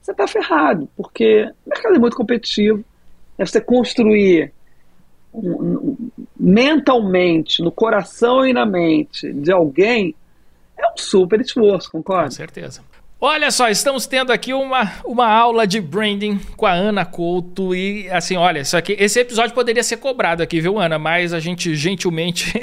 você 0.00 0.12
está 0.12 0.26
ferrado, 0.26 0.88
porque 0.96 1.44
o 1.66 1.70
mercado 1.70 1.96
é 1.96 1.98
muito 1.98 2.16
competitivo. 2.16 2.82
É 3.36 3.46
você 3.46 3.60
construir 3.60 4.52
mentalmente, 6.36 7.62
no 7.62 7.70
coração 7.70 8.44
e 8.44 8.52
na 8.52 8.66
mente 8.66 9.32
de 9.32 9.52
alguém, 9.52 10.14
é 10.76 10.86
um 10.86 10.96
super 10.96 11.40
esforço, 11.40 11.90
concorda? 11.90 12.24
Com 12.24 12.30
certeza. 12.30 12.82
Olha 13.20 13.50
só, 13.50 13.68
estamos 13.68 14.06
tendo 14.06 14.32
aqui 14.32 14.54
uma, 14.54 14.92
uma 15.04 15.26
aula 15.26 15.66
de 15.66 15.80
branding 15.80 16.38
com 16.56 16.64
a 16.64 16.72
Ana 16.72 17.04
Couto 17.04 17.74
e 17.74 18.08
assim, 18.10 18.36
olha, 18.36 18.60
isso 18.60 18.76
aqui, 18.76 18.96
esse 18.96 19.18
episódio 19.18 19.52
poderia 19.56 19.82
ser 19.82 19.96
cobrado 19.96 20.40
aqui, 20.40 20.60
viu, 20.60 20.78
Ana? 20.78 21.00
Mas 21.00 21.32
a 21.32 21.40
gente 21.40 21.74
gentilmente, 21.74 22.52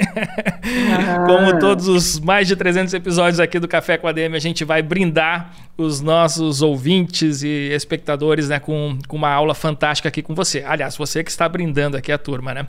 ah. 0.98 1.26
como 1.26 1.58
todos 1.58 1.88
os 1.88 2.18
mais 2.18 2.48
de 2.48 2.56
300 2.56 2.94
episódios 2.94 3.38
aqui 3.38 3.58
do 3.58 3.68
Café 3.68 3.98
com 3.98 4.08
a 4.08 4.12
DM, 4.12 4.34
a 4.34 4.40
gente 4.40 4.64
vai 4.64 4.80
brindar 4.80 5.52
os 5.78 6.00
nossos 6.00 6.62
ouvintes 6.62 7.42
e 7.42 7.70
espectadores, 7.72 8.48
né, 8.48 8.58
com, 8.58 8.98
com 9.06 9.16
uma 9.16 9.30
aula 9.30 9.54
fantástica 9.54 10.08
aqui 10.08 10.22
com 10.22 10.34
você. 10.34 10.64
Aliás, 10.66 10.96
você 10.96 11.22
que 11.22 11.30
está 11.30 11.46
brindando 11.48 11.96
aqui 11.96 12.10
a 12.10 12.16
turma, 12.16 12.54
né? 12.54 12.66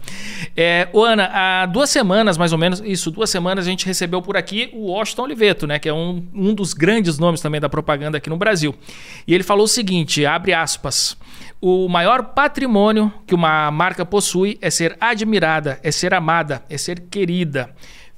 É, 0.55 0.89
Ana, 0.93 1.29
há 1.33 1.65
duas 1.65 1.89
semanas, 1.89 2.37
mais 2.37 2.51
ou 2.51 2.57
menos, 2.57 2.81
isso, 2.83 3.09
duas 3.09 3.29
semanas, 3.29 3.65
a 3.65 3.69
gente 3.69 3.85
recebeu 3.85 4.21
por 4.21 4.35
aqui 4.35 4.69
o 4.73 4.87
Washington 4.91 5.23
Oliveto, 5.23 5.65
né, 5.65 5.79
que 5.79 5.87
é 5.87 5.93
um, 5.93 6.27
um 6.33 6.53
dos 6.53 6.73
grandes 6.73 7.17
nomes 7.17 7.39
também 7.39 7.61
da 7.61 7.69
propaganda 7.69 8.17
aqui 8.17 8.29
no 8.29 8.37
Brasil. 8.37 8.75
E 9.25 9.33
ele 9.33 9.43
falou 9.43 9.63
o 9.63 9.69
seguinte, 9.69 10.25
abre 10.25 10.53
aspas, 10.53 11.17
o 11.61 11.87
maior 11.87 12.21
patrimônio 12.33 13.11
que 13.25 13.33
uma 13.33 13.71
marca 13.71 14.05
possui 14.05 14.57
é 14.61 14.69
ser 14.69 14.97
admirada, 14.99 15.79
é 15.81 15.91
ser 15.91 16.13
amada, 16.13 16.63
é 16.69 16.77
ser 16.77 16.99
querida. 17.09 17.69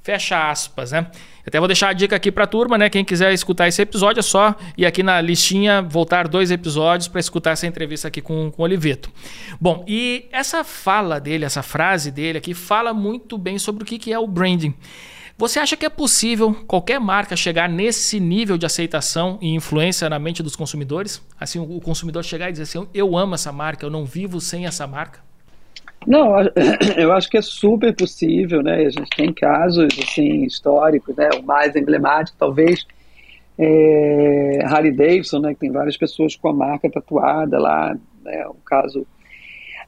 Fecha 0.02 0.50
aspas, 0.50 0.92
né? 0.92 1.06
Até 1.50 1.58
vou 1.58 1.66
deixar 1.66 1.88
a 1.88 1.92
dica 1.92 2.14
aqui 2.14 2.30
para 2.30 2.44
a 2.44 2.46
turma, 2.46 2.78
né? 2.78 2.88
Quem 2.88 3.04
quiser 3.04 3.32
escutar 3.32 3.66
esse 3.66 3.82
episódio 3.82 4.20
é 4.20 4.22
só 4.22 4.54
ir 4.78 4.86
aqui 4.86 5.02
na 5.02 5.20
listinha, 5.20 5.82
voltar 5.82 6.28
dois 6.28 6.52
episódios 6.52 7.08
para 7.08 7.18
escutar 7.18 7.50
essa 7.50 7.66
entrevista 7.66 8.06
aqui 8.06 8.20
com, 8.20 8.52
com 8.52 8.62
o 8.62 8.64
Oliveto. 8.64 9.10
Bom, 9.60 9.84
e 9.88 10.28
essa 10.30 10.62
fala 10.62 11.18
dele, 11.18 11.44
essa 11.44 11.60
frase 11.60 12.12
dele 12.12 12.38
aqui, 12.38 12.54
fala 12.54 12.94
muito 12.94 13.36
bem 13.36 13.58
sobre 13.58 13.82
o 13.82 13.86
que, 13.86 13.98
que 13.98 14.12
é 14.12 14.18
o 14.18 14.28
branding. 14.28 14.72
Você 15.36 15.58
acha 15.58 15.76
que 15.76 15.84
é 15.84 15.88
possível 15.88 16.54
qualquer 16.68 17.00
marca 17.00 17.34
chegar 17.34 17.68
nesse 17.68 18.20
nível 18.20 18.56
de 18.56 18.64
aceitação 18.64 19.36
e 19.42 19.52
influência 19.52 20.08
na 20.08 20.20
mente 20.20 20.44
dos 20.44 20.54
consumidores? 20.54 21.20
Assim, 21.36 21.58
o 21.58 21.80
consumidor 21.80 22.22
chegar 22.22 22.48
e 22.48 22.52
dizer 22.52 22.62
assim: 22.62 22.86
eu 22.94 23.18
amo 23.18 23.34
essa 23.34 23.50
marca, 23.50 23.84
eu 23.84 23.90
não 23.90 24.04
vivo 24.04 24.40
sem 24.40 24.66
essa 24.66 24.86
marca? 24.86 25.18
Não, 26.06 26.34
eu 26.96 27.12
acho 27.12 27.28
que 27.28 27.36
é 27.36 27.42
super 27.42 27.94
possível, 27.94 28.62
né? 28.62 28.86
A 28.86 28.90
gente 28.90 29.10
tem 29.10 29.32
casos 29.32 29.88
assim 29.98 30.44
históricos, 30.44 31.14
né? 31.16 31.28
O 31.38 31.42
mais 31.42 31.76
emblemático, 31.76 32.36
talvez, 32.38 32.86
é 33.58 34.60
Harley 34.64 34.92
Davidson, 34.92 35.40
né? 35.40 35.54
Que 35.54 35.60
tem 35.60 35.72
várias 35.72 35.96
pessoas 35.96 36.34
com 36.36 36.48
a 36.48 36.54
marca 36.54 36.90
tatuada 36.90 37.58
lá, 37.58 37.96
né? 38.22 38.46
Um 38.48 38.60
caso 38.64 39.06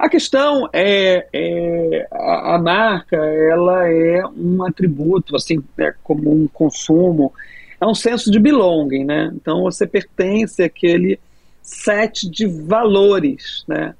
a 0.03 0.09
questão 0.09 0.69
é, 0.73 1.29
é 1.33 2.09
a, 2.11 2.57
a, 2.57 2.59
marca, 2.59 3.15
ela 3.15 3.89
é 3.89 4.27
um 4.37 4.65
atributo, 4.65 5.37
assim, 5.37 5.63
é 5.79 5.95
como 6.03 6.29
um 6.29 6.49
consumo, 6.49 7.33
é 7.81 7.87
um 7.87 7.95
senso 7.95 8.29
de 8.29 8.41
belonging, 8.41 9.05
né? 9.05 9.31
Então 9.33 9.63
você 9.63 9.87
pertence 9.87 10.61
àquele 10.61 11.21
set 11.63 12.29
de 12.29 12.47
valores, 12.47 13.65
né? 13.69 13.95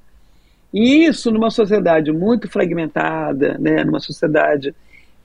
E 0.73 1.05
isso 1.05 1.31
numa 1.31 1.49
sociedade 1.49 2.11
muito 2.11 2.49
fragmentada, 2.49 3.57
né? 3.59 3.83
Numa 3.83 3.99
sociedade 3.99 4.73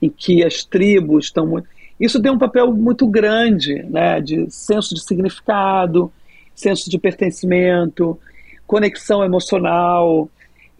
em 0.01 0.09
que 0.09 0.43
as 0.43 0.63
tribos 0.63 1.25
estão 1.25 1.47
muito... 1.47 1.67
Isso 1.99 2.21
tem 2.21 2.31
um 2.31 2.37
papel 2.37 2.71
muito 2.71 3.07
grande, 3.07 3.83
né? 3.89 4.21
De 4.21 4.49
senso 4.49 4.93
de 4.93 5.01
significado, 5.01 6.11
senso 6.55 6.89
de 6.89 6.97
pertencimento, 6.97 8.17
conexão 8.67 9.23
emocional, 9.23 10.29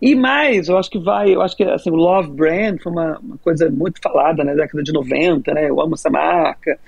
e 0.02 0.16
mais, 0.16 0.70
eu 0.70 0.78
acho 0.78 0.90
que 0.90 0.98
vai, 0.98 1.36
eu 1.36 1.42
acho 1.42 1.58
que 1.58 1.64
assim, 1.64 1.90
o 1.92 1.96
Love 1.96 2.32
Brand 2.32 2.80
foi 2.82 2.92
uma, 2.92 3.20
uma 3.20 3.38
coisa 3.40 3.70
muito 3.70 4.00
falada 4.02 4.44
na 4.44 4.54
década 4.54 4.82
de 4.82 4.94
90, 4.94 5.54
né? 5.54 5.70
Eu 5.70 5.82
amo 5.82 5.96
essa 5.96 6.10
marca, 6.10 6.80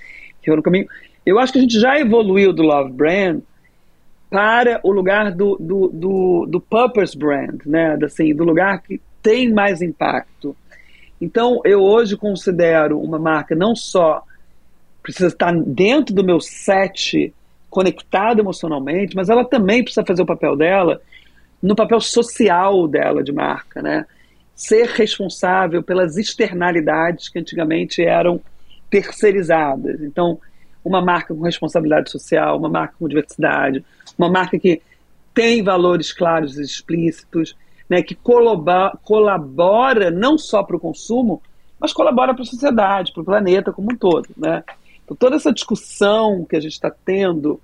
que 0.42 0.50
no 0.50 0.64
caminho. 0.64 0.88
Eu 1.26 1.38
acho 1.38 1.52
que 1.52 1.60
a 1.60 1.62
gente 1.62 1.78
já 1.78 2.00
evoluiu 2.00 2.54
do 2.54 2.64
Love 2.64 2.92
Brand 2.94 3.42
para 4.32 4.80
o 4.82 4.92
lugar 4.92 5.34
do, 5.34 5.58
do, 5.60 5.90
do, 5.90 6.46
do 6.50 6.62
Purpose 6.62 7.18
Brand, 7.18 7.66
né? 7.66 7.98
Assim, 8.02 8.34
do 8.34 8.46
lugar 8.46 8.82
que 8.82 9.02
tem 9.22 9.52
mais 9.52 9.82
impacto. 9.82 10.56
Então, 11.20 11.60
eu 11.66 11.82
hoje 11.82 12.16
considero 12.16 12.98
uma 12.98 13.20
marca 13.20 13.54
não 13.54 13.76
só 13.76 14.24
precisa 15.04 15.28
estar 15.28 15.54
dentro 15.54 16.16
do 16.16 16.24
meu 16.24 16.40
set 16.40 17.34
conectado 17.70 18.40
emocionalmente, 18.40 19.16
mas 19.16 19.30
ela 19.30 19.44
também 19.44 19.84
precisa 19.84 20.06
fazer 20.06 20.22
o 20.22 20.26
papel 20.26 20.56
dela 20.56 21.02
no 21.62 21.76
papel 21.76 22.00
social 22.00 22.88
dela 22.88 23.22
de 23.22 23.34
marca, 23.34 23.82
né? 23.82 24.06
Ser 24.56 24.88
responsável 24.88 25.84
pelas 25.84 26.18
externalidades 26.18 27.28
que 27.28 27.38
antigamente 27.38 28.02
eram 28.02 28.40
terceirizadas. 28.90 30.02
Então, 30.02 30.40
uma 30.84 31.02
marca 31.02 31.36
com 31.36 31.42
responsabilidade 31.42 32.10
social, 32.10 32.58
uma 32.58 32.70
marca 32.70 32.96
com 32.98 33.08
diversidade, 33.08 33.84
uma 34.22 34.30
marca 34.30 34.58
que 34.60 34.82
tem 35.34 35.64
valores 35.64 36.12
claros 36.12 36.58
e 36.58 36.62
explícitos, 36.62 37.56
né, 37.90 38.02
que 38.02 38.16
colabora, 38.16 38.98
colabora 39.04 40.12
não 40.12 40.38
só 40.38 40.64
para 40.64 40.76
o 40.76 40.80
consumo, 40.80 41.42
mas 41.80 41.94
colabora 41.94 42.34
para 42.34 42.44
a 42.44 42.46
sociedade, 42.46 43.12
para 43.12 43.22
o 43.22 43.26
planeta 43.26 43.74
como 43.74 43.92
um 43.92 43.96
todo. 43.96 44.28
Né? 44.38 44.64
Então, 45.04 45.16
toda 45.18 45.36
essa 45.36 45.52
discussão 45.52 46.46
que 46.46 46.56
a 46.56 46.60
gente 46.60 46.74
está 46.74 46.92
tendo 46.92 47.60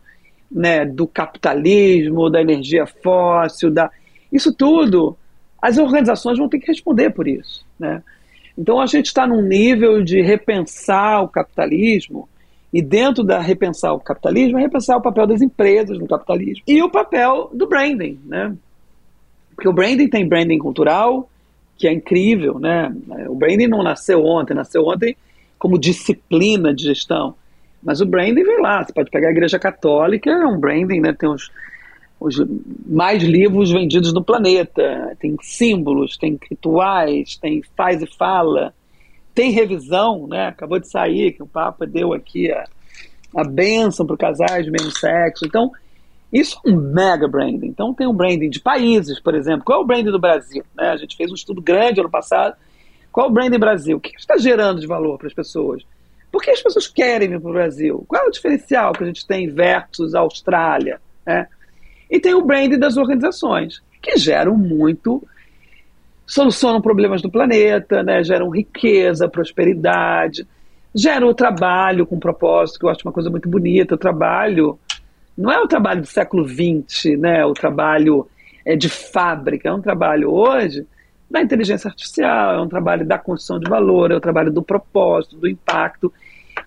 né, 0.52 0.86
do 0.86 1.06
capitalismo, 1.06 2.30
da 2.30 2.42
energia 2.42 2.86
fóssil, 2.86 3.70
da 3.70 3.92
isso 4.32 4.54
tudo, 4.54 5.18
as 5.62 5.78
organizações 5.78 6.38
vão 6.38 6.50
ter 6.50 6.60
que 6.60 6.68
responder 6.68 7.12
por 7.12 7.28
isso, 7.28 7.66
né? 7.80 8.04
Então 8.58 8.82
a 8.82 8.86
gente 8.88 9.06
está 9.06 9.28
num 9.28 9.42
nível 9.42 10.04
de 10.04 10.22
repensar 10.22 11.22
o 11.24 11.28
capitalismo 11.28 12.28
e 12.74 12.82
dentro 12.82 13.24
da 13.24 13.40
repensar 13.40 13.94
o 13.94 14.00
capitalismo, 14.00 14.58
é 14.58 14.62
repensar 14.62 14.98
o 14.98 15.02
papel 15.02 15.26
das 15.26 15.42
empresas 15.42 15.98
no 15.98 16.08
capitalismo 16.08 16.64
e 16.68 16.82
o 16.82 16.90
papel 16.90 17.50
do 17.54 17.68
branding, 17.68 18.20
né? 18.26 18.56
Porque 19.56 19.68
o 19.68 19.74
branding 19.74 20.08
tem 20.08 20.28
branding 20.28 20.60
cultural, 20.60 21.30
que 21.78 21.88
é 21.88 21.94
incrível, 21.94 22.60
né? 22.60 22.94
O 23.28 23.36
branding 23.36 23.68
não 23.68 23.82
nasceu 23.82 24.24
ontem, 24.24 24.54
nasceu 24.54 24.86
ontem 24.86 25.16
como 25.58 25.80
disciplina 25.80 26.74
de 26.74 26.84
gestão. 26.84 27.36
Mas 27.82 28.02
o 28.02 28.06
branding 28.06 28.44
vem 28.44 28.62
lá. 28.62 28.84
Você 28.84 28.94
pode 28.94 29.10
pegar 29.10 29.30
a 29.30 29.32
Igreja 29.32 29.58
Católica, 29.58 30.30
é 30.30 30.46
um 30.46 30.60
branding, 30.60 31.00
né? 31.00 31.14
Tem 31.14 31.30
os, 31.30 31.50
os 32.20 32.36
mais 32.86 33.24
livros 33.24 33.72
vendidos 33.72 34.14
no 34.14 34.24
planeta. 34.24 35.16
Tem 35.20 35.36
símbolos, 35.42 36.18
tem 36.18 36.38
rituais, 36.50 37.38
tem 37.38 37.64
faz 37.76 38.02
e 38.02 38.08
fala, 38.08 38.74
tem 39.38 39.52
revisão, 39.52 40.26
né? 40.26 40.48
Acabou 40.48 40.80
de 40.80 40.90
sair 40.90 41.32
que 41.32 41.44
o 41.44 41.48
Papa 41.48 41.86
deu 41.86 42.12
aqui 42.12 42.52
a, 42.52 42.64
a 43.36 43.44
bênção 43.44 44.04
para 44.04 44.18
casais 44.18 44.66
de 44.66 44.72
mesmo 44.72 44.90
sexo. 44.90 45.46
Então, 45.46 45.72
isso 46.34 46.60
é 46.66 46.70
um 46.72 46.76
mega 46.76 47.28
branding. 47.28 47.68
Então, 47.68 47.94
tem 47.94 48.08
um 48.08 48.16
branding 48.16 48.50
de 48.50 48.60
países, 48.60 49.20
por 49.20 49.36
exemplo. 49.36 49.64
Qual 49.64 49.80
é 49.80 49.84
o 49.84 49.86
branding 49.86 50.10
do 50.10 50.20
Brasil? 50.20 50.64
Né? 50.76 50.90
A 50.90 50.98
gente 50.98 51.16
fez 51.16 51.30
um 51.30 51.36
estudo 51.36 51.62
grande 51.62 52.00
ano 52.00 52.10
passado. 52.10 52.56
Qual 53.12 53.28
é 53.28 53.30
o 53.30 53.32
branding 53.32 53.60
Brasil? 53.60 53.98
O 53.98 54.00
que 54.00 54.18
está 54.18 54.40
gerando 54.40 54.82
de 54.82 54.88
valor 54.88 55.20
para 55.20 55.28
as 55.28 55.36
pessoas? 55.36 55.86
Por 56.32 56.42
que 56.42 56.50
as 56.50 56.62
pessoas 56.64 56.88
querem 56.88 57.30
vir 57.30 57.40
para 57.40 57.50
o 57.52 57.54
Brasil? 57.54 58.06
Qual 58.08 58.24
é 58.24 58.28
o 58.28 58.32
diferencial 58.32 58.92
que 58.92 59.04
a 59.04 59.08
gente 59.08 59.28
tem 59.28 59.48
versus 59.48 60.16
a 60.16 60.22
Austrália? 60.22 61.00
Né? 61.24 61.46
E 62.10 62.20
tem 62.20 62.34
o 62.34 62.42
brand 62.42 62.74
das 62.74 62.98
organizações, 62.98 63.84
que 64.02 64.18
geram 64.18 64.58
muito, 64.58 65.24
solucionam 66.28 66.82
problemas 66.82 67.22
do 67.22 67.32
planeta, 67.32 68.04
né? 68.04 68.22
geram 68.22 68.50
riqueza, 68.50 69.30
prosperidade, 69.30 70.46
geram 70.94 71.30
o 71.30 71.34
trabalho 71.34 72.06
com 72.06 72.20
propósito, 72.20 72.80
que 72.80 72.86
eu 72.86 72.90
acho 72.90 73.00
uma 73.06 73.14
coisa 73.14 73.30
muito 73.30 73.48
bonita. 73.48 73.96
O 73.96 73.98
trabalho 73.98 74.78
não 75.38 75.50
é 75.50 75.60
o 75.60 75.68
trabalho 75.68 76.02
do 76.02 76.08
século 76.08 76.46
XX, 76.46 77.18
né? 77.18 77.46
o 77.46 77.54
trabalho 77.54 78.28
é, 78.66 78.76
de 78.76 78.90
fábrica, 78.90 79.70
é 79.70 79.74
um 79.74 79.82
trabalho 79.82 80.30
hoje 80.30 80.86
da 81.30 81.42
inteligência 81.42 81.88
artificial, 81.90 82.56
é 82.56 82.62
um 82.62 82.68
trabalho 82.68 83.06
da 83.06 83.18
construção 83.18 83.60
de 83.60 83.70
valor, 83.70 84.12
é 84.12 84.14
o 84.14 84.18
um 84.18 84.22
trabalho 84.22 84.52
do 84.52 84.62
propósito, 84.62 85.38
do 85.38 85.48
impacto, 85.48 86.12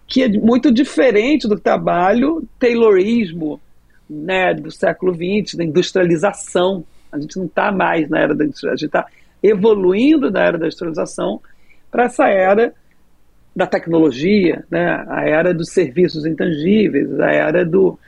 que 0.07 0.23
é 0.23 0.29
muito 0.29 0.73
diferente 0.73 1.49
do 1.49 1.59
trabalho 1.59 2.47
taylorismo 2.59 3.61
né, 4.09 4.55
do 4.55 4.71
século 4.71 5.15
XX, 5.15 5.57
da 5.57 5.65
industrialização. 5.65 6.85
A 7.11 7.19
gente 7.19 7.39
não 7.39 7.47
está 7.47 7.73
mais 7.73 8.09
na 8.09 8.19
era 8.19 8.35
da 8.35 8.45
industrialização, 8.45 8.73
a 8.73 8.77
gente 8.77 8.87
está 8.87 9.07
evoluindo 9.43 10.31
da 10.31 10.43
era 10.43 10.59
da 10.59 10.67
industrialização 10.67 11.41
para 11.91 12.05
essa 12.05 12.29
era 12.29 12.73
da 13.55 13.67
tecnologia, 13.67 14.65
né, 14.71 15.05
a 15.09 15.25
era 15.29 15.53
dos 15.53 15.71
serviços 15.73 16.25
intangíveis, 16.25 17.19
a 17.19 17.31
era 17.33 17.65
do... 17.65 17.99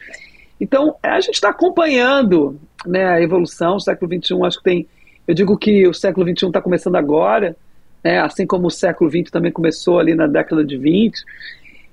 Então, 0.61 0.95
a 1.03 1.21
gente 1.21 1.35
está 1.35 1.51
acompanhando 1.51 2.59
né, 2.87 3.05
a 3.05 3.21
evolução, 3.21 3.77
o 3.77 3.81
século 3.81 4.13
XXI 4.15 4.45
acho 4.45 4.59
que 4.59 4.65
tem 4.65 4.89
eu 5.27 5.35
digo 5.35 5.57
que 5.57 5.87
o 5.87 5.95
século 5.95 6.27
XXI 6.27 6.47
está 6.47 6.61
começando 6.61 6.97
agora, 6.97 7.57
né, 8.03 8.21
assim 8.21 8.47
como 8.47 8.67
o 8.67 8.71
século 8.71 9.11
XX 9.11 9.31
também 9.31 9.53
começou 9.53 9.99
ali 9.99 10.15
na 10.15 10.27
década 10.27 10.65
de 10.65 10.77
20, 10.77 11.25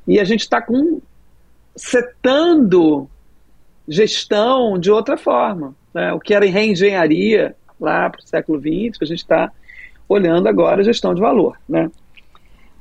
e 0.07 0.19
a 0.19 0.23
gente 0.23 0.41
está 0.41 0.61
com 0.61 0.99
setando 1.75 3.07
gestão 3.87 4.79
de 4.79 4.89
outra 4.89 5.17
forma. 5.17 5.75
Né? 5.93 6.11
O 6.13 6.19
que 6.19 6.33
era 6.33 6.45
reengenharia 6.45 7.55
lá 7.79 8.09
para 8.09 8.19
o 8.19 8.23
século 8.23 8.59
XX, 8.59 9.01
a 9.01 9.05
gente 9.05 9.19
está 9.19 9.51
olhando 10.07 10.47
agora 10.47 10.81
a 10.81 10.83
gestão 10.83 11.13
de 11.13 11.21
valor, 11.21 11.57
né? 11.67 11.89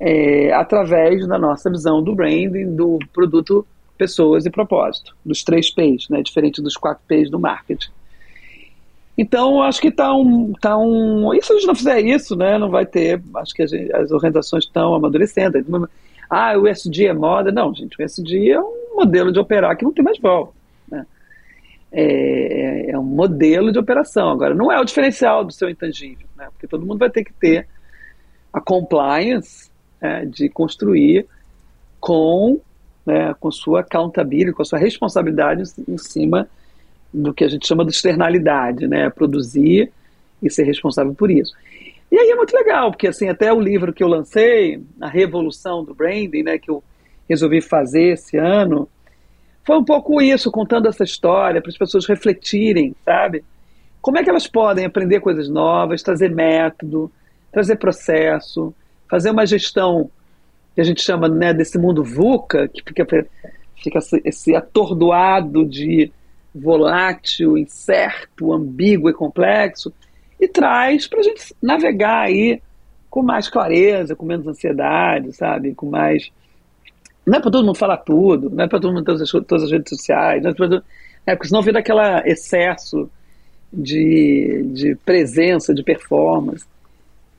É, 0.00 0.52
através 0.52 1.26
da 1.26 1.38
nossa 1.38 1.68
visão 1.68 2.02
do 2.02 2.14
branding, 2.14 2.74
do 2.74 2.98
produto 3.12 3.66
pessoas 3.98 4.46
e 4.46 4.50
propósito, 4.50 5.14
dos 5.26 5.42
três 5.42 5.70
P's, 5.70 6.08
né, 6.08 6.22
diferente 6.22 6.62
dos 6.62 6.76
quatro 6.76 7.02
P's 7.08 7.28
do 7.28 7.38
marketing. 7.38 7.90
Então, 9.18 9.60
acho 9.60 9.80
que 9.80 9.88
está 9.88 10.14
um, 10.14 10.52
tá 10.52 10.78
um. 10.78 11.34
E 11.34 11.42
se 11.42 11.52
a 11.52 11.56
gente 11.56 11.66
não 11.66 11.74
fizer 11.74 12.00
isso, 12.00 12.36
né, 12.36 12.56
não 12.56 12.70
vai 12.70 12.86
ter. 12.86 13.20
Acho 13.34 13.52
que 13.52 13.66
gente, 13.66 13.92
as 13.92 14.12
organizações 14.12 14.62
estão 14.62 14.94
amadurecendo. 14.94 15.58
Ah, 16.30 16.56
o 16.56 16.68
SD 16.68 17.06
é 17.06 17.12
moda. 17.12 17.50
Não, 17.50 17.74
gente, 17.74 18.00
o 18.00 18.02
SD 18.04 18.52
é 18.52 18.60
um 18.60 18.94
modelo 18.94 19.32
de 19.32 19.40
operar 19.40 19.76
que 19.76 19.84
não 19.84 19.92
tem 19.92 20.04
mais 20.04 20.20
volta. 20.20 20.52
Né? 20.88 21.04
É, 21.90 22.90
é, 22.90 22.98
um 22.98 23.02
modelo 23.02 23.72
de 23.72 23.78
operação. 23.78 24.28
Agora, 24.30 24.54
não 24.54 24.70
é 24.70 24.78
o 24.78 24.84
diferencial 24.84 25.42
do 25.42 25.52
seu 25.52 25.70
intangível, 25.70 26.26
né? 26.36 26.48
porque 26.52 26.66
todo 26.66 26.84
mundo 26.84 26.98
vai 26.98 27.08
ter 27.08 27.24
que 27.24 27.32
ter 27.32 27.66
a 28.52 28.60
compliance 28.60 29.70
né, 30.00 30.26
de 30.26 30.48
construir 30.48 31.26
com, 32.00 32.60
né, 33.06 33.34
com 33.40 33.50
sua 33.50 33.80
accountability, 33.80 34.52
com 34.52 34.62
a 34.62 34.64
sua 34.64 34.78
responsabilidade 34.78 35.62
em 35.88 35.98
cima 35.98 36.48
do 37.12 37.32
que 37.32 37.44
a 37.44 37.48
gente 37.48 37.66
chama 37.66 37.84
de 37.84 37.92
externalidade, 37.92 38.86
né? 38.86 39.08
Produzir 39.10 39.90
e 40.42 40.50
ser 40.50 40.64
responsável 40.64 41.14
por 41.14 41.30
isso. 41.30 41.52
E 42.10 42.18
aí 42.18 42.30
é 42.30 42.34
muito 42.34 42.54
legal, 42.54 42.90
porque 42.90 43.08
assim, 43.08 43.28
até 43.28 43.52
o 43.52 43.60
livro 43.60 43.92
que 43.92 44.02
eu 44.02 44.08
lancei, 44.08 44.82
A 45.00 45.08
Revolução 45.08 45.84
do 45.84 45.94
Branding, 45.94 46.42
né, 46.42 46.58
que 46.58 46.70
eu 46.70 46.82
resolvi 47.28 47.60
fazer 47.60 48.12
esse 48.14 48.36
ano, 48.38 48.88
foi 49.68 49.76
um 49.76 49.84
pouco 49.84 50.22
isso, 50.22 50.50
contando 50.50 50.88
essa 50.88 51.04
história, 51.04 51.60
para 51.60 51.68
as 51.68 51.76
pessoas 51.76 52.06
refletirem, 52.06 52.96
sabe? 53.04 53.44
Como 54.00 54.16
é 54.16 54.24
que 54.24 54.30
elas 54.30 54.46
podem 54.46 54.86
aprender 54.86 55.20
coisas 55.20 55.46
novas, 55.46 56.02
trazer 56.02 56.34
método, 56.34 57.12
trazer 57.52 57.76
processo, 57.76 58.74
fazer 59.10 59.30
uma 59.30 59.44
gestão 59.44 60.10
que 60.74 60.80
a 60.80 60.84
gente 60.84 61.02
chama 61.02 61.28
né, 61.28 61.52
desse 61.52 61.76
mundo 61.76 62.02
VUCA, 62.02 62.66
que 62.66 62.82
fica, 62.82 63.06
fica 63.76 63.98
esse 64.24 64.56
atordoado 64.56 65.66
de 65.66 66.10
volátil, 66.54 67.58
incerto, 67.58 68.54
ambíguo 68.54 69.10
e 69.10 69.12
complexo, 69.12 69.92
e 70.40 70.48
traz 70.48 71.06
para 71.06 71.20
a 71.20 71.24
gente 71.24 71.54
navegar 71.62 72.20
aí 72.20 72.62
com 73.10 73.22
mais 73.22 73.50
clareza, 73.50 74.16
com 74.16 74.24
menos 74.24 74.46
ansiedade, 74.46 75.30
sabe? 75.34 75.74
Com 75.74 75.90
mais. 75.90 76.32
Não 77.28 77.38
é 77.38 77.40
para 77.40 77.50
todo 77.50 77.66
mundo 77.66 77.78
falar 77.78 77.98
tudo, 77.98 78.48
não 78.48 78.64
é 78.64 78.68
para 78.68 78.80
todo 78.80 78.94
mundo 78.94 79.04
ter 79.04 79.42
todas 79.42 79.64
as 79.64 79.70
redes 79.70 79.90
sociais, 79.90 80.42
não 80.42 80.50
é, 80.50 80.54
todo... 80.54 80.82
é 81.26 81.34
porque 81.34 81.48
senão 81.48 81.60
vira 81.60 81.80
aquele 81.80 82.00
excesso 82.24 83.10
de, 83.70 84.62
de 84.72 84.94
presença, 85.04 85.74
de 85.74 85.82
performance. 85.82 86.64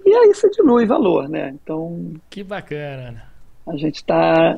E 0.05 0.13
aí 0.13 0.33
você 0.33 0.47
dilui 0.51 0.85
valor, 0.85 1.27
né? 1.27 1.55
Então. 1.61 2.13
Que 2.29 2.43
bacana. 2.43 3.23
A 3.67 3.75
gente 3.75 3.95
está 3.95 4.57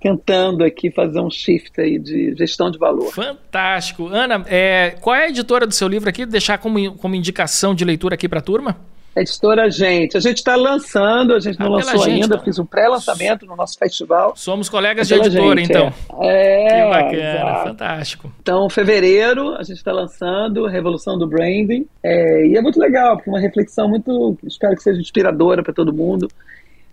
tentando 0.00 0.64
aqui 0.64 0.90
fazer 0.90 1.20
um 1.20 1.30
shift 1.30 1.78
aí 1.78 1.98
de 1.98 2.34
gestão 2.34 2.70
de 2.70 2.78
valor. 2.78 3.12
Fantástico. 3.12 4.08
Ana, 4.08 4.42
é, 4.48 4.96
qual 5.02 5.14
é 5.14 5.26
a 5.26 5.28
editora 5.28 5.66
do 5.66 5.74
seu 5.74 5.86
livro 5.86 6.08
aqui? 6.08 6.24
Deixar 6.24 6.56
como, 6.58 6.94
como 6.94 7.14
indicação 7.14 7.74
de 7.74 7.84
leitura 7.84 8.14
aqui 8.14 8.28
para 8.28 8.38
a 8.38 8.42
turma? 8.42 8.78
Editora 9.16 9.70
Gente. 9.70 10.16
A 10.16 10.20
gente 10.20 10.38
está 10.38 10.56
lançando, 10.56 11.34
a 11.34 11.38
gente 11.38 11.58
não 11.58 11.66
ah, 11.66 11.76
lançou 11.76 12.04
gente, 12.04 12.24
ainda, 12.24 12.38
fiz 12.40 12.58
um 12.58 12.66
pré-lançamento 12.66 13.46
no 13.46 13.54
nosso 13.54 13.78
festival. 13.78 14.34
Somos 14.36 14.68
colegas 14.68 15.06
de 15.06 15.14
editora, 15.14 15.60
gente, 15.60 15.70
então. 15.70 15.92
É. 16.20 16.66
é 16.66 16.82
que 16.82 16.88
bacana, 16.88 17.34
exato. 17.34 17.68
fantástico. 17.68 18.32
Então, 18.42 18.68
fevereiro, 18.68 19.54
a 19.54 19.62
gente 19.62 19.76
está 19.76 19.92
lançando 19.92 20.66
Revolução 20.66 21.16
do 21.16 21.28
Branding. 21.28 21.86
É, 22.02 22.46
e 22.46 22.56
é 22.56 22.60
muito 22.60 22.80
legal, 22.80 23.16
porque 23.16 23.30
é 23.30 23.32
uma 23.32 23.40
reflexão 23.40 23.88
muito, 23.88 24.36
espero 24.44 24.74
que 24.74 24.82
seja 24.82 25.00
inspiradora 25.00 25.62
para 25.62 25.72
todo 25.72 25.92
mundo 25.92 26.28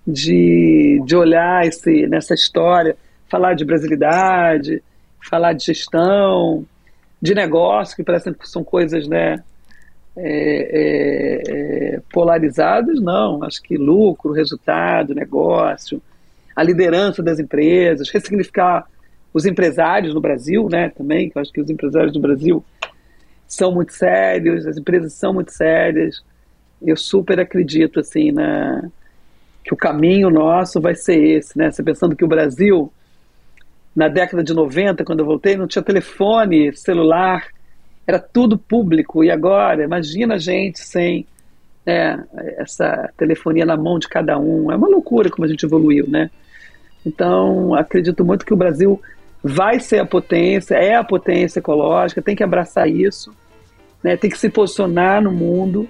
de, 0.06 1.02
de 1.06 1.16
olhar 1.16 1.66
esse, 1.66 2.08
nessa 2.08 2.34
história, 2.34 2.96
falar 3.30 3.54
de 3.54 3.66
brasilidade, 3.66 4.84
falar 5.30 5.54
de 5.54 5.66
gestão, 5.66 6.66
de 7.22 7.34
negócio, 7.36 7.96
que 7.96 8.04
parecem 8.04 8.34
que 8.34 8.48
são 8.50 8.64
coisas 8.64 9.08
né, 9.08 9.44
é, 10.16 10.24
é, 10.24 11.96
é, 11.96 12.02
polarizadas, 12.12 13.00
não. 13.02 13.44
Acho 13.44 13.62
que 13.62 13.78
lucro, 13.78 14.34
resultado, 14.34 15.16
negócio, 15.16 16.02
a 16.56 16.64
liderança 16.64 17.24
das 17.24 17.40
empresas, 17.40 18.10
ressignificar 18.10 18.86
os 19.34 19.46
empresários 19.46 20.14
no 20.14 20.20
Brasil, 20.20 20.68
né, 20.70 20.90
também, 20.90 21.30
que 21.30 21.38
eu 21.38 21.42
acho 21.42 21.52
que 21.52 21.62
os 21.62 21.70
empresários 21.70 22.12
do 22.12 22.20
Brasil 22.20 22.64
são 23.48 23.72
muito 23.72 23.94
sérios, 23.94 24.66
as 24.68 24.78
empresas 24.78 25.14
são 25.14 25.34
muito 25.34 25.52
sérias. 25.52 26.22
Eu 26.82 26.98
super 26.98 27.40
acredito, 27.40 28.00
assim, 28.00 28.32
na, 28.32 28.90
que 29.64 29.74
o 29.74 29.78
caminho 29.78 30.30
nosso 30.30 30.82
vai 30.82 30.96
ser 30.96 31.22
esse, 31.22 31.58
né? 31.58 31.72
Você 31.72 31.84
pensando 31.84 32.16
que 32.16 32.26
o 32.26 32.28
Brasil, 32.28 32.92
na 33.96 34.08
década 34.08 34.44
de 34.44 34.54
90, 34.54 35.04
quando 35.04 35.20
eu 35.20 35.26
voltei, 35.26 35.56
não 35.56 35.68
tinha 35.68 35.84
telefone, 35.84 36.76
celular, 36.76 37.48
era 38.12 38.20
tudo 38.20 38.58
público. 38.58 39.24
E 39.24 39.32
agora, 39.32 39.84
imagina 39.84 40.36
a 40.36 40.40
gente 40.40 40.80
sem 40.80 41.26
né, 41.86 42.24
essa 42.58 43.10
telefonia 43.18 43.66
na 43.66 43.78
mão 43.78 43.98
de 43.98 44.08
cada 44.08 44.38
um. 44.38 44.72
É 44.72 44.76
uma 44.76 44.88
loucura 44.88 45.30
como 45.30 45.46
a 45.46 45.48
gente 45.48 45.66
evoluiu, 45.66 46.08
né? 46.08 46.30
Então, 47.06 47.74
acredito 47.74 48.24
muito 48.24 48.46
que 48.46 48.54
o 48.54 48.58
Brasil 48.58 49.02
vai 49.44 49.80
ser 49.80 50.00
a 50.00 50.06
potência, 50.06 50.76
é 50.76 50.96
a 50.96 51.04
potência 51.04 51.60
ecológica, 51.60 52.22
tem 52.22 52.36
que 52.36 52.44
abraçar 52.44 52.88
isso, 52.88 53.34
né, 54.04 54.16
tem 54.16 54.30
que 54.30 54.38
se 54.38 54.50
posicionar 54.50 55.20
no 55.20 55.32
mundo 55.32 55.90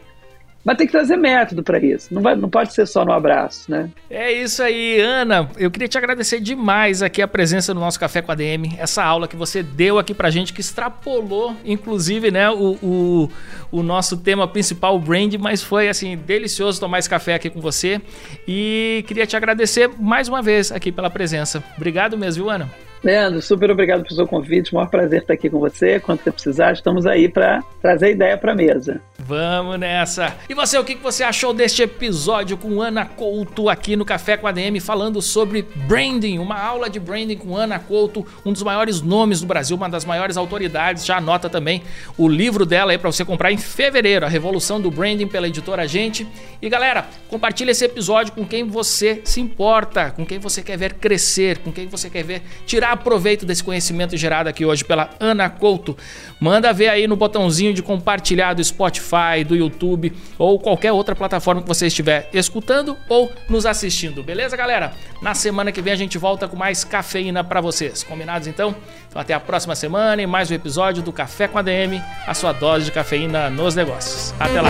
mas 0.64 0.78
tem 0.78 0.86
que 0.86 0.91
trazer 0.91 1.18
método 1.18 1.64
para 1.64 1.80
isso. 1.80 2.14
Não, 2.14 2.22
vai, 2.22 2.36
não 2.36 2.49
pode 2.49 2.74
ser 2.74 2.86
só 2.86 3.03
no 3.03 3.12
abraço, 3.12 3.70
né? 3.70 3.89
É 4.09 4.32
isso 4.32 4.62
aí, 4.62 4.99
Ana. 4.99 5.49
Eu 5.57 5.72
queria 5.72 5.88
te 5.88 5.97
agradecer 5.97 6.39
demais 6.39 7.01
aqui 7.01 7.22
a 7.22 7.28
presença 7.28 7.74
no 7.74 7.80
nosso 7.80 7.99
Café 7.99 8.22
com 8.22 8.32
a 8.32 8.36
DM, 8.36 8.76
essa 8.78 9.03
aula 9.03 9.28
que 9.28 9.36
você 9.36 9.64
deu 9.64 9.97
aqui 9.97 10.14
pra 10.14 10.30
gente, 10.30 10.53
que 10.53 10.62
extrapolou, 10.62 11.55
inclusive, 11.66 12.30
né, 12.32 12.49
o, 12.49 12.78
o, 12.82 13.30
o 13.72 13.84
nosso 13.84 14.18
tema 14.18 14.47
principal, 14.47 14.95
o 14.95 14.99
brand, 14.99 15.34
mas 15.39 15.64
foi, 15.64 15.89
assim, 15.89 16.16
delicioso 16.16 16.80
tomar 16.80 16.99
esse 16.99 17.09
café 17.09 17.34
aqui 17.34 17.49
com 17.49 17.59
você. 17.59 18.01
E 18.47 19.03
queria 19.07 19.26
te 19.26 19.36
agradecer 19.36 19.89
mais 19.97 20.28
uma 20.28 20.41
vez 20.41 20.72
aqui 20.72 20.91
pela 20.91 21.09
presença. 21.09 21.64
Obrigado 21.76 22.18
mesmo, 22.18 22.43
viu, 22.43 22.51
Ana? 22.51 22.70
Leandro, 23.04 23.41
super 23.41 23.72
obrigado 23.72 24.04
pelo 24.04 24.14
seu 24.14 24.28
convite. 24.28 24.74
Maior 24.74 24.88
prazer 24.88 25.22
estar 25.22 25.34
aqui 25.34 25.49
com 25.49 25.60
você. 25.60 25.99
Quando 25.99 26.22
você 26.22 26.32
precisar, 26.32 26.72
estamos 26.74 27.08
aí 27.08 27.28
para 27.28 27.64
trazer 27.82 28.12
ideia 28.12 28.38
para 28.38 28.52
a 28.52 28.56
mesa. 28.56 29.02
Vamos 29.18 29.80
nessa. 29.80 30.36
E 30.47 30.54
você, 30.54 30.78
o 30.78 30.84
que 30.84 30.95
você 30.95 31.24
achou 31.24 31.52
deste 31.52 31.82
episódio 31.82 32.58
com 32.58 32.80
Ana 32.80 33.04
Couto 33.04 33.70
aqui 33.70 33.95
no 33.95 34.06
Café 34.06 34.38
com 34.38 34.45
a 34.45 34.52
DM 34.52 34.80
falando 34.80 35.20
sobre 35.20 35.64
branding, 35.88 36.38
uma 36.38 36.60
aula 36.60 36.89
de 36.89 36.99
branding 36.99 37.38
com 37.38 37.56
Ana 37.58 37.80
Couto, 37.80 38.26
um 38.45 38.54
dos 38.54 38.62
maiores 38.62 39.02
nomes 39.02 39.41
do 39.41 39.47
Brasil, 39.47 39.76
uma 39.76 39.89
das 39.89 40.06
maiores 40.06 40.38
autoridades. 40.38 41.04
Já 41.04 41.18
anota 41.18 41.49
também 41.49 41.82
o 42.18 42.28
livro 42.28 42.68
dela 42.68 42.91
aí 42.91 42.99
para 42.99 43.12
você 43.12 43.26
comprar 43.26 43.52
em 43.52 43.58
fevereiro, 43.58 44.28
A 44.28 44.30
Revolução 44.30 44.80
do 44.80 44.91
Branding 44.91 45.28
pela 45.28 45.47
editora 45.47 45.88
Gente. 45.88 46.28
E 46.62 46.70
galera, 46.70 47.08
compartilha 47.28 47.72
esse 47.72 47.86
episódio 47.86 48.34
com 48.34 48.45
quem 48.45 48.64
você 48.64 49.22
se 49.26 49.41
importa, 49.41 50.12
com 50.12 50.24
quem 50.24 50.38
você 50.38 50.62
quer 50.62 50.78
ver 50.78 50.93
crescer, 50.93 51.58
com 51.60 51.72
quem 51.72 51.88
você 51.88 52.08
quer 52.08 52.24
ver 52.24 52.43
tirar 52.66 52.91
proveito 52.96 53.46
desse 53.46 53.64
conhecimento 53.64 54.16
gerado 54.18 54.50
aqui 54.50 54.66
hoje 54.66 54.84
pela 54.84 55.10
Ana 55.20 55.50
Couto, 55.50 55.98
manda 56.39 56.74
ver 56.74 56.89
aí 56.89 57.08
no 57.08 57.16
botãozinho 57.16 57.74
de 57.74 57.82
compartilhar 57.82 58.54
do 58.54 58.64
Spotify, 58.64 59.44
do 59.46 59.56
YouTube 59.56 60.14
ou 60.38 60.60
qualquer 60.60 60.92
outra 60.92 61.16
plataforma 61.16 61.62
que 61.62 61.68
você 61.68 61.88
estiver 61.88 62.30
escutando 62.34 62.98
ou 63.08 63.32
nos 63.50 63.66
assistindo, 63.66 64.24
beleza, 64.24 64.56
galera? 64.56 64.94
Na 65.22 65.34
semana 65.34 65.72
que 65.72 65.82
vem 65.82 65.94
a 65.94 65.98
gente 65.98 66.18
volta 66.18 66.48
com 66.48 66.56
mais 66.56 66.84
cafeína 66.84 67.44
para 67.44 67.62
vocês. 67.62 68.04
Combinados 68.04 68.48
então? 68.48 68.76
Então 69.08 69.22
até 69.22 69.34
a 69.34 69.39
próxima 69.39 69.76
semana 69.76 70.22
e 70.22 70.28
mais 70.28 70.50
um 70.50 70.54
episódio 70.54 71.04
do 71.04 71.12
Café 71.12 71.48
com 71.48 71.58
a 71.58 71.62
DM, 71.62 72.02
a 72.26 72.34
sua 72.34 72.52
dose 72.54 72.86
de 72.86 72.92
cafeína 72.92 73.50
nos 73.50 73.76
negócios. 73.76 74.34
Até 74.39 74.62
lá. 74.62 74.70